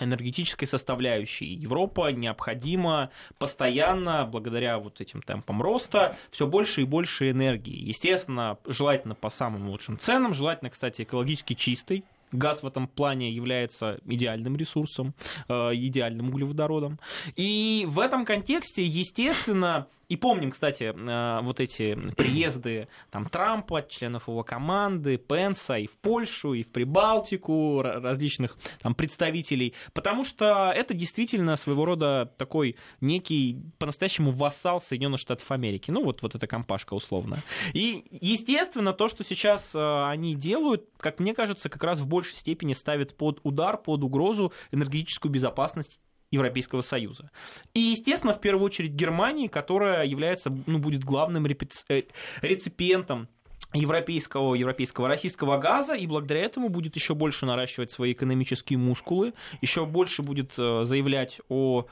энергетической 0.00 0.66
составляющей. 0.66 1.46
Европа 1.46 2.10
необходимо 2.12 3.10
постоянно, 3.38 4.26
благодаря 4.26 4.78
вот 4.78 5.00
этим 5.00 5.22
темпам 5.22 5.62
роста, 5.62 6.16
все 6.30 6.46
больше 6.46 6.82
и 6.82 6.84
больше 6.84 7.30
энергии. 7.30 7.76
Естественно, 7.76 8.58
желательно 8.66 9.14
по 9.14 9.30
самым 9.30 9.68
лучшим 9.68 9.98
ценам, 9.98 10.34
желательно, 10.34 10.70
кстати, 10.70 11.02
экологически 11.02 11.54
чистой, 11.54 12.04
Газ 12.32 12.62
в 12.62 12.66
этом 12.66 12.86
плане 12.86 13.30
является 13.30 13.98
идеальным 14.04 14.56
ресурсом, 14.56 15.14
э, 15.48 15.74
идеальным 15.74 16.28
углеводородом. 16.28 17.00
И 17.34 17.84
в 17.88 17.98
этом 17.98 18.24
контексте, 18.24 18.86
естественно, 18.86 19.88
и 20.10 20.16
помним, 20.16 20.50
кстати, 20.50 20.92
э, 20.92 21.40
вот 21.40 21.60
эти 21.60 21.94
приезды 22.16 22.88
там, 23.10 23.28
Трампа, 23.28 23.82
членов 23.88 24.26
его 24.26 24.42
команды, 24.42 25.16
Пенса 25.18 25.78
и 25.78 25.86
в 25.86 25.96
Польшу, 25.98 26.52
и 26.52 26.64
в 26.64 26.68
Прибалтику, 26.72 27.80
различных 27.80 28.58
там, 28.80 28.96
представителей, 28.96 29.72
потому 29.92 30.24
что 30.24 30.72
это 30.74 30.94
действительно 30.94 31.54
своего 31.54 31.84
рода 31.84 32.34
такой 32.38 32.74
некий 33.00 33.62
по-настоящему 33.78 34.32
вассал 34.32 34.80
Соединенных 34.80 35.20
Штатов 35.20 35.48
Америки. 35.52 35.92
Ну, 35.92 36.02
вот, 36.02 36.22
вот 36.22 36.34
эта 36.34 36.48
компашка 36.48 36.94
условно. 36.94 37.38
И, 37.72 38.04
естественно, 38.10 38.92
то, 38.92 39.06
что 39.06 39.22
сейчас 39.22 39.76
э, 39.76 40.08
они 40.08 40.34
делают, 40.34 40.88
как 40.98 41.20
мне 41.20 41.34
кажется, 41.34 41.68
как 41.68 41.84
раз 41.84 42.00
в 42.00 42.08
большей 42.08 42.34
степени 42.34 42.72
ставит 42.72 43.16
под 43.16 43.38
удар, 43.44 43.76
под 43.76 44.02
угрозу 44.02 44.52
энергетическую 44.72 45.30
безопасность 45.30 46.00
Европейского 46.30 46.80
Союза. 46.80 47.30
И, 47.74 47.80
естественно, 47.80 48.32
в 48.32 48.40
первую 48.40 48.64
очередь 48.64 48.92
Германии, 48.92 49.48
которая 49.48 50.04
является, 50.06 50.52
ну, 50.66 50.78
будет 50.78 51.04
главным 51.04 51.46
э, 51.46 52.02
реципиентом 52.42 53.28
европейского, 53.72 54.54
европейского 54.54 55.08
российского 55.08 55.58
газа, 55.58 55.94
и 55.94 56.06
благодаря 56.06 56.40
этому 56.40 56.68
будет 56.68 56.96
еще 56.96 57.14
больше 57.14 57.46
наращивать 57.46 57.90
свои 57.90 58.12
экономические 58.12 58.78
мускулы, 58.78 59.34
еще 59.60 59.86
больше 59.86 60.22
будет 60.22 60.52
э, 60.58 60.84
заявлять 60.84 61.40
о 61.48 61.86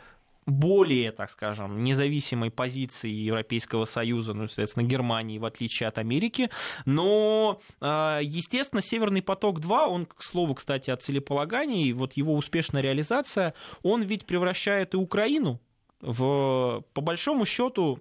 более, 0.48 1.12
так 1.12 1.30
скажем, 1.30 1.82
независимой 1.82 2.50
позиции 2.50 3.10
Европейского 3.10 3.84
Союза, 3.84 4.32
ну, 4.34 4.46
соответственно, 4.46 4.84
Германии, 4.84 5.38
в 5.38 5.44
отличие 5.44 5.88
от 5.88 5.98
Америки. 5.98 6.50
Но, 6.86 7.60
а, 7.80 8.20
естественно, 8.22 8.80
Северный 8.80 9.22
поток-2, 9.22 9.86
он, 9.86 10.06
к 10.06 10.22
слову, 10.22 10.54
кстати, 10.54 10.90
о 10.90 10.96
целеполагании, 10.96 11.92
вот 11.92 12.14
его 12.14 12.34
успешная 12.34 12.82
реализация, 12.82 13.54
он 13.82 14.02
ведь 14.02 14.26
превращает 14.26 14.94
и 14.94 14.96
Украину 14.96 15.60
в, 16.00 16.84
по 16.92 17.00
большому 17.00 17.44
счету, 17.44 18.00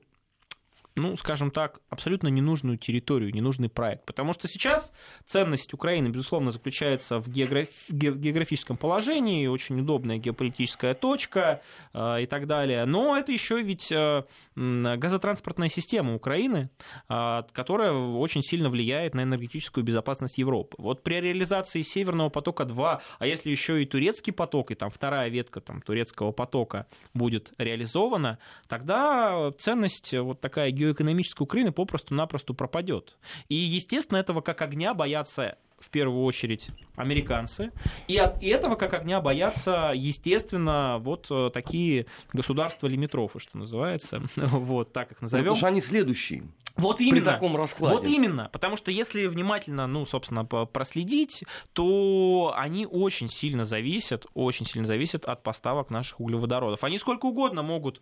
ну, 0.98 1.16
скажем 1.16 1.52
так, 1.52 1.80
абсолютно 1.90 2.28
ненужную 2.28 2.78
территорию, 2.78 3.34
ненужный 3.34 3.70
проект. 3.70 4.06
Потому 4.06 4.34
что 4.34 4.48
сейчас 4.48 4.92
ценность 5.26 5.74
Украины, 5.74 6.08
безусловно, 6.08 6.52
заключается 6.52 7.20
в 7.20 7.30
географ... 7.30 7.70
географическом 7.90 8.78
положении, 8.78 9.48
очень 9.48 9.80
удобная 9.80 10.18
геополитическая 10.18 10.96
точка 10.96 11.62
э, 11.94 12.24
и 12.24 12.26
так 12.26 12.48
далее. 12.48 12.86
Но 12.86 13.16
это 13.16 13.32
еще 13.32 13.62
ведь 13.62 13.92
э, 13.92 14.24
газотранспортная 14.56 15.70
система 15.70 16.16
Украины, 16.16 16.70
э, 17.10 17.44
которая 17.52 17.94
очень 17.94 18.42
сильно 18.42 18.70
влияет 18.70 19.14
на 19.14 19.22
энергетическую 19.22 19.84
безопасность 19.84 20.40
Европы. 20.40 20.76
Вот 20.80 21.04
при 21.04 21.22
реализации 21.22 21.84
Северного 21.84 22.30
потока-2, 22.30 23.02
а 23.20 23.26
если 23.26 23.52
еще 23.52 23.84
и 23.84 23.86
турецкий 23.86 24.34
поток, 24.34 24.72
и 24.72 24.76
там 24.76 24.90
вторая 24.90 25.30
ветка 25.30 25.62
там, 25.62 25.82
турецкого 25.82 26.32
потока 26.32 26.88
будет 27.14 27.54
реализована, 27.60 28.40
тогда 28.68 29.52
ценность 29.60 30.14
вот 30.14 30.42
такая 30.42 30.72
геополитическая 30.72 30.87
экономической 30.92 31.44
Украины 31.44 31.72
попросту-напросто 31.72 32.54
пропадет. 32.54 33.18
И, 33.50 33.56
естественно, 33.56 34.18
этого 34.18 34.42
как 34.42 34.62
огня 34.62 34.94
боятся 34.94 35.58
в 35.80 35.90
первую 35.90 36.24
очередь 36.24 36.70
американцы. 36.96 37.72
И 38.08 38.18
от 38.18 38.42
этого 38.42 38.76
как 38.76 38.94
огня 38.94 39.22
боятся, 39.22 39.92
естественно, 39.96 40.98
вот 41.00 41.28
э, 41.30 41.52
такие 41.54 42.08
государства-лимитрофы, 42.34 43.40
что 43.40 43.58
называется. 43.58 44.22
Вот 44.68 44.92
так 44.92 45.12
их 45.12 45.22
назовем. 45.22 45.44
Потому 45.44 45.58
что 45.58 45.68
они 45.68 45.82
следующие. 45.82 46.44
Вот 46.78 47.02
именно. 47.02 47.26
При 47.26 47.26
таком 47.26 47.56
раскладе. 47.56 47.96
Вот 47.96 48.08
именно. 48.08 48.50
Потому 48.52 48.76
что 48.76 48.92
если 48.92 49.26
внимательно, 49.28 49.88
ну, 49.88 50.06
собственно, 50.06 50.46
проследить, 50.46 51.44
то 51.74 52.54
они 52.56 52.86
очень 52.86 53.30
сильно 53.30 53.66
зависят, 53.66 54.26
очень 54.34 54.66
сильно 54.66 54.86
зависят 54.86 55.26
от 55.26 55.44
поставок 55.44 55.90
наших 55.90 56.20
углеводородов. 56.20 56.84
Они 56.84 56.98
сколько 56.98 57.26
угодно 57.26 57.64
могут 57.64 58.02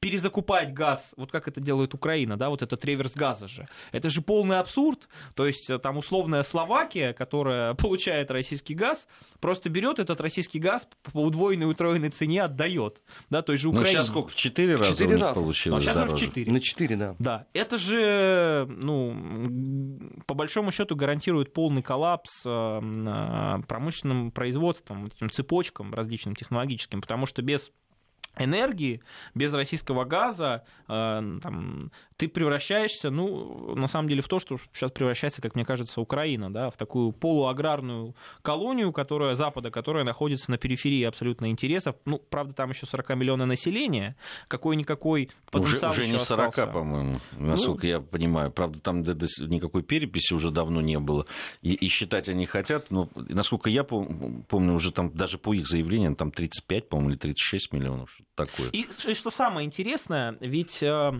перезакупать 0.00 0.72
газ, 0.72 1.12
вот 1.18 1.30
как 1.30 1.46
это 1.46 1.60
делает 1.60 1.92
Украина, 1.92 2.38
да, 2.38 2.48
вот 2.48 2.62
этот 2.62 2.82
реверс 2.86 3.14
газа 3.14 3.46
же. 3.48 3.68
Это 3.92 4.08
же 4.08 4.22
полный 4.22 4.58
абсурд. 4.58 5.08
То 5.34 5.46
есть 5.46 5.68
э, 5.68 5.78
там 5.78 5.98
условная 5.98 6.42
Словакия, 6.42 7.12
которая 7.12 7.74
получает 7.74 8.30
российский 8.30 8.74
газ, 8.74 9.06
просто 9.40 9.68
берет 9.68 9.98
этот 9.98 10.20
российский 10.22 10.58
газ 10.58 10.88
по 11.12 11.18
удвоенной 11.22 11.70
утроенной 11.70 12.08
цене 12.08 12.44
отдает. 12.44 13.02
Да, 13.28 13.42
то 13.42 13.52
есть 13.52 13.60
же 13.62 13.68
Украина. 13.68 13.86
Ну, 13.86 13.92
сейчас 13.92 14.08
сколько? 14.08 14.28
В 14.30 14.34
4 14.34 14.74
раза 14.74 14.90
Четыре 14.90 15.10
у 15.10 15.12
них 15.12 15.22
раза. 15.22 15.40
получилось 15.40 15.84
Ну, 15.84 15.90
сейчас 15.90 15.96
дороже. 15.96 16.16
в 16.16 16.18
4. 16.18 16.50
На 16.50 16.60
4, 16.60 16.96
да. 16.96 17.16
Да, 17.18 17.46
это 17.52 17.76
же, 17.76 18.66
ну, 18.82 20.10
по 20.26 20.32
большому 20.32 20.70
счету 20.70 20.96
гарантирует 20.96 21.52
полный 21.52 21.82
коллапс 21.82 22.42
э, 22.46 22.48
э, 22.50 23.62
промышленным 23.68 24.30
производством, 24.30 25.06
этим 25.14 25.30
цепочкам 25.30 25.92
различным 25.92 26.34
технологическим, 26.34 27.02
потому 27.02 27.26
что 27.26 27.42
без 27.42 27.70
энергии, 28.36 29.00
без 29.34 29.52
российского 29.52 30.04
газа 30.04 30.64
э, 30.88 31.38
там, 31.42 31.90
ты 32.16 32.28
превращаешься, 32.28 33.10
ну, 33.10 33.74
на 33.74 33.86
самом 33.86 34.08
деле, 34.08 34.22
в 34.22 34.28
то, 34.28 34.38
что 34.38 34.58
сейчас 34.72 34.90
превращается, 34.90 35.42
как 35.42 35.54
мне 35.54 35.64
кажется, 35.64 36.00
Украина, 36.00 36.52
да, 36.52 36.70
в 36.70 36.76
такую 36.76 37.12
полуаграрную 37.12 38.14
колонию, 38.42 38.92
которая, 38.92 39.34
Запада, 39.34 39.70
которая 39.70 40.04
находится 40.04 40.50
на 40.50 40.58
периферии 40.58 41.02
абсолютно 41.04 41.50
интересов. 41.50 41.96
Ну, 42.04 42.18
правда, 42.18 42.54
там 42.54 42.70
еще 42.70 42.86
40 42.86 43.16
миллионов 43.16 43.48
населения, 43.48 44.16
какой-никакой 44.48 45.30
потенциал 45.50 45.92
Уже, 45.92 46.02
уже 46.02 46.12
не 46.12 46.18
40, 46.18 46.48
остался. 46.48 46.72
по-моему, 46.72 47.20
насколько 47.32 47.86
я 47.86 48.00
понимаю. 48.00 48.50
Правда, 48.50 48.80
там 48.80 49.00
никакой 49.00 49.82
переписи 49.82 50.32
уже 50.34 50.50
давно 50.50 50.80
не 50.80 50.98
было. 50.98 51.26
И, 51.62 51.72
и 51.74 51.88
считать 51.88 52.28
они 52.28 52.46
хотят, 52.46 52.90
но, 52.90 53.08
насколько 53.14 53.70
я 53.70 53.82
пом- 53.82 54.44
помню, 54.48 54.74
уже 54.74 54.92
там 54.92 55.10
даже 55.10 55.38
по 55.38 55.54
их 55.54 55.66
заявлениям 55.66 56.14
там 56.14 56.30
35, 56.30 56.88
по-моему, 56.88 57.10
или 57.10 57.16
36 57.18 57.72
миллионов, 57.72 58.19
что-то 58.20 58.46
такое. 58.52 58.70
И 58.70 58.86
ш- 58.90 59.14
что 59.14 59.30
самое 59.30 59.66
интересное, 59.66 60.36
ведь 60.40 60.82
э, 60.82 61.12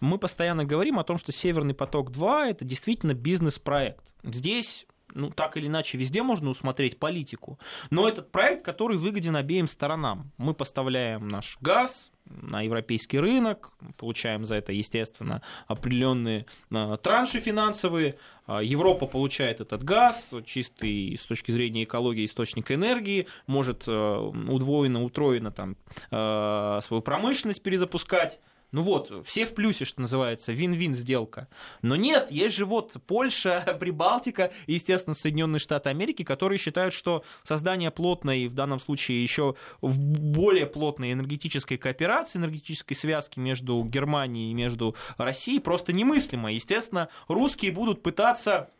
мы 0.00 0.18
постоянно 0.18 0.64
говорим 0.64 0.98
о 0.98 1.04
том, 1.04 1.18
что 1.18 1.32
Северный 1.32 1.74
поток-2 1.74 2.50
это 2.50 2.64
действительно 2.64 3.14
бизнес-проект. 3.14 4.12
Здесь 4.22 4.86
ну, 5.14 5.30
так 5.30 5.56
или 5.56 5.66
иначе, 5.66 5.98
везде 5.98 6.22
можно 6.22 6.50
усмотреть 6.50 6.98
политику. 6.98 7.58
Но 7.90 8.08
этот 8.08 8.30
проект, 8.30 8.64
который 8.64 8.96
выгоден 8.96 9.36
обеим 9.36 9.66
сторонам. 9.66 10.30
Мы 10.36 10.54
поставляем 10.54 11.28
наш 11.28 11.58
газ 11.60 12.12
на 12.26 12.60
европейский 12.60 13.18
рынок, 13.18 13.72
получаем 13.96 14.44
за 14.44 14.56
это, 14.56 14.72
естественно, 14.72 15.42
определенные 15.66 16.46
э, 16.70 16.98
транши 17.02 17.40
финансовые. 17.40 18.16
А 18.46 18.62
Европа 18.62 19.06
получает 19.06 19.60
этот 19.60 19.82
газ, 19.82 20.32
чистый 20.44 21.16
с 21.16 21.26
точки 21.26 21.50
зрения 21.50 21.84
экологии 21.84 22.24
источник 22.24 22.70
энергии, 22.70 23.26
может 23.46 23.84
э, 23.86 24.16
удвоенно, 24.48 25.02
утроенно 25.02 25.50
там, 25.50 25.76
свою 26.10 27.02
промышленность 27.02 27.62
перезапускать. 27.62 28.40
Ну 28.70 28.82
вот, 28.82 29.24
все 29.26 29.46
в 29.46 29.54
плюсе, 29.54 29.86
что 29.86 30.02
называется, 30.02 30.52
вин-вин 30.52 30.92
сделка. 30.92 31.48
Но 31.80 31.96
нет, 31.96 32.30
есть 32.30 32.54
же 32.54 32.66
вот 32.66 32.96
Польша, 33.06 33.76
Прибалтика 33.80 34.52
и, 34.66 34.74
естественно, 34.74 35.14
Соединенные 35.14 35.58
Штаты 35.58 35.88
Америки, 35.88 36.22
которые 36.22 36.58
считают, 36.58 36.92
что 36.92 37.24
создание 37.44 37.90
плотной, 37.90 38.46
в 38.48 38.54
данном 38.54 38.78
случае 38.78 39.22
еще 39.22 39.54
в 39.80 39.98
более 39.98 40.66
плотной 40.66 41.12
энергетической 41.12 41.78
кооперации, 41.78 42.38
энергетической 42.38 42.94
связки 42.94 43.38
между 43.38 43.82
Германией 43.84 44.50
и 44.50 44.54
между 44.54 44.94
Россией 45.16 45.60
просто 45.60 45.94
немыслимо. 45.94 46.52
Естественно, 46.52 47.08
русские 47.26 47.72
будут 47.72 48.02
пытаться 48.02 48.70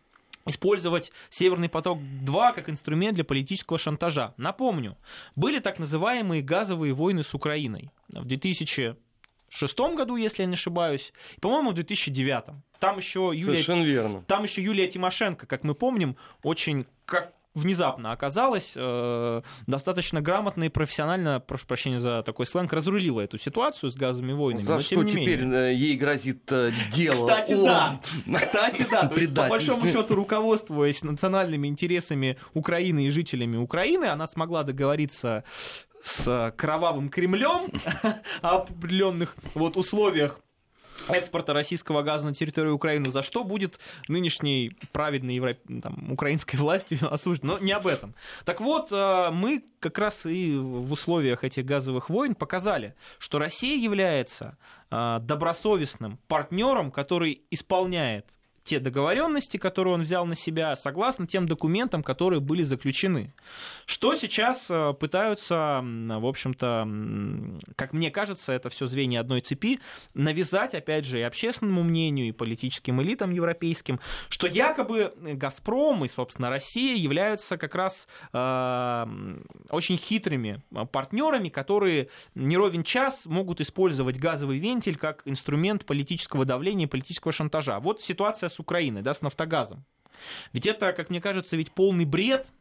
использовать 0.45 1.13
Северный 1.31 1.69
поток-2 1.69 2.55
как 2.55 2.69
инструмент 2.69 3.15
для 3.15 3.25
политического 3.25 3.79
шантажа. 3.79 4.35
Напомню, 4.37 4.97
были 5.35 5.61
так 5.61 5.79
называемые 5.79 6.43
газовые 6.43 6.93
войны 6.93 7.23
с 7.23 7.35
Украиной 7.35 7.91
в 8.09 8.25
2000 8.25 8.97
шестом 9.51 9.97
году, 9.97 10.17
если 10.17 10.43
я 10.43 10.47
не 10.47 10.55
ошибаюсь, 10.55 11.13
и, 11.37 11.41
по-моему, 11.41 11.71
в 11.71 11.75
2009. 11.75 12.45
Там 12.79 12.97
еще 12.97 13.31
Юлия, 13.35 13.55
Совершенно 13.55 13.83
верно. 13.83 14.23
там 14.27 14.43
еще 14.45 14.63
Юлия 14.63 14.87
Тимошенко, 14.89 15.47
как 15.47 15.65
мы 15.65 15.75
помним, 15.75 16.17
очень 16.43 16.87
как 17.07 17.33
внезапно 17.55 18.13
оказалась, 18.13 18.75
э, 18.77 19.43
достаточно 19.67 20.21
грамотно 20.21 20.65
и 20.65 20.69
профессионально, 20.69 21.41
прошу 21.41 21.67
прощения 21.67 21.99
за 21.99 22.23
такой 22.23 22.47
сленг, 22.47 22.73
разрулила 22.73 23.21
эту 23.21 23.39
ситуацию 23.39 23.91
с 23.91 23.97
газовыми 23.97 24.33
войнами. 24.33 24.65
За 24.65 24.75
но 24.75 24.81
что 24.81 24.95
тем 24.95 25.09
теперь 25.09 25.41
менее. 25.45 25.73
э, 25.73 25.75
ей 25.75 25.97
грозит 25.97 26.51
э, 26.51 26.71
дело 26.93 27.27
Кстати, 27.27 27.53
о 27.53 27.65
да. 27.65 28.01
Кстати, 28.39 28.87
да. 28.91 29.07
То 29.09 29.17
есть, 29.17 29.35
по 29.35 29.49
большому 29.49 29.87
счету, 29.87 30.15
руководствуясь 30.15 31.03
национальными 31.03 31.67
интересами 31.67 32.39
Украины 32.55 33.07
и 33.07 33.11
жителями 33.11 33.57
Украины, 33.57 34.05
она 34.05 34.27
смогла 34.27 34.63
договориться 34.63 35.45
с 36.03 36.53
кровавым 36.57 37.09
Кремлем 37.09 37.71
о 38.43 38.57
определенных 38.57 39.37
вот 39.55 39.77
условиях 39.77 40.41
экспорта 41.09 41.53
российского 41.53 42.03
газа 42.03 42.27
на 42.27 42.35
территорию 42.35 42.75
Украины, 42.75 43.11
за 43.11 43.23
что 43.23 43.45
будет 43.45 43.79
нынешней 44.09 44.77
праведной 44.93 45.35
евро... 45.35 45.57
там, 45.83 46.13
украинской 46.13 46.57
властью 46.59 47.13
осужден. 47.13 47.49
Но 47.49 47.59
не 47.59 47.73
об 47.73 47.87
этом. 47.87 48.15
Так 48.45 48.61
вот, 48.61 48.91
э, 48.93 49.31
мы 49.31 49.65
как 49.81 49.99
раз 49.99 50.27
и 50.27 50.57
в 50.57 50.93
условиях 50.93 51.45
этих 51.45 51.65
газовых 51.65 52.11
войн 52.11 52.35
показали, 52.35 52.95
что 53.19 53.39
Россия 53.39 53.77
является 53.77 54.59
э, 54.91 55.19
добросовестным 55.23 56.19
партнером, 56.29 56.91
который 56.91 57.43
исполняет 57.51 58.27
те 58.69 58.81
договоренности, 58.81 59.57
которые 59.57 59.95
он 59.95 60.03
взял 60.03 60.27
на 60.27 60.35
себя, 60.35 60.77
согласно 60.77 61.27
тем 61.27 61.47
документам, 61.47 62.03
которые 62.03 62.41
были 62.41 62.63
заключены. 62.63 63.33
Что 63.87 64.15
сейчас 64.15 64.67
э, 64.69 64.93
пытаются, 64.93 65.81
в 65.83 66.27
общем-то, 66.27 66.89
как 67.77 67.95
мне 67.95 68.11
кажется, 68.11 68.53
это 68.53 68.69
все 68.69 68.87
звенья 68.87 69.21
одной 69.21 69.41
цепи, 69.41 69.81
навязать, 70.13 70.75
опять 70.75 71.07
же, 71.07 71.19
и 71.19 71.23
общественному 71.23 71.83
мнению, 71.83 72.29
и 72.29 72.33
политическим 72.33 73.01
элитам 73.01 73.31
европейским, 73.31 74.01
что 74.29 74.47
якобы 74.47 75.15
«Газпром» 75.17 76.05
и, 76.05 76.09
собственно, 76.09 76.51
Россия 76.51 76.95
являются 76.95 77.57
как 77.57 77.75
раз 77.75 78.07
э, 78.35 79.07
очень 79.71 79.97
хитрыми 79.97 80.63
партнерами, 80.93 81.49
которые 81.49 82.11
не 82.35 82.59
ровен 82.59 82.83
час 82.83 83.25
могут 83.25 83.63
использовать 83.63 84.19
газовый 84.19 84.59
вентиль 84.59 84.97
как 84.97 85.23
инструмент 85.25 85.87
политического 85.87 86.45
давления 86.45 86.87
политического 86.87 87.33
шантажа. 87.33 87.81
Вот 87.81 88.03
ситуация 88.03 88.51
с 88.51 88.58
с 88.59 88.61
Украиной, 88.61 89.03
да, 89.03 89.15
с 89.15 89.23
Нафтогазом. 89.23 89.85
Ведь 90.53 90.67
это, 90.67 90.93
как 90.93 91.11
мне 91.11 91.21
кажется, 91.21 91.57
ведь 91.57 91.71
полный 91.71 92.05
бред, 92.05 92.53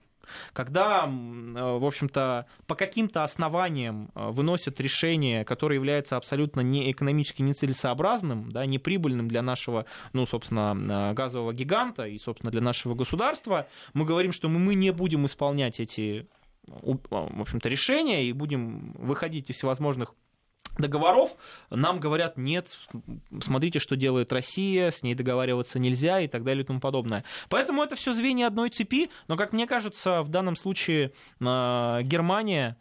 когда, 0.53 1.05
э, 1.05 1.07
в 1.07 1.85
общем-то, 1.85 2.45
по 2.67 2.75
каким-то 2.75 3.23
основаниям 3.23 4.11
э, 4.13 4.29
выносят 4.29 4.79
решение, 4.79 5.43
которое 5.43 5.75
является 5.75 6.17
абсолютно 6.17 6.61
не 6.61 6.91
экономически 6.91 7.41
нецелесообразным, 7.41 8.51
да, 8.51 8.65
неприбыльным 8.65 9.27
для 9.27 9.41
нашего, 9.41 9.85
ну, 10.13 10.25
собственно, 10.25 10.75
э, 11.11 11.13
газового 11.13 11.53
гиганта 11.53 12.05
и, 12.05 12.19
собственно, 12.19 12.51
для 12.51 12.61
нашего 12.61 12.93
государства, 12.93 13.67
мы 13.93 14.05
говорим, 14.05 14.31
что 14.31 14.49
мы 14.49 14.75
не 14.75 14.91
будем 14.91 15.25
исполнять 15.25 15.79
эти 15.79 16.27
в 16.69 17.41
общем-то, 17.41 17.69
решения 17.69 18.25
и 18.25 18.33
будем 18.33 18.91
выходить 18.97 19.49
из 19.49 19.55
всевозможных 19.55 20.13
договоров, 20.77 21.35
нам 21.69 21.99
говорят, 21.99 22.37
нет, 22.37 22.77
смотрите, 23.39 23.79
что 23.79 23.95
делает 23.95 24.31
Россия, 24.31 24.91
с 24.91 25.03
ней 25.03 25.15
договариваться 25.15 25.79
нельзя 25.79 26.19
и 26.19 26.27
так 26.27 26.43
далее 26.43 26.63
и 26.63 26.65
тому 26.65 26.79
подобное. 26.79 27.23
Поэтому 27.49 27.83
это 27.83 27.95
все 27.95 28.13
звенья 28.13 28.47
одной 28.47 28.69
цепи, 28.69 29.09
но, 29.27 29.37
как 29.37 29.53
мне 29.53 29.67
кажется, 29.67 30.21
в 30.21 30.29
данном 30.29 30.55
случае 30.55 31.11
а, 31.41 32.01
Германия 32.03 32.77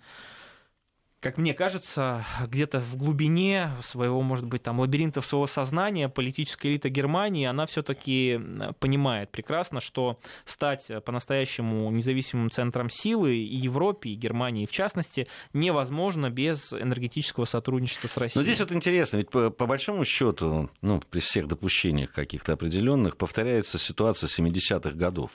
как 1.27 1.39
мне 1.39 1.55
кажется, 1.55 2.25
где-то 2.47 2.79
в 2.79 2.97
глубине 2.97 3.73
своего, 3.83 4.23
может 4.23 4.47
быть, 4.47 4.63
там, 4.63 4.79
лабиринтов 4.79 5.27
своего 5.27 5.49
сознания 5.49 6.09
политическая 6.09 6.69
элита 6.69 6.89
Германии, 6.89 7.47
она 7.47 7.67
все-таки 7.67 8.41
понимает 8.79 9.31
прекрасно, 9.33 9.81
что 9.81 10.21
стать 10.45 10.89
по-настоящему 11.05 11.91
независимым 11.91 12.49
центром 12.51 12.89
силы 12.91 13.35
и 13.35 13.57
Европе, 13.57 14.11
и 14.11 14.15
Германии 14.15 14.67
в 14.67 14.71
частности, 14.71 15.27
невозможно 15.53 16.31
без 16.31 16.73
энергетического 16.73 17.45
сотрудничества 17.45 18.07
с 18.07 18.17
Россией. 18.17 18.45
Но 18.45 18.45
здесь 18.45 18.61
вот 18.61 18.71
интересно, 18.71 19.17
ведь 19.17 19.31
по, 19.31 19.51
по 19.51 19.67
большому 19.67 20.05
счету, 20.05 20.71
ну, 20.81 21.03
при 21.11 21.19
всех 21.19 21.49
допущениях 21.49 22.13
каких-то 22.13 22.53
определенных, 22.53 23.17
повторяется 23.17 23.79
ситуация 23.79 24.29
70-х 24.29 24.91
годов 24.93 25.33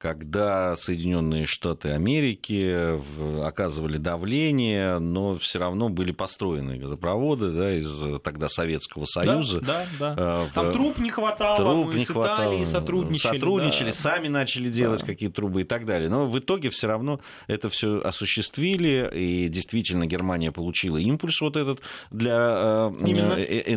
когда 0.00 0.76
Соединенные 0.76 1.44
Штаты 1.44 1.90
Америки 1.90 2.98
оказывали 3.44 3.98
давление, 3.98 4.98
но 4.98 5.36
все 5.36 5.58
равно 5.58 5.90
были 5.90 6.10
построены 6.10 6.78
газопроводы 6.78 7.52
да, 7.52 7.74
из 7.74 8.20
тогда 8.22 8.48
Советского 8.48 9.04
Союза. 9.04 9.60
Да, 9.60 9.84
да, 9.98 10.14
да. 10.14 10.44
В... 10.44 10.54
Там 10.54 10.72
труб 10.72 10.98
не 10.98 11.10
хватало, 11.10 11.58
труб 11.58 11.88
мы 11.88 11.94
не 11.96 12.04
с 12.06 12.08
хватало, 12.08 12.46
Италией 12.46 12.64
сотрудничали. 12.64 13.34
Сотрудничали, 13.34 13.90
да. 13.90 13.94
сами 13.94 14.28
начали 14.28 14.70
делать 14.70 15.00
да. 15.00 15.06
какие-то 15.06 15.34
трубы 15.36 15.60
и 15.60 15.64
так 15.64 15.84
далее. 15.84 16.08
Но 16.08 16.26
в 16.30 16.38
итоге 16.38 16.70
все 16.70 16.86
равно 16.86 17.20
это 17.46 17.68
все 17.68 18.00
осуществили, 18.00 19.10
и 19.14 19.48
действительно 19.48 20.06
Германия 20.06 20.50
получила 20.50 20.96
импульс 20.96 21.42
вот 21.42 21.56
этот 21.56 21.80
для 22.10 22.90
э, 23.02 23.06
э, 23.06 23.74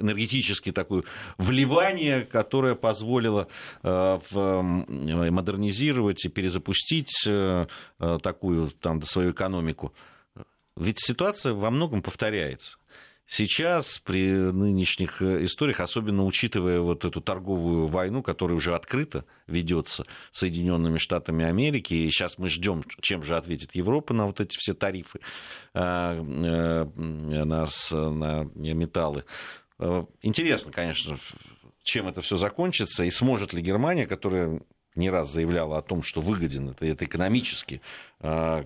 энергетически 0.00 0.72
такое 0.72 1.04
вливание, 1.38 2.22
которое 2.22 2.74
позволило 2.74 3.46
в 3.84 5.35
модернизировать 5.36 6.24
и 6.24 6.28
перезапустить 6.28 7.24
э, 7.26 7.66
э, 7.98 8.18
такую 8.22 8.70
там 8.70 9.02
свою 9.02 9.32
экономику. 9.32 9.92
Ведь 10.76 10.98
ситуация 10.98 11.52
во 11.54 11.70
многом 11.70 12.02
повторяется. 12.02 12.78
Сейчас, 13.28 13.98
при 13.98 14.30
нынешних 14.30 15.20
э, 15.20 15.44
историях, 15.44 15.80
особенно 15.80 16.24
учитывая 16.24 16.80
вот 16.80 17.04
эту 17.04 17.20
торговую 17.20 17.88
войну, 17.88 18.22
которая 18.22 18.56
уже 18.56 18.74
открыто 18.74 19.24
ведется 19.46 20.06
Соединенными 20.32 20.98
Штатами 20.98 21.44
Америки, 21.44 21.92
и 21.92 22.10
сейчас 22.10 22.38
мы 22.38 22.48
ждем, 22.48 22.84
чем 23.00 23.22
же 23.22 23.36
ответит 23.36 23.74
Европа 23.74 24.14
на 24.14 24.26
вот 24.26 24.40
эти 24.40 24.56
все 24.56 24.74
тарифы 24.74 25.20
на, 25.74 26.14
на 27.44 27.64
металлы. 28.54 29.24
Интересно, 30.22 30.72
конечно, 30.72 31.18
чем 31.86 32.08
это 32.08 32.20
все 32.20 32.36
закончится, 32.36 33.04
и 33.04 33.10
сможет 33.10 33.52
ли 33.52 33.62
Германия, 33.62 34.06
которая 34.06 34.60
не 34.96 35.10
раз 35.10 35.30
заявляла 35.30 35.78
о 35.78 35.82
том, 35.82 36.02
что 36.02 36.20
выгоден 36.20 36.70
это, 36.70 36.86
это 36.86 37.04
экономически 37.04 37.80
а, 38.20 38.64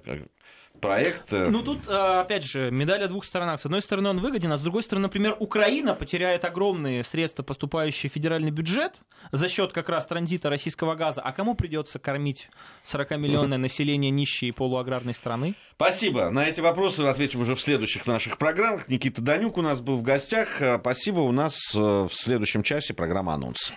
проект. 0.81 1.33
Э, 1.33 1.49
ну 1.49 1.63
тут, 1.63 1.87
а, 1.89 2.23
опять 2.23 2.45
же, 2.45 2.71
медаль 2.71 3.03
о 3.05 3.09
двух 3.09 3.25
сторонах. 3.25 3.61
С 3.61 3.67
одной 3.67 3.81
стороны, 3.81 4.09
он 4.09 4.19
выгоден, 4.19 4.51
а 4.53 4.57
с 4.57 4.61
другой 4.61 4.83
стороны, 4.83 5.05
например, 5.05 5.37
Украина 5.39 5.95
потеряет 5.95 6.45
огромные 6.45 7.05
средства, 7.05 7.43
поступающие 7.43 8.11
в 8.11 8.13
федеральный 8.13 8.51
бюджет 8.51 9.01
за 9.31 9.49
счет 9.49 9.73
как 9.73 9.89
раз 9.89 10.07
транзита 10.07 10.51
российского 10.51 10.95
газа. 10.95 11.21
А 11.21 11.33
кому 11.33 11.55
придется 11.55 11.99
кормить 11.99 12.49
40-миллионное 12.85 13.59
население 13.59 14.11
нищей 14.11 14.49
и 14.49 14.53
полуаграрной 14.53 15.15
страны? 15.15 15.55
Спасибо. 15.77 16.31
На 16.31 16.45
эти 16.45 16.61
вопросы 16.61 17.01
ответим 17.03 17.41
уже 17.41 17.55
в 17.55 17.61
следующих 17.61 18.07
наших 18.07 18.39
программах. 18.39 18.89
Никита 18.89 19.21
Данюк 19.23 19.59
у 19.59 19.63
нас 19.63 19.81
был 19.81 19.97
в 19.97 20.03
гостях. 20.03 20.49
Спасибо. 20.81 21.21
У 21.21 21.33
нас 21.33 21.57
э, 21.75 21.79
в 21.79 22.13
следующем 22.13 22.63
часе 22.63 22.95
программа 22.95 23.35
«Анонс». 23.35 23.73